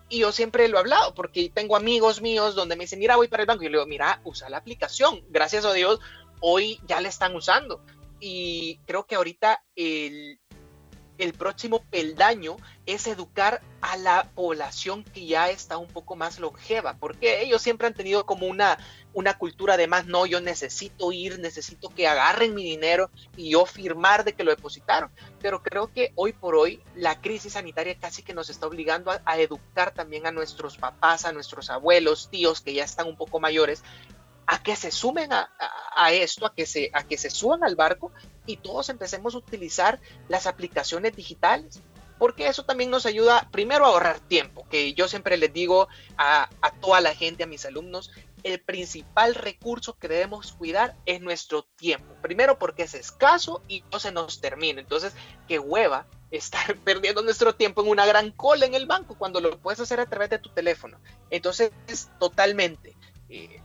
Y 0.07 0.19
yo 0.19 0.31
siempre 0.31 0.67
lo 0.67 0.77
he 0.77 0.79
hablado 0.79 1.15
porque 1.15 1.49
tengo 1.49 1.75
amigos 1.75 2.21
míos 2.21 2.55
donde 2.55 2.75
me 2.75 2.83
dicen, 2.83 2.99
mira, 2.99 3.15
voy 3.15 3.27
para 3.27 3.43
el 3.43 3.47
banco. 3.47 3.63
Y 3.63 3.65
yo 3.65 3.71
le 3.71 3.77
digo, 3.77 3.87
mira, 3.87 4.21
usa 4.23 4.49
la 4.49 4.57
aplicación. 4.57 5.23
Gracias 5.29 5.65
a 5.65 5.73
Dios, 5.73 5.99
hoy 6.41 6.79
ya 6.87 7.01
la 7.01 7.09
están 7.09 7.35
usando. 7.35 7.81
Y 8.19 8.77
creo 8.85 9.05
que 9.05 9.15
ahorita 9.15 9.63
el, 9.75 10.39
el 11.17 11.33
próximo 11.33 11.83
peldaño 11.83 12.57
es 12.85 13.07
educar 13.07 13.61
a 13.81 13.97
la 13.97 14.29
población 14.35 15.03
que 15.03 15.25
ya 15.25 15.49
está 15.49 15.77
un 15.77 15.87
poco 15.87 16.15
más 16.15 16.39
longeva, 16.39 16.97
porque 16.97 17.41
ellos 17.41 17.61
siempre 17.61 17.87
han 17.87 17.93
tenido 17.93 18.25
como 18.25 18.47
una, 18.47 18.77
una 19.13 19.37
cultura 19.37 19.77
de 19.77 19.87
más, 19.87 20.07
no, 20.07 20.25
yo 20.25 20.41
necesito 20.41 21.11
ir, 21.11 21.39
necesito 21.39 21.89
que 21.89 22.07
agarren 22.07 22.53
mi 22.53 22.63
dinero 22.63 23.09
y 23.37 23.51
yo 23.51 23.65
firmar 23.65 24.23
de 24.23 24.33
que 24.33 24.43
lo 24.43 24.51
depositaron. 24.51 25.11
Pero 25.39 25.61
creo 25.61 25.91
que 25.91 26.11
hoy 26.15 26.33
por 26.33 26.55
hoy 26.55 26.81
la 26.95 27.21
crisis 27.21 27.53
sanitaria 27.53 27.97
casi 27.97 28.23
que 28.23 28.33
nos 28.33 28.49
está 28.49 28.67
obligando 28.67 29.11
a, 29.11 29.39
educar 29.39 29.93
también 29.93 30.25
a 30.25 30.31
nuestros 30.31 30.77
papás, 30.77 31.25
a 31.25 31.31
nuestros 31.31 31.69
abuelos, 31.69 32.29
tíos 32.29 32.61
que 32.61 32.73
ya 32.73 32.83
están 32.83 33.07
un 33.07 33.17
poco 33.17 33.39
mayores, 33.39 33.83
a 34.47 34.61
que 34.61 34.75
se 34.75 34.91
sumen 34.91 35.31
a, 35.33 35.49
esto, 36.11 36.45
a 36.45 36.53
que, 36.53 36.65
se, 36.65 36.91
a 36.93 37.03
que 37.03 37.17
se 37.17 37.29
suban 37.29 37.63
al 37.63 37.75
barco 37.75 38.11
y 38.45 38.57
todos 38.57 38.89
empecemos 38.89 39.35
a 39.35 39.39
utilizar 39.39 39.99
las 40.27 40.47
aplicaciones 40.47 41.15
digitales. 41.15 41.81
Porque 42.17 42.47
eso 42.47 42.63
también 42.63 42.89
nos 42.89 43.05
ayuda 43.05 43.49
primero 43.51 43.85
a 43.85 43.89
ahorrar 43.89 44.21
tiempo, 44.21 44.65
que 44.69 44.93
yo 44.93 45.09
siempre 45.09 45.35
les 45.35 45.51
digo 45.51 45.89
a, 46.15 46.49
a 46.61 46.71
toda 46.71 47.01
la 47.01 47.13
gente, 47.13 47.43
a 47.43 47.47
mis 47.47 47.65
alumnos, 47.65 48.09
el 48.43 48.61
principal 48.61 49.35
recurso 49.35 49.97
que 49.97 50.07
debemos 50.07 50.53
cuidar 50.53 50.95
es 51.05 51.19
nuestro 51.19 51.63
tiempo. 51.63 52.13
Primero 52.21 52.57
porque 52.57 52.83
es 52.83 52.93
escaso 52.93 53.63
y 53.67 53.83
no 53.91 53.99
se 53.99 54.13
nos 54.13 54.39
termina. 54.39 54.79
Entonces, 54.79 55.13
qué 55.47 55.59
hueva 55.59 56.05
estar 56.31 56.75
perdiendo 56.83 57.21
nuestro 57.21 57.55
tiempo 57.55 57.81
en 57.81 57.89
una 57.89 58.05
gran 58.05 58.31
cola 58.31 58.65
en 58.65 58.75
el 58.75 58.85
banco 58.85 59.15
cuando 59.17 59.41
lo 59.41 59.57
puedes 59.59 59.79
hacer 59.79 59.99
a 59.99 60.05
través 60.05 60.29
de 60.29 60.39
tu 60.39 60.49
teléfono. 60.49 60.99
Entonces, 61.29 61.71
totalmente. 62.19 62.95
Eh, 63.29 63.61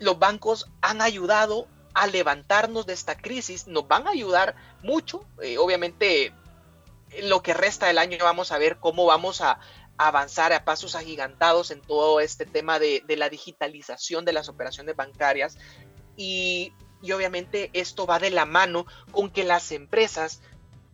los 0.00 0.18
bancos 0.18 0.66
han 0.80 1.00
ayudado 1.00 1.68
a 1.94 2.06
levantarnos 2.06 2.86
de 2.86 2.94
esta 2.94 3.16
crisis, 3.16 3.68
nos 3.68 3.86
van 3.86 4.08
a 4.08 4.10
ayudar 4.10 4.56
mucho. 4.82 5.24
Eh, 5.42 5.58
obviamente, 5.58 6.32
en 7.10 7.28
lo 7.28 7.42
que 7.42 7.54
resta 7.54 7.86
del 7.86 7.98
año 7.98 8.18
vamos 8.20 8.50
a 8.52 8.58
ver 8.58 8.78
cómo 8.78 9.06
vamos 9.06 9.40
a, 9.40 9.60
avanzar 10.00 10.54
a 10.54 10.64
pasos 10.64 10.94
agigantados 10.94 11.70
en 11.70 11.82
todo 11.82 12.20
este 12.20 12.46
tema 12.46 12.78
de, 12.78 13.04
la 13.06 13.28
digitalización 13.28 14.24
de 14.24 14.32
las 14.32 14.48
operaciones 14.48 14.96
bancarias. 14.96 15.58
Y 16.16 16.72
obviamente 17.02 17.68
esto 17.74 18.06
va 18.06 18.18
de 18.18 18.30
la 18.30 18.46
mano 18.46 18.86
con 19.12 19.28
que 19.28 19.44
las 19.44 19.72
empresas 19.72 20.40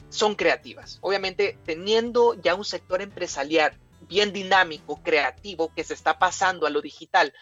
son 0.08 0.34
creativas. 0.34 0.98
Obviamente, 1.02 1.56
teniendo 1.64 2.34
ya 2.34 2.56
un 2.56 2.64
sector 2.64 3.00
empresarial 3.00 3.78
bien 4.08 4.32
dinámico, 4.32 5.00
creativo, 5.04 5.72
que 5.72 5.84
se 5.84 5.94
está 5.94 6.18
pasando 6.18 6.66
a 6.66 6.70
lo 6.70 6.82
digital, 6.82 7.32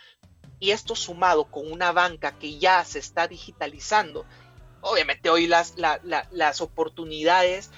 y 0.60 0.70
esto 0.70 0.94
sumado 0.94 1.44
con 1.44 1.70
una 1.70 1.92
banca 1.92 2.38
que 2.38 2.58
ya 2.58 2.84
se 2.84 2.98
está 2.98 3.28
digitalizando, 3.28 4.24
obviamente 4.80 5.30
hoy 5.30 5.46
las, 5.46 5.74
las 5.76 6.60
oportunidades 6.60 7.70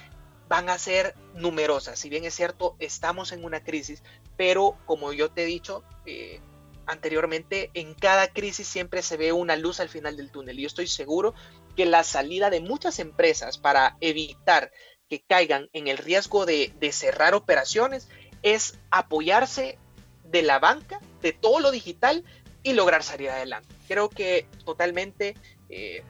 van 0.47 0.69
a 0.69 0.77
ser 0.77 1.15
numerosas. 1.33 1.99
Si 1.99 2.09
bien 2.09 2.25
es 2.25 2.35
cierto, 2.35 2.75
estamos 2.79 3.31
en 3.31 3.43
una 3.43 3.63
crisis, 3.63 4.03
pero 4.35 4.77
como 4.85 5.13
yo 5.13 5.29
te 5.29 5.43
he 5.43 5.45
dicho 5.45 5.83
eh, 6.05 6.39
anteriormente, 6.85 7.69
en 7.73 7.93
cada 7.93 8.27
crisis 8.27 8.67
siempre 8.67 9.01
se 9.01 9.17
ve 9.17 9.33
una 9.33 9.55
luz 9.55 9.79
al 9.79 9.89
final 9.89 10.15
del 10.15 10.31
túnel. 10.31 10.57
Y 10.57 10.63
yo 10.63 10.67
estoy 10.67 10.87
seguro 10.87 11.33
que 11.75 11.85
la 11.85 12.03
salida 12.03 12.49
de 12.49 12.61
muchas 12.61 12.99
empresas 12.99 13.57
para 13.57 13.97
evitar 13.99 14.71
que 15.09 15.21
caigan 15.21 15.69
en 15.73 15.87
el 15.87 15.97
riesgo 15.97 16.45
de, 16.45 16.73
de 16.79 16.91
cerrar 16.91 17.33
operaciones 17.33 18.09
es 18.41 18.79
apoyarse 18.91 19.77
de 20.23 20.41
la 20.41 20.59
banca, 20.59 20.99
de 21.21 21.33
todo 21.33 21.59
lo 21.59 21.71
digital, 21.71 22.23
y 22.67 22.73
lograr 22.73 23.01
salir 23.01 23.29
adelante. 23.29 23.73
Creo 23.87 24.09
que 24.09 24.45
totalmente 24.65 25.35
eh, 25.69 26.03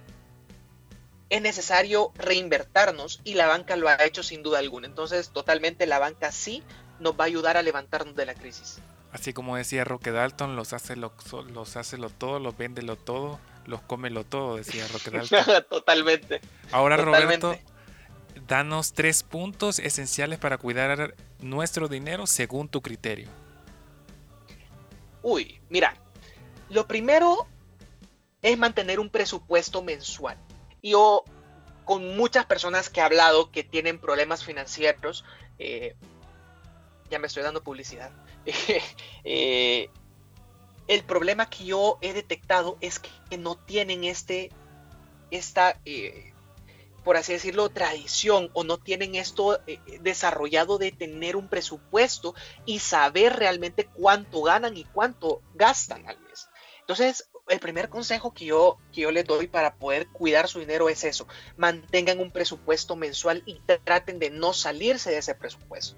es 1.30 1.42
necesario 1.44 2.12
reinvertirnos 2.16 3.22
y 3.24 3.36
la 3.36 3.46
banca 3.46 3.76
lo 3.76 3.88
ha 3.88 4.04
hecho 4.04 4.24
sin 4.24 4.42
duda 4.42 4.58
alguna. 4.58 4.88
Entonces, 4.88 5.30
totalmente 5.30 5.86
la 5.86 6.00
banca 6.00 6.32
sí 6.32 6.64
nos 7.00 7.14
va 7.14 7.26
a 7.26 7.28
ayudar 7.28 7.58
a 7.58 7.62
levantarnos 7.62 8.16
de 8.16 8.26
la 8.26 8.34
crisis. 8.34 8.80
Así 9.12 9.34
como 9.34 9.56
decía 9.56 9.84
Roque 9.84 10.12
Dalton, 10.12 10.56
los 10.56 10.74
hace 10.74 10.96
lo, 10.96 11.14
los 11.54 11.78
hace 11.78 12.00
lo 12.00 12.10
todo, 12.10 12.40
los 12.40 12.58
vende 12.58 12.82
lo 12.82 12.96
todo, 12.96 13.40
los 13.68 13.82
come 13.82 14.10
lo 14.10 14.24
todo, 14.24 14.56
decía 14.56 14.88
Roque 14.92 15.12
Dalton. 15.12 15.64
totalmente. 15.70 16.42
Ahora, 16.72 16.98
Roberto, 16.98 17.56
danos 18.48 18.94
tres 18.94 19.22
puntos 19.22 19.78
esenciales 19.78 20.40
para 20.40 20.58
cuidar 20.58 21.14
nuestro 21.40 21.88
dinero 21.88 22.26
según 22.26 22.68
tu 22.68 22.82
criterio. 22.82 23.30
Uy, 25.22 25.60
mira, 25.70 25.94
lo 26.70 26.88
primero 26.88 27.48
es 28.42 28.58
mantener 28.58 29.00
un 29.00 29.10
presupuesto 29.10 29.82
mensual. 29.82 30.38
Yo, 30.82 31.24
con 31.86 32.16
muchas 32.16 32.46
personas 32.46 32.90
que 32.90 33.00
he 33.00 33.04
hablado 33.04 33.52
que 33.52 33.64
tienen 33.64 34.00
problemas 34.00 34.44
financieros, 34.44 35.26
eh, 35.60 35.96
ya 37.10 37.20
me 37.20 37.28
estoy 37.28 37.44
dando 37.44 37.64
publicidad, 37.64 38.12
eh, 39.24 39.90
el 40.88 41.04
problema 41.04 41.50
que 41.50 41.66
yo 41.66 41.98
he 42.02 42.14
detectado 42.14 42.78
es 42.80 43.00
que 43.00 43.38
no 43.38 43.56
tienen 43.56 44.04
este, 44.04 44.52
esta, 45.32 45.80
eh, 45.84 46.34
por 47.04 47.18
así 47.18 47.34
decirlo, 47.34 47.70
tradición 47.70 48.50
o 48.54 48.64
no 48.64 48.78
tienen 48.78 49.16
esto 49.16 49.60
desarrollado 50.02 50.78
de 50.78 50.92
tener 50.92 51.36
un 51.36 51.50
presupuesto 51.50 52.36
y 52.66 52.80
saber 52.80 53.36
realmente 53.36 53.86
cuánto 53.86 54.42
ganan 54.44 54.78
y 54.78 54.86
cuánto 54.86 55.42
gastan 55.54 56.08
al 56.08 56.20
mes. 56.22 56.47
Entonces, 56.88 57.30
el 57.50 57.60
primer 57.60 57.90
consejo 57.90 58.34
que 58.34 58.46
yo, 58.46 58.78
que 58.94 59.02
yo 59.02 59.12
les 59.12 59.26
doy 59.26 59.48
para 59.48 59.76
poder 59.76 60.08
cuidar 60.08 60.48
su 60.48 60.60
dinero 60.60 60.88
es 60.88 61.04
eso. 61.04 61.28
Mantengan 61.58 62.20
un 62.20 62.32
presupuesto 62.32 62.96
mensual 62.96 63.44
y 63.46 63.60
traten 63.84 64.20
de 64.20 64.30
no 64.30 64.54
salirse 64.54 65.12
de 65.12 65.18
ese 65.18 65.36
presupuesto. 65.36 65.98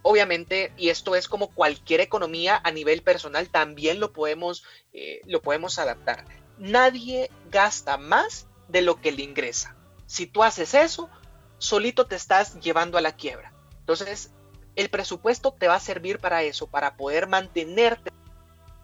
Obviamente, 0.00 0.72
y 0.78 0.88
esto 0.88 1.14
es 1.14 1.28
como 1.28 1.48
cualquier 1.48 2.00
economía 2.00 2.58
a 2.64 2.70
nivel 2.70 3.02
personal, 3.02 3.50
también 3.50 4.00
lo 4.00 4.14
podemos, 4.14 4.64
eh, 4.94 5.20
lo 5.26 5.42
podemos 5.42 5.78
adaptar. 5.78 6.24
Nadie 6.56 7.30
gasta 7.50 7.98
más 7.98 8.46
de 8.66 8.80
lo 8.80 9.02
que 9.02 9.12
le 9.12 9.24
ingresa. 9.24 9.76
Si 10.06 10.26
tú 10.26 10.42
haces 10.42 10.72
eso, 10.72 11.10
solito 11.58 12.06
te 12.06 12.16
estás 12.16 12.58
llevando 12.60 12.96
a 12.96 13.02
la 13.02 13.14
quiebra. 13.14 13.52
Entonces, 13.80 14.30
el 14.74 14.88
presupuesto 14.88 15.52
te 15.52 15.68
va 15.68 15.74
a 15.74 15.80
servir 15.80 16.18
para 16.18 16.44
eso, 16.44 16.66
para 16.66 16.96
poder 16.96 17.26
mantenerte 17.26 18.10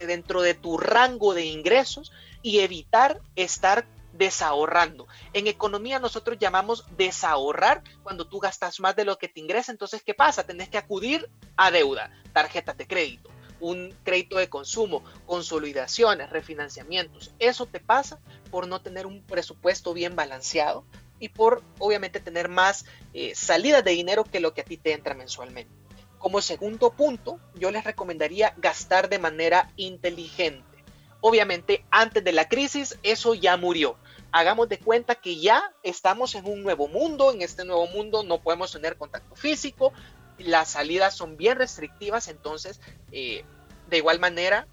dentro 0.06 0.42
de 0.42 0.54
tu 0.54 0.78
rango 0.78 1.34
de 1.34 1.44
ingresos 1.44 2.12
y 2.42 2.60
evitar 2.60 3.20
estar 3.36 3.86
desahorrando. 4.12 5.06
En 5.32 5.46
economía 5.46 5.98
nosotros 5.98 6.38
llamamos 6.38 6.84
desahorrar 6.96 7.82
cuando 8.02 8.26
tú 8.26 8.38
gastas 8.38 8.80
más 8.80 8.96
de 8.96 9.04
lo 9.04 9.18
que 9.18 9.28
te 9.28 9.40
ingresa. 9.40 9.72
Entonces, 9.72 10.02
¿qué 10.02 10.14
pasa? 10.14 10.44
Tenés 10.44 10.68
que 10.68 10.78
acudir 10.78 11.28
a 11.56 11.70
deuda, 11.70 12.10
tarjetas 12.32 12.76
de 12.76 12.86
crédito, 12.86 13.30
un 13.60 13.94
crédito 14.04 14.38
de 14.38 14.48
consumo, 14.48 15.02
consolidaciones, 15.26 16.30
refinanciamientos. 16.30 17.32
Eso 17.38 17.66
te 17.66 17.80
pasa 17.80 18.18
por 18.50 18.68
no 18.68 18.80
tener 18.80 19.06
un 19.06 19.22
presupuesto 19.22 19.92
bien 19.94 20.14
balanceado 20.16 20.84
y 21.18 21.28
por 21.28 21.62
obviamente 21.78 22.20
tener 22.20 22.48
más 22.48 22.86
eh, 23.12 23.34
salidas 23.34 23.84
de 23.84 23.92
dinero 23.92 24.24
que 24.24 24.40
lo 24.40 24.54
que 24.54 24.60
a 24.60 24.64
ti 24.64 24.76
te 24.76 24.92
entra 24.92 25.14
mensualmente. 25.14 25.83
Como 26.24 26.40
segundo 26.40 26.90
punto, 26.90 27.38
yo 27.54 27.70
les 27.70 27.84
recomendaría 27.84 28.54
gastar 28.56 29.10
de 29.10 29.18
manera 29.18 29.70
inteligente. 29.76 30.82
Obviamente, 31.20 31.84
antes 31.90 32.24
de 32.24 32.32
la 32.32 32.48
crisis, 32.48 32.98
eso 33.02 33.34
ya 33.34 33.58
murió. 33.58 33.98
Hagamos 34.32 34.70
de 34.70 34.78
cuenta 34.78 35.16
que 35.16 35.38
ya 35.38 35.74
estamos 35.82 36.34
en 36.34 36.46
un 36.46 36.62
nuevo 36.62 36.88
mundo. 36.88 37.30
En 37.30 37.42
este 37.42 37.66
nuevo 37.66 37.86
mundo 37.88 38.22
no 38.22 38.40
podemos 38.40 38.72
tener 38.72 38.96
contacto 38.96 39.36
físico. 39.36 39.92
Las 40.38 40.70
salidas 40.70 41.14
son 41.14 41.36
bien 41.36 41.58
restrictivas. 41.58 42.28
Entonces, 42.28 42.80
eh, 43.12 43.44
de 43.90 43.98
igual 43.98 44.18
manera, 44.18 44.66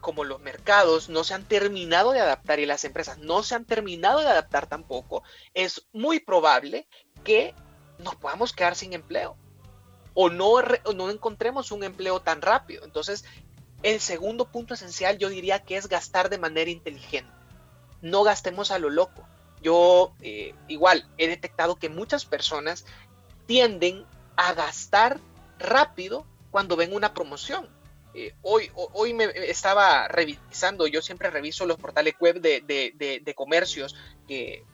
como 0.00 0.24
los 0.24 0.40
mercados 0.40 1.10
no 1.10 1.24
se 1.24 1.34
han 1.34 1.44
terminado 1.44 2.12
de 2.12 2.20
adaptar 2.20 2.58
y 2.58 2.64
las 2.64 2.86
empresas 2.86 3.18
no 3.18 3.42
se 3.42 3.54
han 3.54 3.66
terminado 3.66 4.20
de 4.20 4.28
adaptar 4.28 4.66
tampoco, 4.66 5.24
es 5.52 5.86
muy 5.92 6.20
probable 6.20 6.88
que 7.22 7.54
nos 7.98 8.14
podamos 8.14 8.54
quedar 8.54 8.76
sin 8.76 8.94
empleo 8.94 9.36
o 10.14 10.30
no, 10.30 10.62
no 10.94 11.10
encontremos 11.10 11.72
un 11.72 11.84
empleo 11.84 12.20
tan 12.20 12.40
rápido. 12.40 12.84
Entonces, 12.84 13.24
el 13.82 14.00
segundo 14.00 14.46
punto 14.46 14.74
esencial 14.74 15.18
yo 15.18 15.28
diría 15.28 15.62
que 15.62 15.76
es 15.76 15.88
gastar 15.88 16.30
de 16.30 16.38
manera 16.38 16.70
inteligente. 16.70 17.30
No 18.00 18.22
gastemos 18.22 18.70
a 18.70 18.78
lo 18.78 18.90
loco. 18.90 19.26
Yo 19.62 20.14
eh, 20.20 20.54
igual 20.68 21.08
he 21.18 21.26
detectado 21.26 21.76
que 21.76 21.88
muchas 21.88 22.24
personas 22.24 22.84
tienden 23.46 24.06
a 24.36 24.52
gastar 24.54 25.20
rápido 25.58 26.26
cuando 26.50 26.76
ven 26.76 26.94
una 26.94 27.14
promoción. 27.14 27.68
Eh, 28.14 28.34
hoy, 28.42 28.70
hoy 28.74 29.12
me 29.12 29.24
estaba 29.24 30.06
revisando, 30.06 30.86
yo 30.86 31.02
siempre 31.02 31.30
reviso 31.30 31.66
los 31.66 31.78
portales 31.78 32.14
web 32.20 32.40
de, 32.40 32.60
de, 32.60 32.92
de, 32.94 33.20
de 33.20 33.34
comercios 33.34 33.96
que 34.28 34.64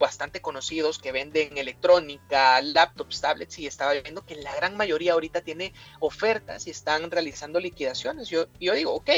bastante 0.00 0.42
conocidos 0.42 0.98
que 0.98 1.12
venden 1.12 1.56
electrónica, 1.56 2.60
laptops, 2.60 3.20
tablets, 3.20 3.58
y 3.60 3.68
estaba 3.68 3.92
viendo 3.92 4.26
que 4.26 4.34
la 4.34 4.52
gran 4.56 4.76
mayoría 4.76 5.12
ahorita 5.12 5.42
tiene 5.42 5.72
ofertas 6.00 6.66
y 6.66 6.70
están 6.70 7.08
realizando 7.12 7.60
liquidaciones. 7.60 8.28
Yo, 8.28 8.46
yo 8.58 8.74
digo, 8.74 8.92
ok, 8.94 9.10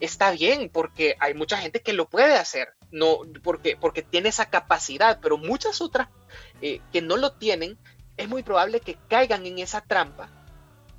está 0.00 0.32
bien, 0.32 0.68
porque 0.68 1.16
hay 1.20 1.32
mucha 1.32 1.56
gente 1.56 1.80
que 1.80 1.94
lo 1.94 2.06
puede 2.06 2.36
hacer, 2.36 2.74
no, 2.90 3.20
porque, 3.42 3.78
porque 3.78 4.02
tiene 4.02 4.28
esa 4.28 4.50
capacidad, 4.50 5.20
pero 5.22 5.38
muchas 5.38 5.80
otras 5.80 6.08
eh, 6.60 6.82
que 6.92 7.00
no 7.00 7.16
lo 7.16 7.32
tienen, 7.32 7.78
es 8.18 8.28
muy 8.28 8.42
probable 8.42 8.80
que 8.80 8.98
caigan 9.08 9.46
en 9.46 9.58
esa 9.58 9.80
trampa 9.80 10.28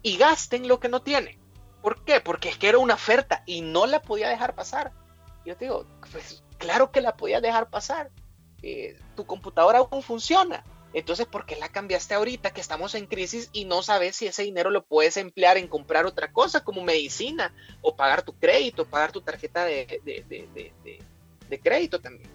y 0.01 0.17
gasten 0.17 0.67
lo 0.67 0.79
que 0.79 0.89
no 0.89 1.01
tienen. 1.01 1.39
¿Por 1.81 2.03
qué? 2.03 2.19
Porque 2.19 2.49
es 2.49 2.57
que 2.57 2.69
era 2.69 2.79
una 2.79 2.95
oferta 2.95 3.43
y 3.45 3.61
no 3.61 3.85
la 3.85 4.01
podía 4.01 4.29
dejar 4.29 4.55
pasar. 4.55 4.91
Yo 5.45 5.55
te 5.55 5.65
digo, 5.65 5.85
pues 6.11 6.43
claro 6.57 6.91
que 6.91 7.01
la 7.01 7.15
podía 7.15 7.41
dejar 7.41 7.69
pasar. 7.69 8.09
Eh, 8.67 8.97
tu 9.15 9.27
computadora 9.27 9.77
aún 9.77 10.01
funciona. 10.01 10.63
Entonces, 10.91 11.27
¿por 11.27 11.45
qué 11.45 11.55
la 11.55 11.69
cambiaste 11.69 12.15
ahorita 12.15 12.51
que 12.51 12.61
estamos 12.61 12.95
en 12.95 13.05
crisis 13.05 13.51
y 13.53 13.65
no 13.65 13.83
sabes 13.83 14.15
si 14.15 14.25
ese 14.25 14.41
dinero 14.41 14.71
lo 14.71 14.83
puedes 14.83 15.17
emplear 15.17 15.57
en 15.57 15.67
comprar 15.67 16.07
otra 16.07 16.31
cosa 16.31 16.63
como 16.63 16.81
medicina 16.81 17.53
o 17.83 17.95
pagar 17.95 18.23
tu 18.23 18.33
crédito, 18.33 18.89
pagar 18.89 19.11
tu 19.11 19.21
tarjeta 19.21 19.65
de, 19.65 20.01
de 21.47 21.59
crédito 21.59 22.01
también? 22.01 22.27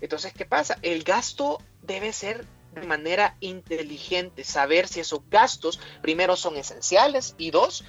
Entonces, 0.00 0.32
¿qué 0.32 0.46
pasa? 0.46 0.78
El 0.80 1.02
gasto 1.02 1.58
debe 1.82 2.14
ser 2.14 2.46
de 2.72 2.86
manera 2.86 3.36
inteligente, 3.40 4.44
saber 4.44 4.88
si 4.88 5.00
esos 5.00 5.28
gastos, 5.28 5.78
primero, 6.00 6.34
son 6.36 6.56
esenciales 6.56 7.34
y 7.36 7.50
dos, 7.50 7.84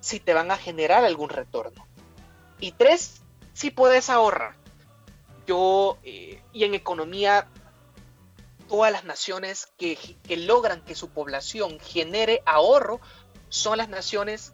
si 0.00 0.20
te 0.20 0.34
van 0.34 0.50
a 0.50 0.58
generar 0.58 1.02
algún 1.02 1.30
retorno. 1.30 1.86
Y 2.58 2.72
tres, 2.72 3.22
si 3.54 3.70
puedes 3.70 4.10
ahorrar. 4.10 4.59
Yo, 5.46 5.98
eh, 6.02 6.42
y 6.52 6.64
en 6.64 6.74
economía, 6.74 7.48
todas 8.68 8.92
las 8.92 9.04
naciones 9.04 9.68
que, 9.78 9.96
que 9.96 10.36
logran 10.36 10.84
que 10.84 10.94
su 10.94 11.10
población 11.10 11.78
genere 11.80 12.42
ahorro 12.46 13.00
son 13.48 13.78
las 13.78 13.88
naciones 13.88 14.52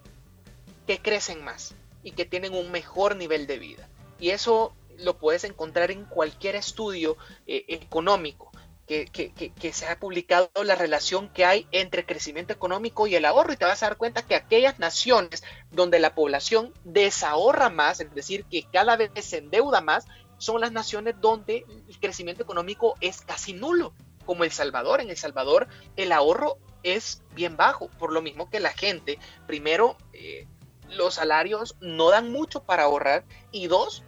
que 0.87 0.99
crecen 1.01 1.45
más 1.45 1.75
y 2.03 2.13
que 2.13 2.25
tienen 2.25 2.55
un 2.55 2.71
mejor 2.71 3.17
nivel 3.17 3.47
de 3.47 3.59
vida. 3.59 3.89
Y 4.19 4.31
eso 4.31 4.75
lo 4.99 5.19
puedes 5.19 5.45
encontrar 5.45 5.91
en 5.91 6.05
cualquier 6.05 6.57
estudio 6.57 7.17
eh, 7.47 7.65
económico 7.69 8.51
que, 8.87 9.73
se 9.73 9.87
ha 9.89 9.99
publicado 9.99 10.49
la 10.63 10.77
relación 10.77 11.29
que 11.29 11.45
hay 11.45 11.67
entre 11.73 12.07
crecimiento 12.07 12.53
económico 12.53 13.07
y 13.07 13.17
el 13.17 13.25
ahorro 13.25 13.53
y 13.53 13.57
te 13.57 13.65
vas 13.65 13.83
a 13.83 13.87
dar 13.87 13.97
cuenta 13.97 14.23
que 14.23 14.37
aquellas 14.37 14.79
naciones 14.79 15.43
donde 15.73 15.99
la 15.99 16.15
población 16.15 16.73
desahorra 16.85 17.69
más, 17.69 18.01
es 18.01 18.15
decir, 18.15 18.45
que 18.45 18.65
cada 18.73 18.97
vez 18.97 19.11
se 19.25 19.39
endeuda 19.39 19.81
más, 19.81 20.07
son 20.39 20.61
las 20.61 20.73
naciones 20.73 21.15
donde 21.21 21.65
el 21.89 21.99
crecimiento 21.99 22.43
económico 22.43 22.95
es 23.01 23.21
casi 23.21 23.53
nulo, 23.53 23.93
como 24.25 24.45
El 24.45 24.51
Salvador. 24.51 25.01
En 25.01 25.11
El 25.11 25.17
Salvador 25.17 25.69
el 25.97 26.13
ahorro 26.13 26.59
es 26.83 27.23
bien 27.35 27.57
bajo, 27.57 27.89
por 27.99 28.13
lo 28.13 28.23
mismo 28.23 28.51
que 28.51 28.61
la 28.61 28.73
gente, 28.73 29.19
primero, 29.47 29.97
eh, 30.13 30.47
los 30.91 31.15
salarios 31.15 31.77
no 31.81 32.11
dan 32.11 32.31
mucho 32.31 32.63
para 32.63 32.85
ahorrar 32.85 33.25
y 33.51 33.67
dos, 33.67 34.03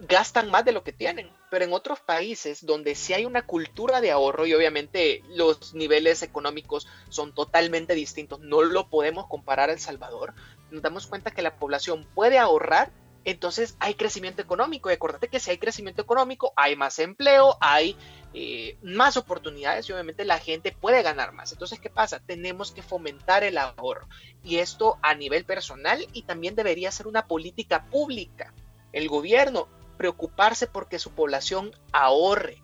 gastan 0.00 0.50
más 0.50 0.64
de 0.64 0.72
lo 0.72 0.82
que 0.82 0.92
tienen. 0.92 1.30
Pero 1.50 1.64
en 1.64 1.72
otros 1.72 2.00
países 2.00 2.66
donde 2.66 2.94
sí 2.94 3.12
hay 3.12 3.24
una 3.24 3.42
cultura 3.42 4.00
de 4.00 4.10
ahorro 4.10 4.46
y 4.46 4.54
obviamente 4.54 5.22
los 5.28 5.74
niveles 5.74 6.22
económicos 6.22 6.88
son 7.08 7.32
totalmente 7.32 7.94
distintos, 7.94 8.40
no 8.40 8.62
lo 8.62 8.88
podemos 8.88 9.26
comparar 9.28 9.70
a 9.70 9.74
El 9.74 9.78
Salvador, 9.78 10.34
nos 10.70 10.82
damos 10.82 11.06
cuenta 11.06 11.30
que 11.30 11.42
la 11.42 11.56
población 11.56 12.08
puede 12.14 12.38
ahorrar, 12.38 12.90
entonces 13.24 13.76
hay 13.80 13.94
crecimiento 13.94 14.42
económico. 14.42 14.90
Y 14.90 14.94
acuérdate 14.94 15.28
que 15.28 15.40
si 15.40 15.50
hay 15.50 15.58
crecimiento 15.58 16.02
económico, 16.02 16.52
hay 16.56 16.76
más 16.76 16.98
empleo, 16.98 17.56
hay 17.60 17.96
eh, 18.34 18.76
más 18.82 19.16
oportunidades 19.16 19.88
y 19.88 19.92
obviamente 19.92 20.24
la 20.24 20.38
gente 20.38 20.72
puede 20.72 21.02
ganar 21.02 21.32
más. 21.32 21.52
Entonces, 21.52 21.80
¿qué 21.80 21.90
pasa? 21.90 22.20
Tenemos 22.20 22.72
que 22.72 22.82
fomentar 22.82 23.44
el 23.44 23.58
ahorro. 23.58 24.08
Y 24.42 24.58
esto 24.58 24.98
a 25.02 25.14
nivel 25.14 25.44
personal 25.44 26.06
y 26.12 26.22
también 26.22 26.54
debería 26.54 26.90
ser 26.90 27.06
una 27.06 27.26
política 27.26 27.86
pública. 27.86 28.52
El 28.92 29.08
gobierno 29.08 29.68
preocuparse 29.96 30.66
porque 30.66 30.98
su 30.98 31.12
población 31.12 31.70
ahorre, 31.92 32.60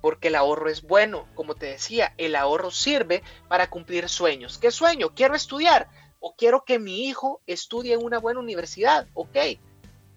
porque 0.00 0.28
el 0.28 0.34
ahorro 0.34 0.68
es 0.68 0.82
bueno. 0.82 1.28
Como 1.34 1.54
te 1.54 1.66
decía, 1.66 2.14
el 2.18 2.34
ahorro 2.34 2.70
sirve 2.70 3.22
para 3.48 3.70
cumplir 3.70 4.08
sueños. 4.08 4.58
¿Qué 4.58 4.70
sueño? 4.70 5.14
Quiero 5.14 5.34
estudiar 5.34 5.88
o 6.18 6.34
quiero 6.36 6.64
que 6.64 6.78
mi 6.78 7.06
hijo 7.06 7.40
estudie 7.46 7.94
en 7.94 8.04
una 8.04 8.18
buena 8.18 8.40
universidad. 8.40 9.06
Ok, 9.14 9.36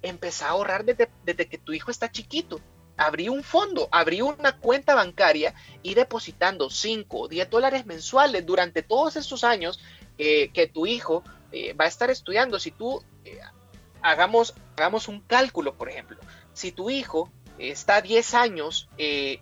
empezá 0.07 0.47
a 0.47 0.51
ahorrar 0.51 0.85
desde, 0.85 1.47
que 1.47 1.57
tu 1.57 1.73
hijo 1.73 1.91
está 1.91 2.11
chiquito. 2.11 2.59
Abrí 2.97 3.27
un 3.27 3.43
fondo, 3.43 3.89
abrí 3.91 4.21
una 4.21 4.57
cuenta 4.57 4.95
bancaria 4.95 5.53
y 5.83 5.95
depositando 5.95 6.69
5 6.69 7.19
o 7.19 7.27
10 7.27 7.49
dólares 7.49 7.85
mensuales 7.85 8.45
durante 8.45 8.83
todos 8.83 9.17
estos 9.17 9.43
años 9.43 9.79
que 10.17 10.71
tu 10.73 10.85
hijo 10.85 11.21
eh, 11.51 11.73
va 11.73 11.85
a 11.85 11.87
estar 11.87 12.09
estudiando. 12.09 12.59
Si 12.59 12.71
tú 12.71 13.01
eh, 13.23 13.39
hagamos, 14.01 14.53
hagamos 14.75 15.07
un 15.07 15.21
cálculo, 15.21 15.75
por 15.75 15.89
ejemplo, 15.89 16.17
si 16.53 16.73
tu 16.73 16.89
hijo 16.89 17.31
está 17.57 18.01
10 18.01 18.33
años 18.33 18.89
eh, 18.97 19.39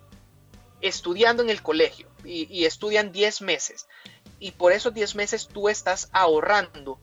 estudiando 0.80 1.42
en 1.42 1.50
el 1.50 1.60
colegio 1.60 2.08
y, 2.24 2.64
estudian 2.64 3.10
10 3.10 3.42
meses, 3.42 3.88
y 4.38 4.52
por 4.52 4.72
esos 4.72 4.94
10 4.94 5.16
meses 5.16 5.48
tú 5.48 5.68
estás 5.68 6.08
ahorrando 6.12 7.00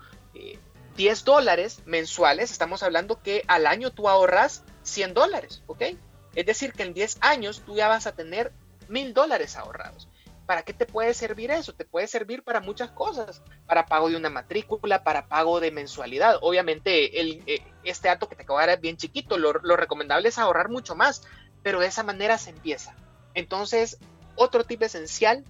10 0.96 1.20
eh, 1.20 1.24
dólares 1.26 1.82
mensuales, 1.86 2.52
estamos 2.52 2.84
hablando 2.84 3.22
que 3.22 3.44
al 3.48 3.68
año 3.68 3.92
tú 3.92 4.10
ahorras 4.10 4.64
100 4.84 5.14
dólares, 5.14 5.64
¿ok? 5.68 5.84
Es 6.36 6.46
decir, 6.46 6.74
que 6.74 6.84
en 6.84 6.94
10 6.94 7.18
años 7.22 7.62
tú 7.66 7.76
ya 7.76 7.88
vas 7.88 8.08
a 8.08 8.16
tener 8.16 8.52
mil 8.88 9.14
dólares 9.14 9.56
ahorrados. 9.56 10.08
¿Para 10.46 10.64
qué 10.64 10.74
te 10.74 10.86
puede 10.86 11.14
servir 11.14 11.52
eso? 11.52 11.74
Te 11.74 11.86
puede 11.86 12.08
servir 12.08 12.44
para 12.44 12.60
muchas 12.60 12.92
cosas, 12.92 13.42
para 13.68 13.86
pago 13.86 14.10
de 14.10 14.18
una 14.18 14.30
matrícula, 14.30 15.04
para 15.04 15.28
pago 15.28 15.60
de 15.60 15.72
mensualidad. 15.72 16.38
Obviamente, 16.42 17.22
el, 17.22 17.44
eh, 17.46 17.64
este 17.84 18.10
dato 18.10 18.28
que 18.28 18.36
te 18.36 18.44
acabo 18.44 18.60
de 18.60 18.66
dar 18.66 18.76
es 18.76 18.82
bien 18.82 18.98
chiquito, 18.98 19.38
lo, 19.38 19.54
recomendable 19.54 20.30
es 20.30 20.38
ahorrar 20.38 20.70
mucho 20.70 20.96
más, 20.96 21.24
pero 21.64 21.80
de 21.80 21.88
esa 21.88 22.04
manera 22.04 22.38
se 22.38 22.50
empieza. 22.50 22.96
Entonces, 23.34 23.98
otro 24.36 24.64
tip 24.64 24.82
esencial 24.84 25.46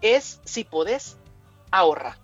es 0.00 0.40
si 0.44 0.64
podés 0.64 1.18
ahorrar. 1.70 2.23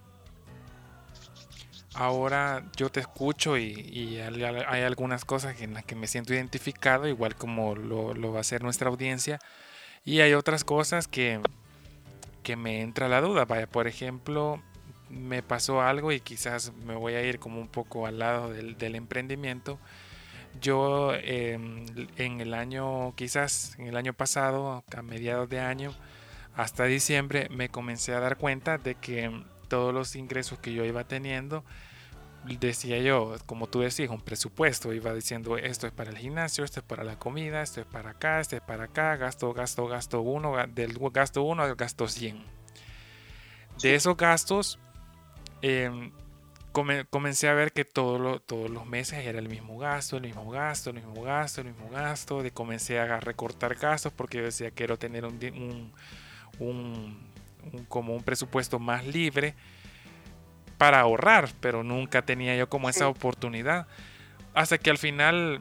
Ahora 2.01 2.65
yo 2.79 2.89
te 2.89 3.01
escucho 3.01 3.59
y, 3.59 4.19
hay, 4.19 4.83
algunas 4.83 5.27
cosas 5.27 5.61
en 5.61 5.75
las 5.75 5.85
que 5.85 5.95
me 5.95 6.07
siento 6.07 6.33
identificado, 6.33 7.07
igual 7.07 7.35
como 7.35 7.77
lo, 7.77 8.15
lo 8.15 8.33
va 8.33 8.39
a 8.39 8.41
hacer 8.41 8.63
nuestra 8.63 8.89
audiencia. 8.89 9.39
Y 10.03 10.21
hay 10.21 10.33
otras 10.33 10.65
cosas 10.65 11.09
que, 11.09 11.43
que 12.43 12.57
me 12.57 12.81
entra 12.81 13.07
la 13.07 13.21
duda. 13.21 13.45
Vaya, 13.45 13.67
por 13.67 13.87
ejemplo, 13.87 14.63
me 15.11 15.43
pasó 15.43 15.83
algo 15.83 16.11
y 16.11 16.21
quizás 16.21 16.73
me 16.87 16.95
voy 16.95 17.17
a 17.17 17.23
ir 17.23 17.39
como 17.39 17.61
un 17.61 17.69
poco 17.69 18.07
al 18.07 18.19
lado 18.19 18.49
del, 18.51 18.95
emprendimiento. 18.95 19.79
Yo 20.59 21.13
em, 21.15 21.85
en 22.17 22.41
el 22.41 22.55
año, 22.55 23.15
quizás 23.15 23.79
en 23.79 23.89
el 23.89 23.97
año 23.99 24.15
pasado, 24.15 24.83
a 24.97 25.03
mediados 25.03 25.51
de 25.51 25.61
año, 25.61 25.93
hasta 26.55 26.85
diciembre, 26.85 27.49
me 27.51 27.69
comencé 27.69 28.15
a 28.15 28.21
dar 28.21 28.39
cuenta 28.39 28.79
de 28.79 28.95
que 28.95 29.45
todos 29.69 29.93
los 29.93 30.17
ingresos 30.17 30.59
que 30.59 30.73
yo 30.73 30.87
iba 30.87 31.05
teniendo, 31.05 31.63
decía 32.45 32.99
yo, 32.99 33.37
como 33.47 33.67
tú 33.67 33.81
decías, 33.81 34.11
un 34.11 34.21
presupuesto, 34.21 34.93
iba 34.93 35.13
diciendo 35.15 35.57
esto 35.59 35.87
es 35.87 35.93
para 35.93 36.11
el 36.11 36.19
gimnasio, 36.19 36.65
esto 36.65 36.81
es 36.81 36.87
para 36.87 37.05
la 37.05 37.19
comida, 37.19 37.63
esto 37.63 37.81
es 37.81 37.87
para 37.87 38.11
acá, 38.11 38.41
esto 38.41 38.57
es 38.57 38.63
para 38.63 38.85
acá, 38.85 39.17
gasto, 39.17 39.53
gasto, 39.53 39.87
gasto 39.87 40.21
uno, 40.23 40.55
del 40.69 40.99
gasto 41.13 41.43
uno 41.43 41.63
al 41.63 41.75
gasto 41.77 42.09
100. 42.09 42.43
De 43.83 43.95
esos 43.95 44.17
gastos, 44.17 44.79
em, 45.63 46.13
comencé 47.11 47.49
a 47.49 47.55
ver 47.55 47.73
que 47.73 47.85
todo 47.85 48.41
todos 48.41 48.71
los 48.71 48.87
meses 48.87 49.27
era 49.27 49.39
el 49.39 49.49
mismo 49.49 49.79
gasto, 49.79 50.17
el 50.17 50.23
mismo 50.23 50.51
gasto, 50.51 50.91
el 50.91 50.97
mismo 50.97 51.23
gasto, 51.23 51.61
el 51.61 51.69
mismo 51.69 51.91
gasto, 51.91 52.43
de 52.43 52.53
comencé 52.53 52.99
a 52.99 53.21
recortar 53.21 53.75
gastos 53.75 54.13
porque 54.13 54.39
yo 54.39 54.45
decía 54.45 54.71
quiero 54.71 54.99
tener 54.99 55.25
un, 55.25 55.93
un 56.59 57.31
como 57.89 58.15
un 58.15 58.23
presupuesto 58.23 58.79
más 58.79 59.07
libre 59.07 59.55
para 60.81 61.01
ahorrar, 61.01 61.51
pero 61.61 61.85
nunca 61.85 62.23
tenía 62.23 62.57
yo 62.57 62.71
como 62.71 62.89
esa 62.89 63.07
oportunidad. 63.07 63.87
Hasta 64.55 64.79
que 64.79 64.89
al 64.89 64.97
final 64.97 65.61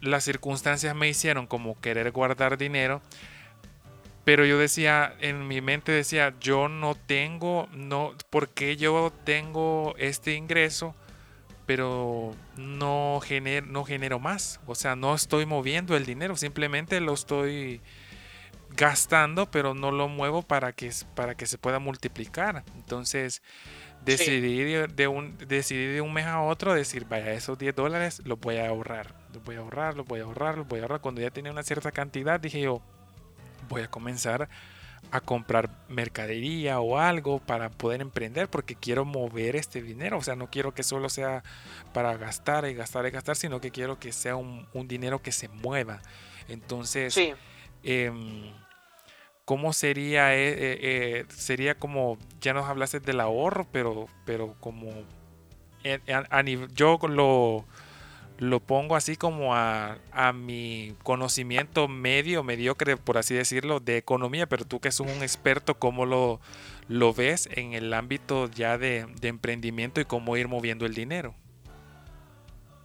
las 0.00 0.24
circunstancias 0.24 0.92
me 0.92 1.08
hicieron 1.08 1.46
como 1.46 1.80
querer 1.80 2.10
guardar 2.10 2.58
dinero. 2.58 3.00
Pero 4.24 4.44
yo 4.44 4.58
decía, 4.58 5.14
en 5.20 5.46
mi 5.46 5.60
mente 5.60 5.92
decía, 5.92 6.34
yo 6.40 6.66
no 6.66 6.96
tengo, 6.96 7.68
no, 7.70 8.14
porque 8.28 8.76
yo 8.76 9.12
tengo 9.22 9.94
este 9.98 10.34
ingreso, 10.34 10.96
pero 11.64 12.34
no 12.56 13.20
genero, 13.22 13.66
no 13.68 13.84
genero 13.84 14.18
más? 14.18 14.58
O 14.66 14.74
sea, 14.74 14.96
no 14.96 15.14
estoy 15.14 15.46
moviendo 15.46 15.96
el 15.96 16.04
dinero, 16.04 16.36
simplemente 16.36 17.00
lo 17.00 17.14
estoy 17.14 17.80
gastando, 18.76 19.50
pero 19.50 19.74
no 19.74 19.90
lo 19.90 20.08
muevo 20.08 20.42
para 20.42 20.72
que, 20.72 20.90
para 21.14 21.34
que 21.34 21.46
se 21.46 21.58
pueda 21.58 21.78
multiplicar. 21.78 22.64
Entonces, 22.74 23.42
Decidí, 24.06 24.62
de 24.62 25.08
un, 25.08 25.36
decidí 25.36 25.86
de 25.86 26.00
un 26.00 26.12
mes 26.12 26.26
a 26.26 26.40
otro 26.40 26.72
decir, 26.72 27.06
vaya, 27.06 27.32
esos 27.32 27.58
10 27.58 27.74
dólares 27.74 28.22
los 28.24 28.38
voy 28.38 28.58
a 28.58 28.68
ahorrar, 28.68 29.16
los 29.34 29.42
voy 29.42 29.56
a 29.56 29.58
ahorrar, 29.58 29.96
los 29.96 30.06
voy 30.06 30.20
a 30.20 30.22
ahorrar, 30.22 30.56
los 30.58 30.68
voy 30.68 30.78
a 30.78 30.82
ahorrar. 30.82 31.00
Cuando 31.00 31.20
ya 31.20 31.30
tenía 31.30 31.50
una 31.50 31.64
cierta 31.64 31.90
cantidad, 31.90 32.38
dije 32.38 32.60
yo, 32.60 32.80
voy 33.68 33.82
a 33.82 33.88
comenzar 33.88 34.48
a 35.10 35.20
comprar 35.20 35.70
mercadería 35.88 36.78
o 36.78 36.98
algo 36.98 37.40
para 37.40 37.68
poder 37.68 38.00
emprender 38.00 38.48
porque 38.48 38.76
quiero 38.76 39.04
mover 39.04 39.56
este 39.56 39.82
dinero. 39.82 40.18
O 40.18 40.22
sea, 40.22 40.36
no 40.36 40.50
quiero 40.50 40.72
que 40.72 40.84
solo 40.84 41.08
sea 41.08 41.42
para 41.92 42.16
gastar 42.16 42.64
y 42.66 42.74
gastar 42.74 43.06
y 43.06 43.10
gastar, 43.10 43.34
sino 43.34 43.60
que 43.60 43.72
quiero 43.72 43.98
que 43.98 44.12
sea 44.12 44.36
un, 44.36 44.68
dinero 44.86 45.20
que 45.20 45.32
se 45.32 45.48
mueva. 45.48 46.00
Entonces, 46.46 47.18
em, 47.82 48.52
¿cómo 49.46 49.72
sería? 49.72 50.34
Eh, 50.34 50.54
eh, 50.58 51.24
sería 51.30 51.74
como, 51.74 52.18
ya 52.42 52.52
nos 52.52 52.66
hablaste 52.66 53.00
del 53.00 53.20
ahorro, 53.20 53.66
pero, 53.72 54.06
pero 54.26 54.54
como 54.60 54.90
a, 56.10 56.42
yo 56.74 56.98
lo 57.08 57.64
lo 58.38 58.60
pongo 58.60 58.96
así 58.96 59.16
como 59.16 59.54
a, 59.54 59.98
mi 60.34 60.94
conocimiento 61.02 61.88
medio, 61.88 62.42
mediocre, 62.42 62.96
por 62.96 63.18
así 63.18 63.34
decirlo, 63.34 63.80
de 63.80 63.96
economía, 63.96 64.46
pero 64.46 64.64
tú 64.64 64.80
que 64.80 64.92
sos 64.92 65.06
un 65.06 65.22
experto, 65.22 65.78
¿cómo 65.78 66.04
lo, 66.04 66.40
lo 66.88 67.14
ves 67.14 67.48
en 67.52 67.72
el 67.72 67.92
ámbito 67.94 68.50
ya 68.50 68.78
de, 68.78 69.06
emprendimiento 69.22 70.00
y 70.00 70.04
cómo 70.04 70.36
ir 70.36 70.48
moviendo 70.48 70.86
el 70.86 70.94
dinero? 70.94 71.34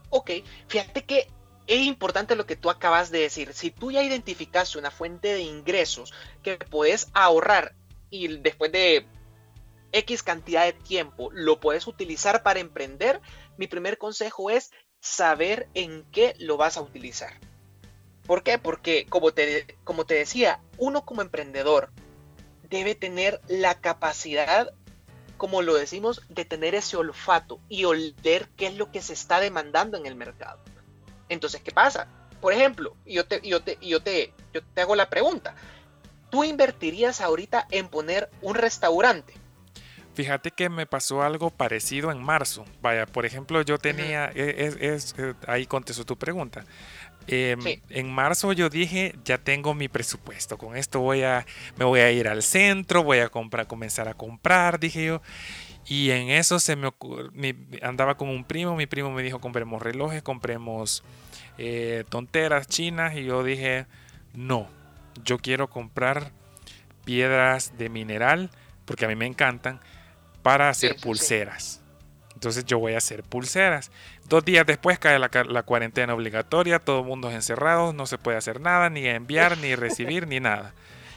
Ok, 0.09 0.32
fíjate 0.68 1.03
que 1.03 1.28
es 1.68 1.86
importante 1.86 2.36
lo 2.36 2.45
que 2.45 2.55
tú 2.55 2.70
acabas 2.70 3.12
de 3.12 3.20
decir. 3.20 3.53
Si 3.53 3.72
tú 3.72 3.91
ya 3.91 4.03
identificaste 4.03 4.78
una 4.78 4.91
fuente 4.91 5.34
de 5.34 5.41
ingresos 5.41 6.14
que 6.43 6.57
puedes 6.57 7.07
ahorrar 7.14 7.76
y 8.09 8.28
después 8.39 8.72
de 8.72 9.05
X 9.91 10.24
cantidad 10.24 10.66
de 10.66 10.74
tiempo 10.74 11.30
lo 11.34 11.59
puedes 11.59 11.88
utilizar 11.88 12.43
para 12.43 12.59
emprender, 12.59 13.22
mi 13.57 13.68
primer 13.68 13.97
consejo 13.97 14.49
es 14.49 14.72
saber 14.99 15.68
en 15.74 16.03
qué 16.12 16.36
lo 16.39 16.57
vas 16.57 16.78
a 16.78 16.82
utilizar. 16.82 17.34
¿Por 18.26 18.43
qué? 18.43 18.57
Porque 18.57 19.05
como 19.07 19.34
te, 19.34 19.78
como 19.84 20.05
te 20.05 20.14
decía, 20.16 20.62
uno 20.78 21.03
como 21.05 21.22
emprendedor 21.22 21.89
debe 22.70 22.95
tener 22.95 23.41
la 23.47 23.80
capacidad, 23.82 24.74
como 25.38 25.62
lo 25.62 25.74
decimos, 25.74 26.22
de 26.30 26.45
tener 26.45 26.76
ese 26.76 26.97
olfato 26.97 27.59
y 27.68 27.86
oler 27.86 28.47
qué 28.55 28.68
es 28.68 28.76
lo 28.76 28.91
que 28.91 29.01
se 29.01 29.14
está 29.14 29.39
demandando 29.39 29.97
en 29.97 30.05
el 30.05 30.16
mercado. 30.16 30.59
Entonces, 31.32 31.62
¿qué 31.62 31.72
pasa? 31.72 32.08
Por 32.42 32.52
ejemplo, 32.52 32.94
yo 33.06 33.26
te, 33.26 33.40
yo 33.42 33.62
te, 33.62 33.78
yo 33.82 34.02
te, 34.04 34.34
yo 34.54 34.62
te 34.62 34.82
hago 34.82 34.96
la 34.96 35.10
pregunta. 35.10 35.56
¿Tú 36.30 36.44
invertirías 36.44 37.22
ahorita 37.22 37.68
en 37.72 37.88
poner 37.88 38.30
un 38.42 38.56
restaurante? 38.56 39.34
Fíjate 40.14 40.52
que 40.52 40.68
me 40.68 40.86
pasó 40.86 41.22
algo 41.22 41.50
parecido 41.50 42.12
en 42.12 42.22
marzo. 42.22 42.66
Vaya, 42.82 43.06
por 43.06 43.26
ejemplo, 43.26 43.62
yo 43.62 43.78
tenía, 43.78 44.30
e, 44.36 44.74
es, 44.82 45.16
eh, 45.18 45.34
ahí 45.48 45.66
contesto 45.66 46.06
tu 46.06 46.18
pregunta. 46.18 46.66
Em, 47.28 47.60
en 47.90 48.12
marzo 48.12 48.52
yo 48.52 48.70
dije, 48.70 49.16
ya 49.24 49.38
tengo 49.38 49.74
mi 49.74 49.88
presupuesto, 49.88 50.58
con 50.58 50.76
esto 50.76 51.00
voy 51.00 51.24
a, 51.24 51.46
me 51.78 51.86
voy 51.86 52.02
a 52.02 52.12
ir 52.12 52.28
al 52.28 52.44
centro, 52.44 53.04
voy 53.04 53.20
a 53.20 53.30
comprar, 53.30 53.68
comenzar 53.68 54.10
a 54.10 54.16
comprar, 54.16 54.80
dije 54.80 55.06
yo. 55.06 55.22
Y 55.86 56.12
en 56.12 56.30
eso 56.30 56.60
se 56.60 56.76
me, 56.76 56.92
andaba 57.82 58.16
con 58.16 58.30
un 58.30 58.44
primo, 58.44 58.76
mi 58.76 58.86
primo 58.86 59.12
me 59.12 59.24
dijo, 59.24 59.40
compremos 59.40 59.82
relojes, 59.82 60.22
compremos 60.22 61.04
eh, 61.58 62.06
tonteras 62.10 62.68
chinas, 62.68 63.16
y 63.16 63.26
yo 63.26 63.44
dije, 63.44 63.88
no, 64.34 64.68
yo 65.24 65.40
quiero 65.40 65.70
comprar 65.70 66.32
piedras 67.04 67.78
de 67.78 67.90
mineral, 67.90 68.52
porque 68.86 69.06
a 69.06 69.08
mí 69.08 69.16
me 69.16 69.26
encantan, 69.26 69.80
para 70.44 70.70
hacer 70.70 70.96
pulseras. 71.02 71.82
Entonces 72.34 72.66
yo 72.66 72.80
voy 72.80 72.94
a 72.94 72.98
hacer 72.98 73.22
pulseras. 73.24 73.92
Dos 74.28 74.44
días 74.44 74.66
después 74.66 74.98
cae 74.98 75.20
la, 75.20 75.64
cuarentena 75.64 76.14
obligatoria, 76.14 76.80
todo 76.80 77.02
el 77.02 77.06
mundo 77.06 77.30
es 77.30 77.36
encerrado, 77.36 77.94
no 77.94 78.08
se 78.08 78.18
puede 78.18 78.38
hacer 78.38 78.62
nada, 78.62 78.90
ni 78.90 79.06
enviar, 79.06 79.58
ni 79.58 79.76
recibir, 79.76 80.26
ni 80.26 80.40
nada. 80.40 80.74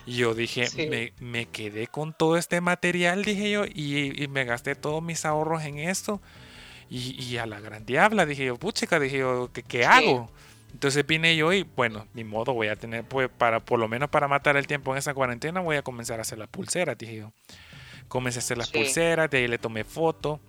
Y 0.07 0.17
yo 0.17 0.35
dije, 0.35 1.13
me, 1.21 1.47
quedé 1.47 1.87
con 1.87 2.13
todo 2.13 2.37
este 2.37 2.61
material, 2.61 3.25
dije 3.25 3.51
yo, 3.51 3.65
y, 3.65 4.27
me 4.29 4.45
gasté 4.45 4.75
todos 4.75 5.03
mis 5.03 5.25
ahorros 5.25 5.65
en 5.65 5.79
esto. 5.79 6.21
Y, 6.91 7.39
a 7.39 7.47
la 7.47 7.61
gran 7.61 7.87
diabla, 7.87 8.27
dije 8.27 8.45
yo, 8.45 8.57
puchica, 8.57 9.01
dije 9.01 9.19
yo, 9.19 9.51
¿qué, 9.53 9.63
qué 9.63 9.87
hago? 9.87 10.31
Entonces 10.75 11.07
vine 11.07 11.37
yo 11.37 11.53
y 11.53 11.63
bueno, 11.63 12.07
ni 12.15 12.25
modo, 12.25 12.53
voy 12.53 12.67
a 12.67 12.77
tener, 12.77 13.05
pues, 13.05 13.31
para, 13.31 13.61
por 13.61 13.79
lo 13.79 13.87
menos 13.89 14.11
para 14.11 14.27
matar 14.27 14.57
el 14.57 14.67
tiempo 14.67 14.93
en 14.93 14.99
esa 14.99 15.15
cuarentena, 15.15 15.61
voy 15.61 15.77
a 15.77 15.83
comenzar 15.83 16.19
a 16.19 16.23
hacer 16.23 16.37
las 16.39 16.49
pulseras, 16.49 16.99
dije 16.99 17.17
yo. 17.17 17.33
Comencé 18.09 18.39
a 18.39 18.41
hacer 18.41 18.59
las 18.59 18.71
pulseras, 18.71 19.31
de 19.31 19.39
ahí 19.39 19.49
le 19.49 19.59
tomé 19.59 19.85
foto. 19.85 20.41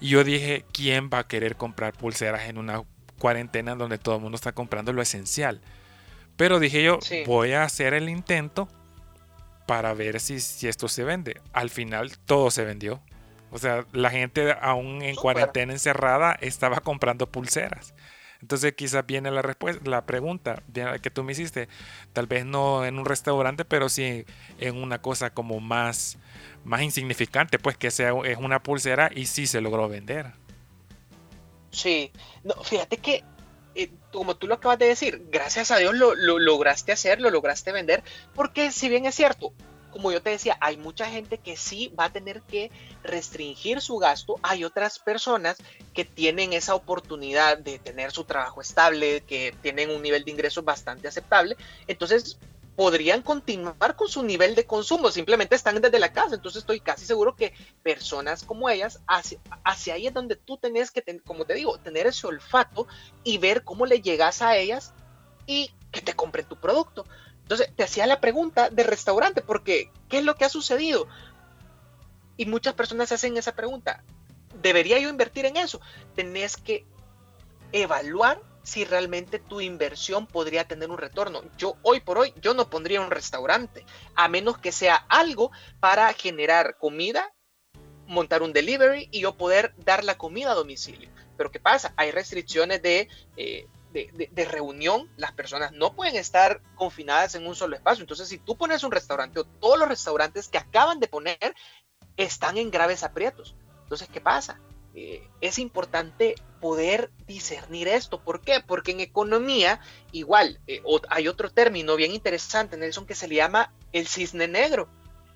Y 0.00 0.10
yo 0.10 0.22
dije, 0.22 0.64
¿quién 0.72 1.08
va 1.12 1.20
a 1.20 1.26
querer 1.26 1.56
comprar 1.56 1.94
pulseras 1.94 2.48
en 2.48 2.58
una 2.58 2.82
cuarentena 3.18 3.74
donde 3.74 3.98
todo 3.98 4.16
el 4.16 4.20
mundo 4.20 4.36
está 4.36 4.52
comprando 4.52 4.92
lo 4.92 5.02
esencial? 5.02 5.62
Pero 6.36 6.60
dije 6.60 6.82
yo, 6.82 6.98
voy 7.26 7.52
a 7.52 7.62
hacer 7.62 7.94
el 7.94 8.08
intento 8.08 8.68
para 9.66 9.94
ver 9.94 10.20
si, 10.20 10.40
si, 10.40 10.68
esto 10.68 10.88
se 10.88 11.04
vende. 11.04 11.40
Al 11.52 11.70
final 11.70 12.18
todo 12.26 12.50
se 12.50 12.64
vendió. 12.64 13.02
O 13.50 13.58
sea, 13.58 13.86
la 13.92 14.10
gente 14.10 14.54
aún 14.60 15.02
en 15.02 15.16
cuarentena 15.16 15.72
encerrada 15.72 16.36
estaba 16.40 16.80
comprando 16.80 17.30
pulseras. 17.30 17.94
Entonces 18.42 18.74
quizás 18.74 19.06
viene 19.06 19.30
la 19.30 19.42
respuesta, 19.42 19.88
la 19.88 20.04
pregunta 20.04 20.62
que 21.02 21.10
tú 21.10 21.24
me 21.24 21.32
hiciste, 21.32 21.68
tal 22.12 22.26
vez 22.26 22.44
no 22.44 22.84
en 22.84 22.98
un 22.98 23.04
restaurante, 23.04 23.64
pero 23.64 23.88
sí 23.88 24.24
en 24.58 24.76
una 24.76 25.00
cosa 25.00 25.30
como 25.30 25.58
más, 25.60 26.18
más 26.64 26.82
insignificante, 26.82 27.58
pues 27.58 27.76
que 27.76 27.90
sea 27.90 28.12
es 28.24 28.38
una 28.38 28.62
pulsera 28.62 29.10
y 29.14 29.26
sí 29.26 29.46
se 29.46 29.60
logró 29.60 29.88
vender. 29.88 30.32
Sí, 31.70 32.12
no, 32.44 32.54
fíjate 32.62 32.98
que 32.98 33.24
eh, 33.76 33.90
como 34.12 34.36
tú 34.36 34.46
lo 34.46 34.54
acabas 34.54 34.78
de 34.78 34.86
decir, 34.86 35.26
gracias 35.30 35.70
a 35.70 35.76
Dios 35.76 35.94
lo, 35.94 36.14
lo 36.14 36.38
lograste 36.38 36.92
hacer, 36.92 37.20
lo 37.20 37.30
lograste 37.30 37.72
vender, 37.72 38.02
porque 38.34 38.72
si 38.72 38.88
bien 38.88 39.06
es 39.06 39.14
cierto, 39.14 39.52
como 39.96 40.12
yo 40.12 40.20
te 40.20 40.28
decía, 40.28 40.58
hay 40.60 40.76
mucha 40.76 41.06
gente 41.06 41.38
que 41.38 41.56
sí 41.56 41.90
va 41.98 42.04
a 42.04 42.12
tener 42.12 42.42
que 42.42 42.70
restringir 43.02 43.80
su 43.80 43.96
gasto. 43.96 44.38
Hay 44.42 44.62
otras 44.62 44.98
personas 44.98 45.56
que 45.94 46.04
tienen 46.04 46.52
esa 46.52 46.74
oportunidad 46.74 47.56
de 47.56 47.78
tener 47.78 48.10
su 48.12 48.24
trabajo 48.24 48.60
estable, 48.60 49.22
que 49.22 49.54
tienen 49.62 49.88
un 49.88 50.02
nivel 50.02 50.22
de 50.24 50.32
ingresos 50.32 50.62
bastante 50.66 51.08
aceptable. 51.08 51.56
Entonces, 51.86 52.38
podrían 52.76 53.22
continuar 53.22 53.96
con 53.96 54.06
su 54.06 54.22
nivel 54.22 54.54
de 54.54 54.66
consumo, 54.66 55.10
simplemente 55.10 55.56
están 55.56 55.80
desde 55.80 55.98
la 55.98 56.12
casa. 56.12 56.34
Entonces 56.34 56.60
estoy 56.60 56.80
casi 56.80 57.06
seguro 57.06 57.34
que 57.34 57.54
personas 57.82 58.44
como 58.44 58.68
ellas, 58.68 59.00
hacia, 59.08 59.38
hacia 59.64 59.94
ahí 59.94 60.06
es 60.06 60.14
donde 60.14 60.36
tú 60.36 60.58
tenés 60.58 60.90
que, 60.90 61.02
como 61.24 61.46
te 61.46 61.54
digo, 61.54 61.78
tener 61.78 62.06
ese 62.06 62.26
olfato 62.26 62.86
y 63.24 63.38
ver 63.38 63.64
cómo 63.64 63.86
le 63.86 64.02
llegas 64.02 64.42
a 64.42 64.56
ellas 64.56 64.92
y 65.46 65.70
que 65.90 66.02
te 66.02 66.12
compren 66.14 66.46
tu 66.46 66.56
producto. 66.56 67.06
Entonces, 67.42 67.70
te 67.74 67.82
hacía 67.82 68.06
la 68.06 68.20
pregunta 68.20 68.68
de 68.68 68.82
restaurante, 68.82 69.40
porque 69.40 69.90
¿qué 70.08 70.18
es 70.18 70.24
lo 70.24 70.34
que 70.34 70.44
ha 70.44 70.50
sucedido? 70.50 71.08
Y 72.36 72.44
muchas 72.44 72.74
personas 72.74 73.08
se 73.08 73.14
hacen 73.14 73.38
esa 73.38 73.54
pregunta. 73.54 74.04
¿Debería 74.60 74.98
yo 74.98 75.08
invertir 75.08 75.46
en 75.46 75.56
eso? 75.56 75.80
Tenés 76.14 76.58
que 76.58 76.84
evaluar 77.72 78.42
si 78.66 78.84
realmente 78.84 79.38
tu 79.38 79.60
inversión 79.60 80.26
podría 80.26 80.66
tener 80.66 80.90
un 80.90 80.98
retorno. 80.98 81.40
Yo 81.56 81.76
hoy 81.82 82.00
por 82.00 82.18
hoy, 82.18 82.34
yo 82.42 82.52
no 82.52 82.68
pondría 82.68 83.00
un 83.00 83.12
restaurante, 83.12 83.86
a 84.16 84.26
menos 84.26 84.58
que 84.58 84.72
sea 84.72 84.96
algo 85.08 85.52
para 85.78 86.12
generar 86.12 86.76
comida, 86.76 87.32
montar 88.08 88.42
un 88.42 88.52
delivery 88.52 89.08
y 89.12 89.20
yo 89.20 89.36
poder 89.36 89.72
dar 89.76 90.02
la 90.02 90.18
comida 90.18 90.50
a 90.50 90.56
domicilio. 90.56 91.08
Pero 91.36 91.52
¿qué 91.52 91.60
pasa? 91.60 91.94
Hay 91.96 92.10
restricciones 92.10 92.82
de 92.82 93.08
eh, 93.36 93.68
de, 93.92 94.44
reunión, 94.44 95.10
las 95.16 95.32
personas 95.32 95.72
no 95.72 95.94
pueden 95.94 96.16
estar 96.16 96.60
confinadas 96.74 97.34
en 97.34 97.46
un 97.46 97.54
solo 97.54 97.76
espacio. 97.76 98.02
Entonces, 98.02 98.28
si 98.28 98.36
tú 98.36 98.54
pones 98.56 98.84
un 98.84 98.92
restaurante 98.92 99.40
o 99.40 99.44
todos 99.44 99.78
los 99.78 99.88
restaurantes 99.88 100.48
que 100.48 100.58
acaban 100.58 101.00
de 101.00 101.08
poner 101.08 101.54
están 102.18 102.58
en 102.58 102.70
graves 102.70 103.02
aprietos. 103.04 103.54
Entonces, 103.84 104.08
¿qué 104.12 104.20
pasa? 104.20 104.60
Eh, 104.98 105.28
es 105.40 105.58
importante 105.58 106.34
poder 106.60 107.10
discernir 107.26 107.86
esto. 107.86 108.18
¿Por 108.18 108.40
qué? 108.40 108.60
Porque 108.66 108.92
en 108.92 109.00
economía, 109.00 109.78
igual, 110.10 110.58
eh, 110.66 110.82
hay 111.10 111.28
otro 111.28 111.50
término 111.50 111.94
bien 111.96 112.12
interesante, 112.12 112.76
Nelson, 112.76 113.06
que 113.06 113.14
se 113.14 113.28
le 113.28 113.36
llama 113.36 113.72
el 113.92 114.08
cisne 114.08 114.48
negro 114.48 114.88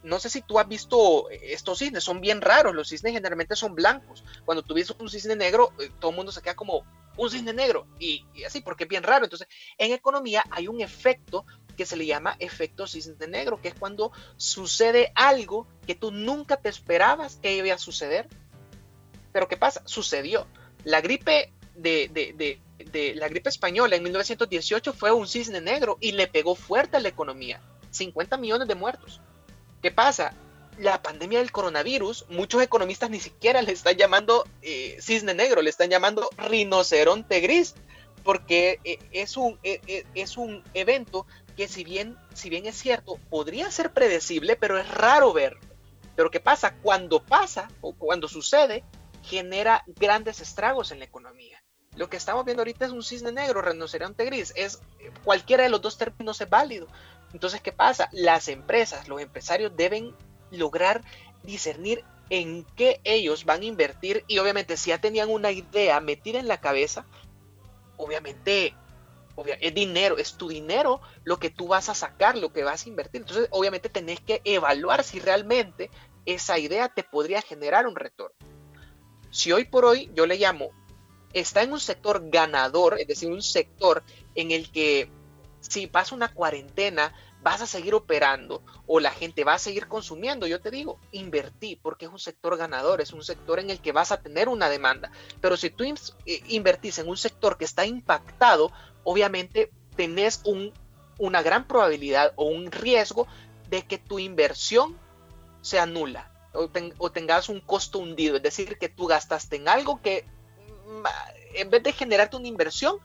no 0.02 0.18
sé 0.18 0.30
si 0.30 0.42
tú 0.42 0.58
has 0.58 0.68
visto 0.68 1.28
estos 1.30 1.78
cisnes, 1.78 2.04
son 2.04 2.20
bien 2.20 2.40
raros, 2.40 2.74
los 2.74 2.88
cisnes 2.88 3.12
generalmente 3.12 3.56
son 3.56 3.74
blancos. 3.74 4.24
Cuando 4.44 4.62
tú 4.62 4.74
ves 4.74 4.90
un 4.98 5.10
cisne 5.10 5.36
negro, 5.36 5.72
eh, 5.78 5.90
todo 5.98 6.10
el 6.10 6.16
mundo 6.16 6.32
se 6.32 6.40
queda 6.40 6.54
como 6.54 6.84
un 7.16 7.30
cisne 7.30 7.52
negro 7.52 7.86
y, 7.98 8.24
así, 8.46 8.60
porque 8.60 8.84
es 8.84 8.88
bien 8.88 9.02
raro. 9.02 9.24
Entonces, 9.24 9.48
en 9.76 9.92
economía 9.92 10.42
hay 10.50 10.68
un 10.68 10.80
efecto 10.80 11.44
que 11.76 11.84
se 11.84 11.96
le 11.96 12.06
llama 12.06 12.36
efecto 12.38 12.86
cisne 12.86 13.26
negro, 13.26 13.60
que 13.60 13.68
es 13.68 13.74
cuando 13.74 14.12
sucede 14.36 15.12
algo 15.14 15.66
que 15.86 15.94
tú 15.94 16.10
nunca 16.10 16.56
te 16.56 16.68
esperabas 16.68 17.36
que 17.36 17.56
iba 17.56 17.74
a 17.74 17.78
suceder. 17.78 18.28
Pero 19.32 19.48
¿qué 19.48 19.56
pasa? 19.56 19.82
Sucedió. 19.84 20.46
La 20.84 21.00
gripe 21.00 21.52
de, 21.74 22.08
de, 22.12 22.60
de 22.90 23.14
la 23.14 23.28
gripe 23.28 23.48
española 23.48 23.96
en 23.96 24.02
1918 24.02 24.92
fue 24.92 25.12
un 25.12 25.28
cisne 25.28 25.60
negro 25.60 25.98
y 26.00 26.12
le 26.12 26.26
pegó 26.26 26.54
fuerte 26.54 26.96
a 26.96 27.00
la 27.00 27.08
economía. 27.08 27.60
50 27.90 28.36
millones 28.36 28.68
de 28.68 28.74
muertos. 28.74 29.20
¿Qué 29.82 29.90
pasa? 29.90 30.34
La 30.78 31.02
pandemia 31.02 31.40
del 31.40 31.52
coronavirus, 31.52 32.26
muchos 32.28 32.62
economistas 32.62 33.10
ni 33.10 33.20
siquiera 33.20 33.60
le 33.62 33.72
están 33.72 33.96
llamando 33.96 34.46
eh, 34.62 34.96
cisne 35.00 35.34
negro, 35.34 35.62
le 35.62 35.70
están 35.70 35.90
llamando 35.90 36.30
rinoceronte 36.38 37.40
gris, 37.40 37.74
porque 38.22 38.78
eh, 38.84 38.98
es, 39.12 39.36
un, 39.36 39.58
eh, 39.62 40.04
es 40.14 40.36
un 40.36 40.62
evento 40.74 41.26
que 41.56 41.68
si 41.68 41.84
bien, 41.84 42.16
si 42.34 42.48
bien 42.48 42.66
es 42.66 42.76
cierto, 42.76 43.18
podría 43.28 43.70
ser 43.70 43.92
predecible, 43.92 44.56
pero 44.56 44.78
es 44.78 44.88
raro 44.88 45.32
verlo. 45.32 45.60
Pero 46.16 46.30
¿qué 46.30 46.40
pasa? 46.40 46.74
Cuando 46.82 47.22
pasa 47.22 47.70
o 47.80 47.92
cuando 47.92 48.28
sucede, 48.28 48.84
genera 49.22 49.84
grandes 49.86 50.40
estragos 50.40 50.92
en 50.92 50.98
la 50.98 51.04
economía. 51.04 51.62
Lo 51.96 52.08
que 52.08 52.16
estamos 52.16 52.44
viendo 52.44 52.62
ahorita 52.62 52.86
es 52.86 52.92
un 52.92 53.02
cisne 53.02 53.32
negro, 53.32 53.62
rinoceronte 53.62 54.24
gris. 54.24 54.52
Es, 54.56 54.80
cualquiera 55.24 55.64
de 55.64 55.70
los 55.70 55.82
dos 55.82 55.98
términos 55.98 56.40
es 56.40 56.48
válido. 56.48 56.86
Entonces, 57.32 57.60
¿qué 57.60 57.72
pasa? 57.72 58.08
Las 58.12 58.48
empresas, 58.48 59.08
los 59.08 59.20
empresarios 59.20 59.76
deben 59.76 60.14
lograr 60.50 61.02
discernir 61.42 62.04
en 62.28 62.64
qué 62.76 63.00
ellos 63.02 63.44
van 63.44 63.62
a 63.62 63.64
invertir 63.64 64.24
y 64.28 64.38
obviamente 64.38 64.76
si 64.76 64.90
ya 64.90 65.00
tenían 65.00 65.30
una 65.30 65.50
idea 65.50 66.00
metida 66.00 66.38
en 66.38 66.48
la 66.48 66.60
cabeza, 66.60 67.04
obviamente 67.96 68.74
es 69.60 69.74
dinero, 69.74 70.18
es 70.18 70.34
tu 70.34 70.48
dinero 70.48 71.00
lo 71.24 71.38
que 71.38 71.50
tú 71.50 71.68
vas 71.68 71.88
a 71.88 71.94
sacar, 71.94 72.36
lo 72.36 72.52
que 72.52 72.62
vas 72.62 72.84
a 72.84 72.88
invertir. 72.88 73.22
Entonces, 73.22 73.48
obviamente 73.50 73.88
tenés 73.88 74.20
que 74.20 74.40
evaluar 74.44 75.02
si 75.02 75.18
realmente 75.18 75.90
esa 76.26 76.58
idea 76.58 76.88
te 76.88 77.02
podría 77.02 77.42
generar 77.42 77.86
un 77.86 77.96
retorno. 77.96 78.36
Si 79.30 79.52
hoy 79.52 79.64
por 79.64 79.84
hoy 79.84 80.10
yo 80.14 80.26
le 80.26 80.36
llamo, 80.36 80.70
está 81.32 81.62
en 81.62 81.72
un 81.72 81.80
sector 81.80 82.28
ganador, 82.30 82.98
es 82.98 83.06
decir, 83.06 83.30
un 83.30 83.42
sector 83.42 84.02
en 84.34 84.50
el 84.50 84.70
que 84.70 85.10
si 85.60 85.86
pasa 85.86 86.14
una 86.14 86.32
cuarentena, 86.32 87.14
vas 87.42 87.62
a 87.62 87.66
seguir 87.66 87.94
operando 87.94 88.62
o 88.86 89.00
la 89.00 89.10
gente 89.10 89.44
va 89.44 89.54
a 89.54 89.58
seguir 89.58 89.88
consumiendo, 89.88 90.46
yo 90.46 90.60
te 90.60 90.70
digo, 90.70 90.98
invertí 91.12 91.76
porque 91.76 92.06
es 92.06 92.10
un 92.10 92.18
sector 92.18 92.56
ganador, 92.56 93.00
es 93.00 93.12
un 93.12 93.22
sector 93.22 93.60
en 93.60 93.70
el 93.70 93.80
que 93.80 93.92
vas 93.92 94.12
a 94.12 94.20
tener 94.20 94.48
una 94.48 94.68
demanda. 94.68 95.10
Pero 95.40 95.56
si 95.56 95.70
tú 95.70 95.84
eh, 95.84 95.94
invertís 96.48 96.98
en 96.98 97.08
un 97.08 97.16
sector 97.16 97.56
que 97.56 97.64
está 97.64 97.86
impactado, 97.86 98.72
obviamente 99.04 99.70
tenés 99.96 100.40
un, 100.44 100.72
una 101.18 101.42
gran 101.42 101.66
probabilidad 101.66 102.32
o 102.36 102.44
un 102.44 102.70
riesgo 102.70 103.26
de 103.68 103.86
que 103.86 103.98
tu 103.98 104.18
inversión 104.18 104.98
sea 105.62 105.86
nula 105.86 106.30
o, 106.52 107.10
tengas 107.10 107.48
un 107.48 107.60
costo 107.60 107.98
hundido, 107.98 108.36
es 108.36 108.42
decir, 108.42 108.78
que 108.78 108.88
tú 108.88 109.06
gastaste 109.06 109.56
en 109.56 109.68
algo 109.68 110.00
que 110.02 110.24
mm, 110.86 111.06
en 111.54 111.70
vez 111.70 111.82
de 111.82 111.92
generarte 111.92 112.36
una 112.36 112.48
inversión, 112.48 112.98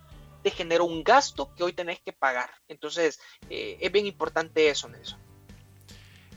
te 0.43 0.51
generó 0.51 0.85
un 0.85 1.03
gasto 1.03 1.53
que 1.55 1.63
hoy 1.63 1.73
tenés 1.73 1.99
que 1.99 2.13
pagar. 2.13 2.51
Entonces, 2.67 3.19
eh, 3.49 3.77
es 3.81 3.91
bien 3.91 4.05
importante 4.05 4.69
eso, 4.69 4.87
Nelson. 4.87 5.19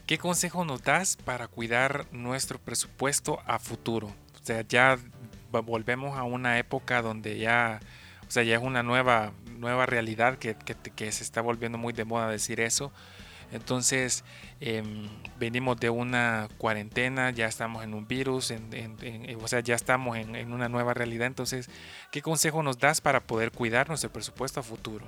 ¿Qué 0.07 0.17
consejo 0.17 0.65
nos 0.65 0.83
das 0.83 1.17
para 1.17 1.49
cuidar 1.49 2.07
nuestro 2.11 2.59
presupuesto 2.59 3.41
a 3.45 3.59
futuro? 3.59 4.07
O 4.41 4.43
sea, 4.43 4.63
ya 4.67 4.99
volvemos 5.51 6.17
a 6.17 6.23
una 6.23 6.59
época 6.59 7.03
donde 7.03 7.39
ya, 7.39 7.81
o 8.27 8.31
sea, 8.31 8.43
ya 8.43 8.57
es 8.57 8.63
una 8.63 8.83
nueva, 8.83 9.33
nueva 9.59 9.85
realidad 9.85 10.39
que, 10.39 10.57
que 10.57 11.13
se 11.13 11.23
está 11.23 11.43
volviendo 11.43 11.77
muy 11.77 11.93
de 11.93 12.07
moda 12.07 12.31
decir 12.31 12.61
eso. 12.61 12.91
Entonces, 13.53 14.25
em, 14.61 15.09
venimos 15.39 15.79
de 15.79 15.91
una 15.91 16.49
cuarentena, 16.59 17.31
ya 17.31 17.47
estamos 17.47 17.83
en 17.83 17.95
un 17.95 18.07
virus, 18.07 18.53
o 19.41 19.49
sea, 19.49 19.61
ya 19.61 19.75
estamos 19.75 20.17
en, 20.19 20.53
una 20.53 20.69
nueva 20.69 20.95
realidad. 20.95 21.27
Entonces, 21.27 21.71
¿qué 22.11 22.21
consejo 22.21 22.63
nos 22.63 22.79
das 22.79 23.01
para 23.01 23.21
poder 23.21 23.51
cuidar 23.51 23.89
nuestro 23.89 24.13
presupuesto 24.13 24.61
a 24.61 24.63
futuro? 24.63 25.07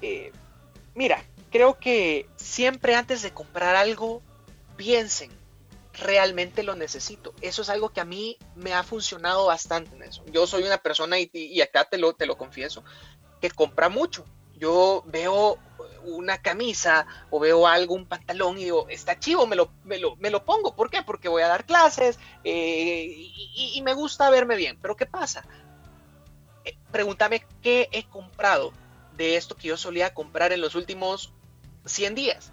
Eh, 0.00 0.32
mira, 0.94 1.22
creo 1.50 1.78
que 1.78 2.28
siempre 2.36 2.94
antes 2.94 3.22
de 3.22 3.32
comprar 3.32 3.76
algo, 3.76 4.22
piensen, 4.76 5.30
realmente 5.92 6.62
lo 6.62 6.74
necesito. 6.74 7.34
Eso 7.40 7.62
es 7.62 7.68
algo 7.68 7.90
que 7.90 8.00
a 8.00 8.04
mí 8.04 8.38
me 8.54 8.72
ha 8.72 8.82
funcionado 8.82 9.46
bastante 9.46 9.94
en 9.94 10.02
eso. 10.04 10.24
Yo 10.32 10.46
soy 10.46 10.62
una 10.62 10.78
persona, 10.78 11.18
y, 11.18 11.30
y 11.32 11.60
acá 11.60 11.84
te 11.84 11.98
lo, 11.98 12.14
te 12.14 12.26
lo 12.26 12.38
confieso, 12.38 12.82
que 13.40 13.50
compra 13.50 13.88
mucho. 13.90 14.24
Yo 14.58 15.02
veo 15.06 15.58
una 16.06 16.38
camisa 16.38 17.06
o 17.30 17.38
veo 17.38 17.66
algo, 17.66 17.94
un 17.94 18.06
pantalón 18.06 18.58
y 18.58 18.64
digo, 18.64 18.86
está 18.88 19.18
chivo, 19.18 19.46
me 19.46 19.56
lo, 19.56 19.70
me 19.84 19.98
lo, 19.98 20.16
me 20.16 20.30
lo 20.30 20.44
pongo. 20.44 20.74
¿Por 20.74 20.90
qué? 20.90 21.02
Porque 21.02 21.28
voy 21.28 21.42
a 21.42 21.48
dar 21.48 21.64
clases 21.64 22.18
eh, 22.44 23.06
y, 23.08 23.80
me 23.82 23.94
gusta 23.94 24.30
verme 24.30 24.56
bien. 24.56 24.78
Pero 24.80 24.96
¿qué 24.96 25.06
pasa? 25.06 25.44
Eh, 26.64 26.76
pregúntame 26.90 27.44
qué 27.62 27.88
he 27.92 28.04
comprado 28.04 28.72
de 29.16 29.36
esto 29.36 29.56
que 29.56 29.68
yo 29.68 29.76
solía 29.76 30.14
comprar 30.14 30.52
en 30.52 30.60
los 30.60 30.74
últimos 30.74 31.32
100 31.84 32.14
días. 32.14 32.52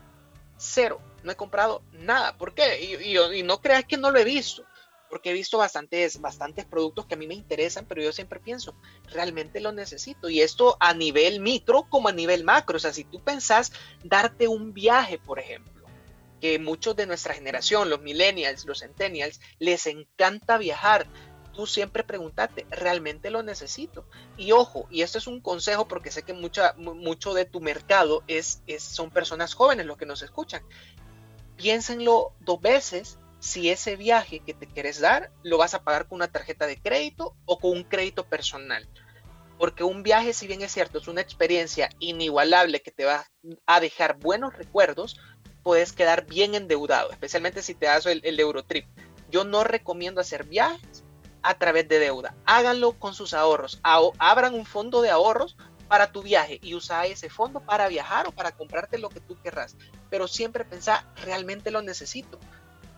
Cero. 0.58 1.00
No 1.24 1.32
he 1.32 1.36
comprado 1.36 1.84
nada. 1.94 2.38
¿Por 2.38 2.54
qué? 2.54 2.84
Y, 2.84 3.18
y 3.18 3.44
no 3.44 3.62
creas 3.62 3.86
que 3.86 3.98
no 3.98 4.12
lo 4.12 4.20
he 4.20 4.26
visto 4.26 4.66
porque 5.14 5.30
he 5.30 5.34
visto 5.34 5.60
bastantes, 5.60 6.20
bastantes 6.22 6.66
productos 6.66 7.06
que 7.06 7.14
a 7.14 7.18
mí 7.18 7.28
me 7.28 7.36
interesan, 7.36 7.86
pero 7.86 8.02
yo 8.02 8.12
siempre 8.12 8.40
pienso, 8.40 8.74
realmente 9.12 9.60
lo 9.60 9.72
necesito. 9.72 10.28
Y 10.28 10.42
esto 10.42 10.76
a 10.80 10.96
nivel 10.96 11.40
micro 11.40 11.84
como 11.88 12.08
a 12.10 12.12
nivel 12.12 12.44
macro. 12.44 12.78
O 12.78 12.80
sea, 12.80 12.92
si 12.92 13.04
tú 13.04 13.24
pensás 13.24 13.72
darte 14.04 14.48
un 14.48 14.74
viaje, 14.74 15.20
por 15.20 15.38
ejemplo, 15.38 15.84
que 16.42 16.58
muchos 16.58 16.96
de 16.96 17.06
nuestra 17.06 17.36
generación, 17.36 17.92
los 17.92 18.02
millennials, 18.02 18.66
los 18.66 18.80
centennials, 18.80 19.40
les 19.60 19.86
encanta 19.86 20.58
viajar. 20.58 21.06
Tú 21.54 21.68
siempre 21.68 22.04
pregúntate, 22.04 22.66
¿realmente 22.72 23.30
lo 23.30 23.44
necesito? 23.44 24.08
Y 24.36 24.52
ojo, 24.52 24.88
y 24.90 25.04
esto 25.04 25.20
es 25.20 25.28
un 25.28 25.42
consejo 25.42 25.88
porque 25.88 26.10
sé 26.10 26.24
que 26.24 26.34
mucha, 26.34 26.74
mucho 26.74 27.36
de 27.36 27.46
tu 27.46 27.62
mercado 27.62 28.24
es, 28.26 28.64
es, 28.66 28.82
son 28.82 29.12
personas 29.12 29.54
jóvenes 29.54 29.86
los 29.86 29.96
que 29.96 30.08
nos 30.08 30.24
escuchan. 30.24 30.64
Piénsenlo 31.56 32.34
dos 32.40 32.60
veces 32.60 33.20
si 33.44 33.70
ese 33.70 33.98
viaje 33.98 34.40
que 34.40 34.54
te 34.54 34.68
quieres 34.68 35.02
dar 35.02 35.30
lo 35.44 35.58
vas 35.58 35.74
a 35.74 35.84
pagar 35.84 36.08
con 36.08 36.16
una 36.16 36.30
tarjeta 36.30 36.66
de 36.66 36.82
crédito 36.82 37.36
o 37.44 37.60
con 37.60 37.72
un 37.72 37.84
crédito 37.84 38.26
personal. 38.26 38.88
Porque 39.58 39.84
un 39.84 40.02
viaje, 40.02 40.32
si 40.32 40.48
bien 40.48 40.62
es 40.62 40.72
cierto, 40.72 41.00
es 41.00 41.10
una 41.10 41.20
experiencia 41.20 41.90
inigualable 42.00 42.82
que 42.82 42.92
te 42.92 43.04
va 43.04 43.28
a 43.66 43.80
dejar 43.82 44.18
buenos 44.18 44.54
recuerdos, 44.54 45.20
puedes 45.62 45.92
quedar 45.92 46.26
bien 46.26 46.56
endeudado, 46.56 47.12
especialmente 47.12 47.62
si 47.62 47.76
te 47.76 47.88
das 47.88 48.06
el, 48.06 48.40
Eurotrip. 48.40 48.88
Yo 49.30 49.44
no 49.44 49.66
recomiendo 49.66 50.22
hacer 50.22 50.46
viajes 50.46 51.04
a 51.42 51.56
través 51.56 51.90
de 51.90 52.00
deuda. 52.00 52.38
Háganlo 52.46 52.98
con 52.98 53.14
sus 53.14 53.34
ahorros. 53.34 53.82
abran 54.20 54.54
un 54.54 54.66
fondo 54.66 55.02
de 55.02 55.10
ahorros 55.10 55.58
para 55.90 56.14
tu 56.14 56.22
viaje 56.22 56.60
y 56.62 56.76
usa 56.76 57.08
ese 57.08 57.30
fondo 57.30 57.60
para 57.60 57.90
viajar 57.90 58.26
o 58.26 58.32
para 58.32 58.54
comprarte 58.54 59.00
lo 59.00 59.10
que 59.10 59.20
tú 59.20 59.38
querrás. 59.42 59.76
Pero 60.10 60.30
siempre 60.30 60.64
pensá, 60.64 61.12
realmente 61.18 61.72
lo 61.72 61.82
necesito 61.82 62.40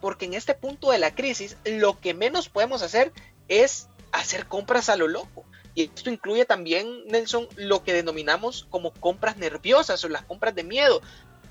porque 0.02 0.26
en 0.26 0.34
este 0.34 0.54
punto 0.54 0.92
de 0.92 1.00
la 1.00 1.14
crisis 1.14 1.58
lo 1.66 2.00
que 2.00 2.14
menos 2.14 2.50
podemos 2.50 2.82
hacer 2.82 3.12
es 3.48 3.90
hacer 4.12 4.48
compras 4.48 4.90
a 4.90 4.96
lo 4.96 5.08
loco. 5.08 5.46
Y 5.74 5.92
esto 5.94 6.10
incluye 6.10 6.46
también, 6.46 7.06
Nelson, 7.08 7.48
lo 7.58 7.84
que 7.84 7.94
denominamos 7.94 8.66
como 8.70 8.92
compras 8.94 9.38
nerviosas 9.38 10.04
o 10.06 10.10
las 10.10 10.24
compras 10.24 10.56
de 10.56 10.64
miedo, 10.64 11.02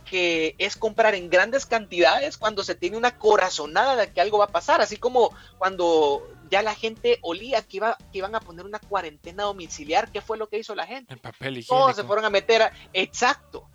que 0.09 0.55
es 0.59 0.77
comprar 0.77 1.15
en 1.15 1.29
grandes 1.29 1.67
cantidades 1.67 2.39
cuando 2.39 2.65
se 2.65 2.75
tiene 2.75 2.97
una 2.97 3.19
corazonada 3.19 3.97
de 3.97 4.13
que 4.13 4.21
algo 4.21 4.39
va 4.39 4.47
a 4.47 4.49
pasar, 4.49 4.81
así 4.81 4.97
como 4.97 5.35
cuando 5.59 6.27
ya 6.51 6.63
la 6.63 6.75
gente 6.75 7.19
olía 7.21 7.63
que, 7.63 7.79
iba, 7.79 7.99
que 8.13 8.19
iban 8.19 8.35
a 8.35 8.41
poner 8.41 8.65
una 8.65 8.79
cuarentena 8.79 9.45
domiciliar, 9.45 10.11
¿qué 10.11 10.23
fue 10.23 10.39
lo 10.39 10.49
que 10.49 10.59
hizo 10.59 10.75
la 10.75 10.87
gente? 10.87 11.13
El 11.13 11.21
papel 11.21 11.59
higiénico. 11.59 11.77
Todos 11.77 11.97
se 11.97 12.05
fueron 12.05 12.25
a 12.25 12.31
meter 12.31 12.63
a... 12.63 12.73
Exacto 12.93 13.69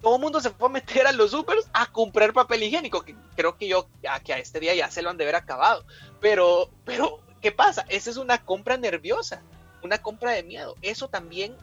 todo 0.00 0.16
el 0.16 0.22
mundo 0.22 0.40
se 0.40 0.50
fue 0.50 0.68
a 0.68 0.72
meter 0.72 1.06
a 1.06 1.12
los 1.12 1.32
supers 1.32 1.68
a 1.72 1.86
comprar 1.86 2.32
papel 2.32 2.62
higiénico, 2.62 3.02
que 3.02 3.16
creo 3.36 3.56
que 3.56 3.68
yo, 3.68 3.88
que 4.24 4.32
a 4.32 4.38
este 4.38 4.60
día 4.60 4.74
ya 4.74 4.90
se 4.90 5.02
lo 5.02 5.10
han 5.10 5.16
de 5.16 5.24
haber 5.24 5.36
acabado. 5.36 5.84
Pero, 6.20 6.70
pero, 6.84 7.20
¿qué 7.40 7.52
pasa? 7.52 7.84
Esa 7.88 8.10
es 8.10 8.16
una 8.16 8.44
compra 8.44 8.76
nerviosa, 8.76 9.42
una 9.82 9.98
compra 9.98 10.32
de 10.32 10.42
miedo. 10.42 10.76
Eso 10.82 11.08
también, 11.08 11.56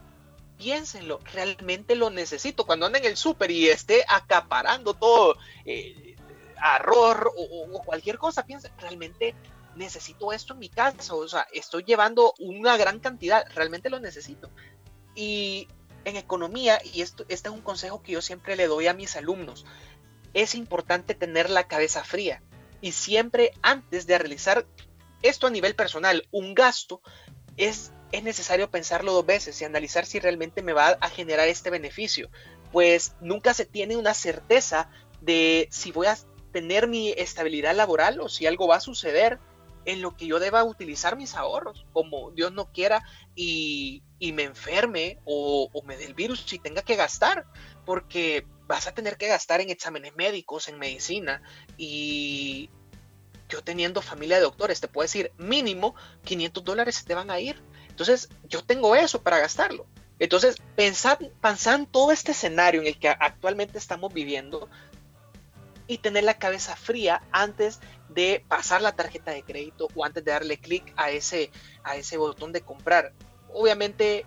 piénsenlo, 0.57 1.19
realmente 1.33 1.95
lo 1.95 2.09
necesito. 2.09 2.65
Cuando 2.65 2.85
ande 2.85 2.99
en 2.99 3.05
el 3.05 3.17
súper 3.17 3.51
y 3.51 3.69
esté 3.69 4.03
acaparando 4.07 4.93
todo, 4.93 5.37
eh, 5.65 6.15
arroz 6.57 7.17
o, 7.37 7.81
cualquier 7.83 8.17
cosa, 8.17 8.45
piensen, 8.45 8.71
realmente 8.79 9.35
necesito 9.75 10.31
esto 10.31 10.53
en 10.53 10.59
mi 10.59 10.69
casa, 10.69 11.13
o 11.13 11.27
sea, 11.27 11.45
estoy 11.51 11.83
llevando 11.83 12.33
una 12.39 12.77
gran 12.77 12.99
cantidad, 12.99 13.45
realmente 13.53 13.89
lo 13.89 13.99
necesito. 13.99 14.49
Y 15.15 15.67
en 16.05 16.15
economía, 16.15 16.79
y 16.93 17.01
esto, 17.01 17.25
este 17.27 17.49
es 17.49 17.53
un 17.53 17.61
consejo 17.61 18.01
que 18.01 18.13
yo 18.13 18.21
siempre 18.21 18.55
le 18.55 18.67
doy 18.67 18.87
a 18.87 18.93
mis 18.93 19.15
alumnos, 19.15 19.65
es 20.33 20.55
importante 20.55 21.15
tener 21.15 21.49
la 21.49 21.67
cabeza 21.67 22.03
fría 22.03 22.41
y 22.81 22.91
siempre 22.91 23.51
antes 23.61 24.05
de 24.05 24.17
realizar 24.17 24.65
esto 25.21 25.47
a 25.47 25.49
nivel 25.49 25.75
personal, 25.75 26.27
un 26.31 26.53
gasto, 26.53 27.01
es, 27.57 27.91
es 28.11 28.23
necesario 28.23 28.69
pensarlo 28.69 29.13
dos 29.13 29.25
veces 29.25 29.59
y 29.59 29.65
analizar 29.65 30.05
si 30.05 30.19
realmente 30.19 30.61
me 30.61 30.73
va 30.73 30.89
a 30.99 31.09
generar 31.09 31.47
este 31.47 31.69
beneficio, 31.69 32.29
pues 32.71 33.15
nunca 33.21 33.53
se 33.53 33.65
tiene 33.65 33.97
una 33.97 34.13
certeza 34.13 34.89
de 35.21 35.67
si 35.71 35.91
voy 35.91 36.07
a 36.07 36.17
tener 36.51 36.87
mi 36.87 37.11
estabilidad 37.11 37.75
laboral 37.75 38.19
o 38.21 38.29
si 38.29 38.45
algo 38.45 38.67
va 38.67 38.75
a 38.75 38.81
suceder 38.81 39.39
en 39.85 40.01
lo 40.01 40.15
que 40.15 40.27
yo 40.27 40.39
deba 40.39 40.63
utilizar 40.63 41.15
mis 41.15 41.35
ahorros, 41.35 41.85
como 41.93 42.31
Dios 42.31 42.51
no 42.51 42.71
quiera, 42.71 43.03
y, 43.35 44.03
me 44.33 44.43
enferme 44.43 45.19
o, 45.25 45.69
me 45.85 45.97
dé 45.97 46.05
el 46.05 46.13
virus 46.13 46.51
y 46.51 46.59
tenga 46.59 46.81
que 46.81 46.95
gastar, 46.95 47.45
porque 47.85 48.45
vas 48.67 48.87
a 48.87 48.93
tener 48.93 49.17
que 49.17 49.27
gastar 49.27 49.61
en 49.61 49.69
exámenes 49.69 50.15
médicos, 50.15 50.67
en 50.67 50.79
medicina, 50.79 51.41
y 51.77 52.69
yo 53.47 53.63
teniendo 53.63 54.01
familia 54.01 54.37
de 54.37 54.43
doctores, 54.43 54.81
te 54.81 54.87
puedo 54.87 55.03
decir, 55.03 55.31
mínimo 55.37 55.95
500 56.23 56.63
dólares 56.63 57.05
te 57.05 57.13
van 57.13 57.29
a 57.29 57.39
ir. 57.39 57.61
Entonces, 57.89 58.29
yo 58.49 58.63
tengo 58.63 58.95
eso 58.95 59.21
para 59.21 59.39
gastarlo. 59.39 59.85
Entonces, 60.17 60.57
pensad, 60.75 61.19
pensad 61.41 61.75
en 61.75 61.85
todo 61.85 62.11
este 62.11 62.31
escenario 62.31 62.81
en 62.81 62.87
el 62.87 62.97
que 62.97 63.09
actualmente 63.09 63.77
estamos 63.77 64.13
viviendo 64.13 64.69
y 65.87 65.99
tener 65.99 66.23
la 66.23 66.37
cabeza 66.39 66.75
fría 66.75 67.21
antes 67.31 67.79
de 68.09 68.43
pasar 68.47 68.81
la 68.81 68.95
tarjeta 68.95 69.31
de 69.31 69.43
crédito 69.43 69.87
o 69.95 70.05
antes 70.05 70.23
de 70.23 70.31
darle 70.31 70.57
clic 70.57 70.93
a 70.95 71.11
ese, 71.11 71.51
a 71.83 71.95
ese 71.95 72.17
botón 72.17 72.51
de 72.51 72.61
comprar. 72.61 73.13
Obviamente 73.53 74.25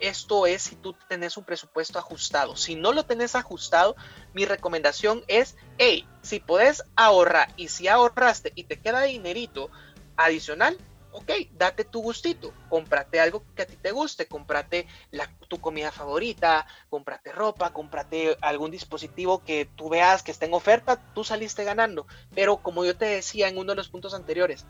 esto 0.00 0.46
es 0.46 0.62
si 0.62 0.76
tú 0.76 0.96
tenés 1.08 1.36
un 1.36 1.44
presupuesto 1.44 1.98
ajustado. 1.98 2.56
Si 2.56 2.74
no 2.74 2.92
lo 2.92 3.04
tenés 3.04 3.36
ajustado, 3.36 3.94
mi 4.34 4.44
recomendación 4.44 5.22
es, 5.28 5.56
hey, 5.78 6.06
si 6.22 6.40
podés 6.40 6.82
ahorrar 6.96 7.52
y 7.56 7.68
si 7.68 7.88
ahorraste 7.88 8.52
y 8.54 8.64
te 8.64 8.80
queda 8.80 9.02
dinerito 9.02 9.70
adicional, 10.16 10.76
ok, 11.12 11.30
date 11.52 11.84
tu 11.84 12.02
gustito, 12.02 12.52
cómprate 12.68 13.20
algo 13.20 13.44
que 13.54 13.62
a 13.62 13.66
ti 13.66 13.76
te 13.76 13.92
guste, 13.92 14.26
cómprate 14.26 14.86
tu 15.48 15.60
comida 15.60 15.92
favorita, 15.92 16.66
cómprate 16.88 17.32
ropa, 17.32 17.72
cómprate 17.72 18.36
algún 18.40 18.70
dispositivo 18.70 19.44
que 19.44 19.68
tú 19.76 19.88
veas 19.88 20.22
que 20.22 20.30
está 20.30 20.46
en 20.46 20.54
oferta, 20.54 21.00
tú 21.14 21.24
saliste 21.24 21.64
ganando. 21.64 22.06
Pero 22.34 22.58
como 22.58 22.84
yo 22.84 22.96
te 22.96 23.04
decía 23.04 23.48
en 23.48 23.58
uno 23.58 23.72
de 23.72 23.76
los 23.76 23.88
puntos 23.88 24.14
anteriores, 24.14 24.66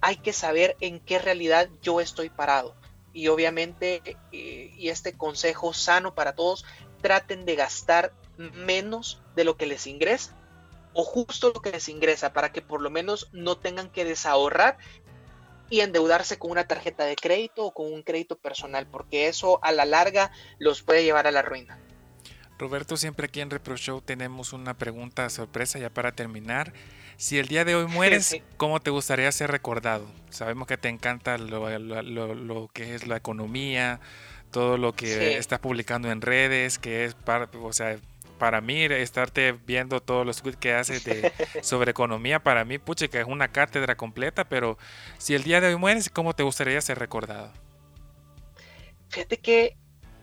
hay 0.00 0.16
que 0.16 0.32
saber 0.32 0.76
en 0.80 1.00
qué 1.00 1.18
realidad 1.18 1.68
yo 1.82 2.00
estoy 2.00 2.30
parado 2.30 2.74
y 3.12 3.28
obviamente, 3.28 4.02
eh, 4.30 4.74
y 4.76 4.90
este 4.90 5.14
consejo 5.14 5.72
sano 5.72 6.14
para 6.14 6.34
todos, 6.34 6.64
traten 7.00 7.46
de 7.46 7.56
gastar 7.56 8.12
menos 8.36 9.22
de 9.34 9.44
lo 9.44 9.56
que 9.56 9.66
les 9.66 9.86
ingresa 9.86 10.36
o 10.92 11.02
justo 11.02 11.52
lo 11.54 11.62
que 11.62 11.70
les 11.70 11.88
ingresa 11.88 12.32
para 12.32 12.52
que 12.52 12.62
por 12.62 12.80
lo 12.80 12.90
menos 12.90 13.28
no 13.32 13.56
tengan 13.56 13.90
que 13.90 14.04
desahorrar 14.04 14.78
y 15.70 15.80
endeudarse 15.80 16.38
con 16.38 16.50
una 16.50 16.66
tarjeta 16.66 17.04
de 17.04 17.16
crédito 17.16 17.66
o 17.66 17.74
con 17.74 17.92
un 17.92 18.02
crédito 18.02 18.36
personal, 18.36 18.86
porque 18.86 19.28
eso 19.28 19.58
a 19.62 19.72
la 19.72 19.84
larga 19.84 20.30
los 20.58 20.82
puede 20.82 21.04
llevar 21.04 21.26
a 21.26 21.32
la 21.32 21.42
ruina. 21.42 21.78
Roberto, 22.58 22.96
siempre 22.96 23.26
aquí 23.26 23.40
en 23.40 23.50
Repro 23.50 23.76
Show 23.76 24.00
tenemos 24.00 24.52
una 24.52 24.74
pregunta 24.74 25.28
sorpresa 25.28 25.78
ya 25.78 25.90
para 25.90 26.12
terminar. 26.12 26.72
Si 27.18 27.38
el 27.38 27.48
día 27.48 27.64
de 27.64 27.74
hoy 27.74 27.86
mueres, 27.86 28.36
¿cómo 28.56 28.80
te 28.80 28.90
gustaría 28.90 29.30
ser 29.32 29.50
recordado? 29.50 30.06
Sabemos 30.30 30.66
que 30.66 30.78
te 30.78 30.88
encanta 30.88 31.36
lo, 31.36 32.70
que 32.72 32.94
es 32.94 33.06
la 33.06 33.16
economía, 33.16 34.00
todo 34.50 34.78
lo 34.78 34.94
que 34.94 35.36
estás 35.36 35.58
publicando 35.58 36.10
en 36.10 36.22
redes, 36.22 36.78
que 36.78 37.04
es 37.04 37.14
para, 37.14 37.50
o 37.60 37.72
sea, 37.72 37.98
para 38.38 38.60
mí 38.60 38.84
estarte 38.84 39.52
viendo 39.52 40.00
todos 40.00 40.26
los 40.26 40.42
tweets 40.42 40.58
que 40.58 40.74
haces 40.74 41.04
de, 41.04 41.32
sobre 41.62 41.90
economía, 41.90 42.42
para 42.42 42.64
mí, 42.64 42.78
puche, 42.78 43.08
que 43.08 43.20
es 43.20 43.26
una 43.26 43.48
cátedra 43.48 43.96
completa, 43.96 44.48
pero 44.48 44.78
si 45.18 45.34
el 45.34 45.42
día 45.42 45.60
de 45.60 45.68
hoy 45.68 45.76
mueres, 45.76 46.10
¿cómo 46.10 46.34
te 46.34 46.42
gustaría 46.42 46.80
ser 46.80 46.98
recordado? 46.98 47.52
Fíjate 49.08 49.38
que 49.38 49.76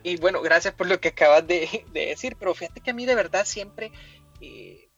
y 0.03 0.17
bueno, 0.17 0.41
gracias 0.41 0.73
por 0.73 0.87
lo 0.87 0.99
que 0.99 1.09
acabas 1.09 1.47
de, 1.47 1.85
decir, 1.93 2.35
pero 2.37 2.53
fíjate 2.53 2.81
que 2.81 2.91
a 2.91 2.93
mí 2.93 3.05
de 3.05 3.15
verdad 3.15 3.45
siempre 3.45 3.91
eh, 4.41 4.89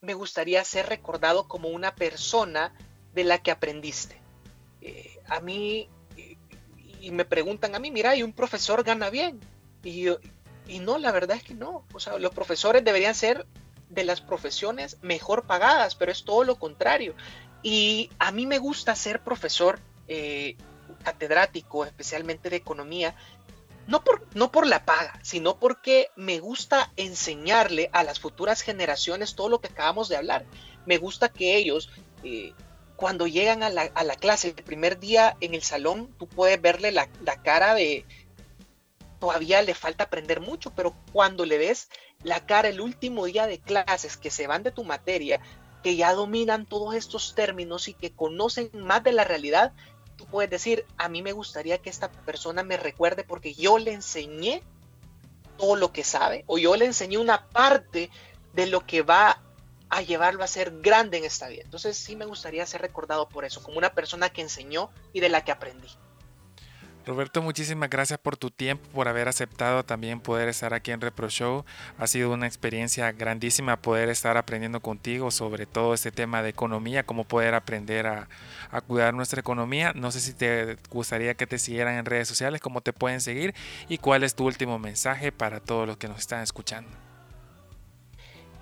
me 0.00 0.14
gustaría 0.14 0.62
ser 0.64 0.88
recordado 0.88 1.46
como 1.46 1.68
una 1.68 1.94
persona 1.94 2.74
de 3.14 3.24
la 3.24 3.40
que 3.40 3.52
aprendiste. 3.52 4.20
Eh, 4.80 5.18
a 5.28 5.40
mí, 5.40 5.88
y 7.00 7.10
me 7.12 7.24
preguntan 7.24 7.76
a 7.76 7.78
mí, 7.78 7.92
mira, 7.92 8.16
y 8.16 8.24
un 8.24 8.32
profesor 8.32 8.82
gana 8.82 9.08
bien. 9.08 9.38
Y, 9.84 10.08
y 10.66 10.78
no, 10.78 10.98
la 10.98 11.12
verdad 11.12 11.36
es 11.36 11.42
que 11.42 11.54
no. 11.54 11.84
O 11.92 12.00
sea, 12.00 12.18
los 12.18 12.32
profesores 12.32 12.84
deberían 12.84 13.14
ser 13.14 13.46
de 13.88 14.04
las 14.04 14.20
profesiones 14.20 14.98
mejor 15.02 15.44
pagadas, 15.44 15.94
pero 15.94 16.12
es 16.12 16.24
todo 16.24 16.44
lo 16.44 16.56
contrario. 16.56 17.14
Y 17.62 18.10
a 18.18 18.32
mí 18.32 18.46
me 18.46 18.58
gusta 18.58 18.94
ser 18.94 19.20
profesor 19.22 19.78
eh, 20.08 20.56
catedrático, 21.02 21.84
especialmente 21.84 22.50
de 22.50 22.56
economía, 22.56 23.14
no 23.86 24.02
por, 24.02 24.26
no 24.34 24.50
por 24.50 24.66
la 24.66 24.84
paga, 24.84 25.18
sino 25.22 25.58
porque 25.58 26.08
me 26.16 26.40
gusta 26.40 26.90
enseñarle 26.96 27.90
a 27.92 28.02
las 28.02 28.20
futuras 28.20 28.62
generaciones 28.62 29.34
todo 29.34 29.48
lo 29.48 29.60
que 29.60 29.68
acabamos 29.68 30.08
de 30.08 30.16
hablar. 30.16 30.44
Me 30.86 30.96
gusta 30.98 31.28
que 31.28 31.56
ellos, 31.56 31.90
eh, 32.22 32.54
cuando 32.96 33.26
llegan 33.26 33.62
a 33.62 33.70
la, 33.70 34.16
clase 34.16 34.48
el 34.48 34.54
primer 34.54 34.98
día 34.98 35.36
en 35.40 35.54
el 35.54 35.62
salón, 35.62 36.14
tú 36.18 36.26
puedes 36.26 36.60
verle 36.60 36.92
la, 36.92 37.08
la 37.22 37.42
cara 37.42 37.74
de, 37.74 38.06
todavía 39.24 39.62
le 39.62 39.74
falta 39.74 40.04
aprender 40.04 40.42
mucho, 40.42 40.70
pero 40.74 40.94
cuando 41.10 41.46
le 41.46 41.56
ves 41.56 41.88
la 42.22 42.44
cara 42.44 42.68
el 42.68 42.82
último 42.82 43.24
día 43.24 43.46
de 43.46 43.58
clases 43.58 44.18
que 44.18 44.30
se 44.30 44.46
van 44.46 44.62
de 44.62 44.70
tu 44.70 44.84
materia, 44.84 45.40
que 45.82 45.96
ya 45.96 46.12
dominan 46.12 46.66
todos 46.66 46.94
estos 46.94 47.34
términos 47.34 47.88
y 47.88 47.94
que 47.94 48.12
conocen 48.12 48.68
más 48.74 49.02
de 49.02 49.12
la 49.12 49.24
realidad, 49.24 49.72
tú 50.16 50.26
puedes 50.26 50.50
decir, 50.50 50.84
a 50.98 51.08
mí 51.08 51.22
me 51.22 51.32
gustaría 51.32 51.78
que 51.78 51.88
esta 51.88 52.10
persona 52.10 52.62
me 52.64 52.76
recuerde 52.76 53.24
porque 53.24 53.54
yo 53.54 53.78
le 53.78 53.94
enseñé 53.94 54.62
todo 55.56 55.76
lo 55.76 55.90
que 55.90 56.04
sabe 56.04 56.44
o 56.46 56.58
yo 56.58 56.76
le 56.76 56.84
enseñé 56.84 57.16
una 57.16 57.48
parte 57.48 58.10
de 58.52 58.66
lo 58.66 58.84
que 58.84 59.00
va 59.00 59.40
a 59.88 60.02
llevarlo 60.02 60.44
a 60.44 60.48
ser 60.48 60.82
grande 60.82 61.16
en 61.16 61.24
esta 61.24 61.48
vida. 61.48 61.62
Entonces 61.64 61.96
sí 61.96 62.14
me 62.14 62.26
gustaría 62.26 62.66
ser 62.66 62.82
recordado 62.82 63.26
por 63.26 63.46
eso, 63.46 63.62
como 63.62 63.78
una 63.78 63.94
persona 63.94 64.28
que 64.28 64.42
enseñó 64.42 64.90
y 65.14 65.20
de 65.20 65.30
la 65.30 65.46
que 65.46 65.52
aprendí. 65.52 65.88
Roberto, 67.06 67.42
muchísimas 67.42 67.90
gracias 67.90 68.18
por 68.18 68.38
tu 68.38 68.50
tiempo, 68.50 68.88
por 68.94 69.08
haber 69.08 69.28
aceptado 69.28 69.84
también 69.84 70.20
poder 70.20 70.48
estar 70.48 70.72
aquí 70.72 70.90
en 70.90 71.02
Repro 71.02 71.28
Show. 71.28 71.66
Ha 71.98 72.06
sido 72.06 72.32
una 72.32 72.46
experiencia 72.46 73.12
grandísima 73.12 73.76
poder 73.76 74.08
estar 74.08 74.38
aprendiendo 74.38 74.80
contigo 74.80 75.30
sobre 75.30 75.66
todo 75.66 75.92
este 75.92 76.12
tema 76.12 76.42
de 76.42 76.48
economía, 76.48 77.04
cómo 77.04 77.24
poder 77.24 77.54
aprender 77.54 78.06
a, 78.06 78.28
cuidar 78.86 79.12
nuestra 79.12 79.38
economía. 79.38 79.92
No 79.94 80.10
sé 80.10 80.20
si 80.20 80.32
te 80.32 80.78
gustaría 80.88 81.34
que 81.34 81.46
te 81.46 81.58
siguieran 81.58 81.96
en 81.96 82.06
redes 82.06 82.26
sociales, 82.26 82.62
cómo 82.62 82.80
te 82.80 82.94
pueden 82.94 83.20
seguir 83.20 83.54
y 83.88 83.98
cuál 83.98 84.24
es 84.24 84.34
tu 84.34 84.46
último 84.46 84.78
mensaje 84.78 85.30
para 85.30 85.60
todos 85.60 85.86
los 85.86 85.98
que 85.98 86.08
nos 86.08 86.18
están 86.18 86.42
escuchando. 86.42 86.90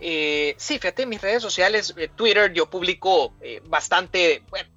Eh, 0.01 0.57
sí, 0.59 0.81
fíjate, 0.81 1.07
mis 1.07 1.23
redes 1.23 1.43
sociales, 1.43 1.95
eh, 1.97 2.09
Twitter, 2.09 2.53
yo 2.53 2.69
publico 2.69 3.35
eh, 3.41 3.63
bastante, 3.67 4.43
bueno, 4.51 4.69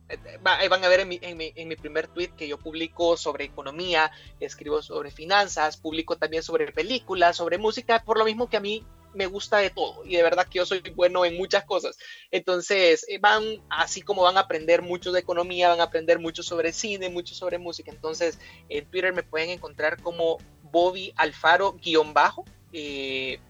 ahí 0.44 0.68
van 0.68 0.84
a 0.84 0.88
ver 0.88 1.02
en 1.02 1.08
mi, 1.08 1.20
en, 1.22 1.38
mi, 1.38 1.52
en 1.56 1.68
mi, 1.68 1.76
primer 1.76 2.08
tweet 2.08 2.30
que 2.38 2.48
yo 2.48 2.58
publico 2.58 3.18
sobre 3.18 3.46
economía, 3.46 4.12
escribo 4.40 4.82
sobre 4.82 5.12
finanzas, 5.12 5.78
publico 5.78 6.18
también 6.18 6.44
sobre 6.44 6.72
películas, 6.72 7.38
sobre 7.38 7.58
música, 7.58 8.04
por 8.04 8.18
lo 8.18 8.26
mismo 8.26 8.50
que 8.50 8.58
a 8.58 8.62
mí 8.62 8.86
me 9.16 9.28
gusta 9.28 9.58
de 9.60 9.70
todo 9.70 10.04
y 10.06 10.18
de 10.18 10.24
verdad 10.24 10.46
que 10.48 10.58
yo 10.58 10.66
soy 10.66 10.82
bueno 10.96 11.26
en 11.26 11.38
muchas 11.38 11.64
cosas. 11.64 11.98
Entonces 12.32 13.06
van, 13.22 13.44
así 13.70 14.02
como 14.02 14.24
van 14.24 14.38
a 14.38 14.42
aprender 14.42 14.82
mucho 14.82 15.12
de 15.12 15.22
economía, 15.22 15.70
van 15.70 15.80
a 15.80 15.86
aprender 15.86 16.20
mucho 16.20 16.44
sobre 16.44 16.74
cine, 16.74 17.10
mucho 17.10 17.34
sobre 17.34 17.58
música. 17.58 17.92
Entonces 17.92 18.40
en 18.70 18.86
Twitter 18.88 19.14
me 19.14 19.24
pueden 19.24 19.50
encontrar 19.50 20.02
como 20.02 20.38
Bobby 20.64 21.14
Alfaro 21.16 21.74
guion 21.82 22.14
bajo, 22.14 22.44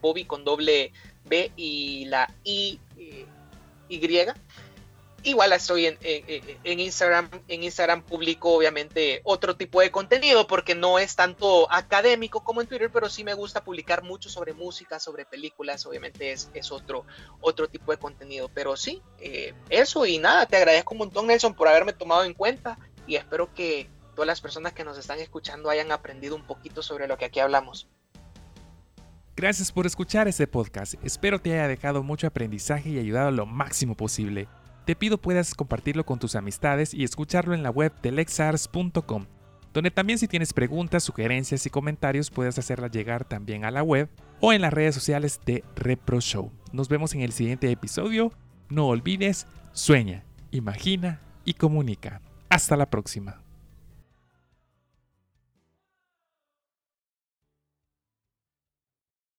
Bobby 0.00 0.24
con 0.24 0.44
doble 0.44 0.92
B 1.24 1.50
y 1.56 2.04
la 2.06 2.32
I, 2.44 2.80
eh, 2.96 3.26
Y. 3.88 4.00
Igual 5.22 5.52
estoy 5.52 5.86
en, 5.86 5.98
en, 6.02 6.80
Instagram. 6.80 7.28
En 7.48 7.64
Instagram 7.64 8.02
publico 8.02 8.52
obviamente 8.52 9.20
otro 9.24 9.56
tipo 9.56 9.80
de 9.80 9.90
contenido 9.90 10.46
porque 10.46 10.74
no 10.74 10.98
es 10.98 11.16
tanto 11.16 11.70
académico 11.72 12.44
como 12.44 12.60
en 12.60 12.68
Twitter, 12.68 12.90
pero 12.92 13.08
sí 13.08 13.24
me 13.24 13.34
gusta 13.34 13.64
publicar 13.64 14.02
mucho 14.02 14.28
sobre 14.28 14.52
música, 14.52 15.00
sobre 15.00 15.24
películas. 15.24 15.84
Obviamente 15.86 16.32
es, 16.32 16.50
es 16.54 16.70
otro, 16.70 17.04
otro 17.40 17.68
tipo 17.68 17.90
de 17.90 17.98
contenido. 17.98 18.48
Pero 18.54 18.76
sí, 18.76 19.02
eh, 19.18 19.52
eso 19.68 20.06
y 20.06 20.18
nada, 20.18 20.46
te 20.46 20.56
agradezco 20.56 20.94
un 20.94 20.98
montón 20.98 21.26
Nelson 21.26 21.54
por 21.54 21.68
haberme 21.68 21.92
tomado 21.92 22.24
en 22.24 22.34
cuenta 22.34 22.78
y 23.06 23.16
espero 23.16 23.52
que 23.52 23.88
todas 24.14 24.26
las 24.26 24.40
personas 24.40 24.72
que 24.72 24.84
nos 24.84 24.98
están 24.98 25.18
escuchando 25.18 25.70
hayan 25.70 25.92
aprendido 25.92 26.36
un 26.36 26.46
poquito 26.46 26.82
sobre 26.82 27.06
lo 27.06 27.16
que 27.16 27.24
aquí 27.26 27.40
hablamos. 27.40 27.88
Gracias 29.36 29.70
por 29.70 29.86
escuchar 29.86 30.28
este 30.28 30.46
podcast. 30.46 30.94
Espero 31.04 31.38
te 31.38 31.52
haya 31.52 31.68
dejado 31.68 32.02
mucho 32.02 32.26
aprendizaje 32.26 32.88
y 32.88 32.98
ayudado 32.98 33.30
lo 33.30 33.44
máximo 33.44 33.94
posible. 33.94 34.48
Te 34.86 34.94
pido 34.94 35.18
puedas 35.18 35.56
compartirlo 35.56 36.06
con 36.06 36.20
tus 36.20 36.36
amistades 36.36 36.94
y 36.94 37.02
escucharlo 37.02 37.54
en 37.54 37.64
la 37.64 37.70
web 37.70 37.92
de 38.02 38.12
lexars.com, 38.12 39.26
donde 39.74 39.90
también 39.90 40.20
si 40.20 40.28
tienes 40.28 40.52
preguntas, 40.52 41.02
sugerencias 41.02 41.66
y 41.66 41.70
comentarios 41.70 42.30
puedes 42.30 42.56
hacerlas 42.56 42.92
llegar 42.92 43.24
también 43.24 43.64
a 43.64 43.72
la 43.72 43.82
web 43.82 44.08
o 44.40 44.52
en 44.52 44.62
las 44.62 44.72
redes 44.72 44.94
sociales 44.94 45.40
de 45.44 45.64
Repro 45.74 46.20
Show. 46.20 46.52
Nos 46.72 46.88
vemos 46.88 47.14
en 47.14 47.22
el 47.22 47.32
siguiente 47.32 47.68
episodio. 47.68 48.32
No 48.68 48.86
olvides, 48.86 49.48
sueña, 49.72 50.24
imagina 50.52 51.20
y 51.44 51.54
comunica. 51.54 52.20
Hasta 52.48 52.76
la 52.76 52.88
próxima. 52.88 53.45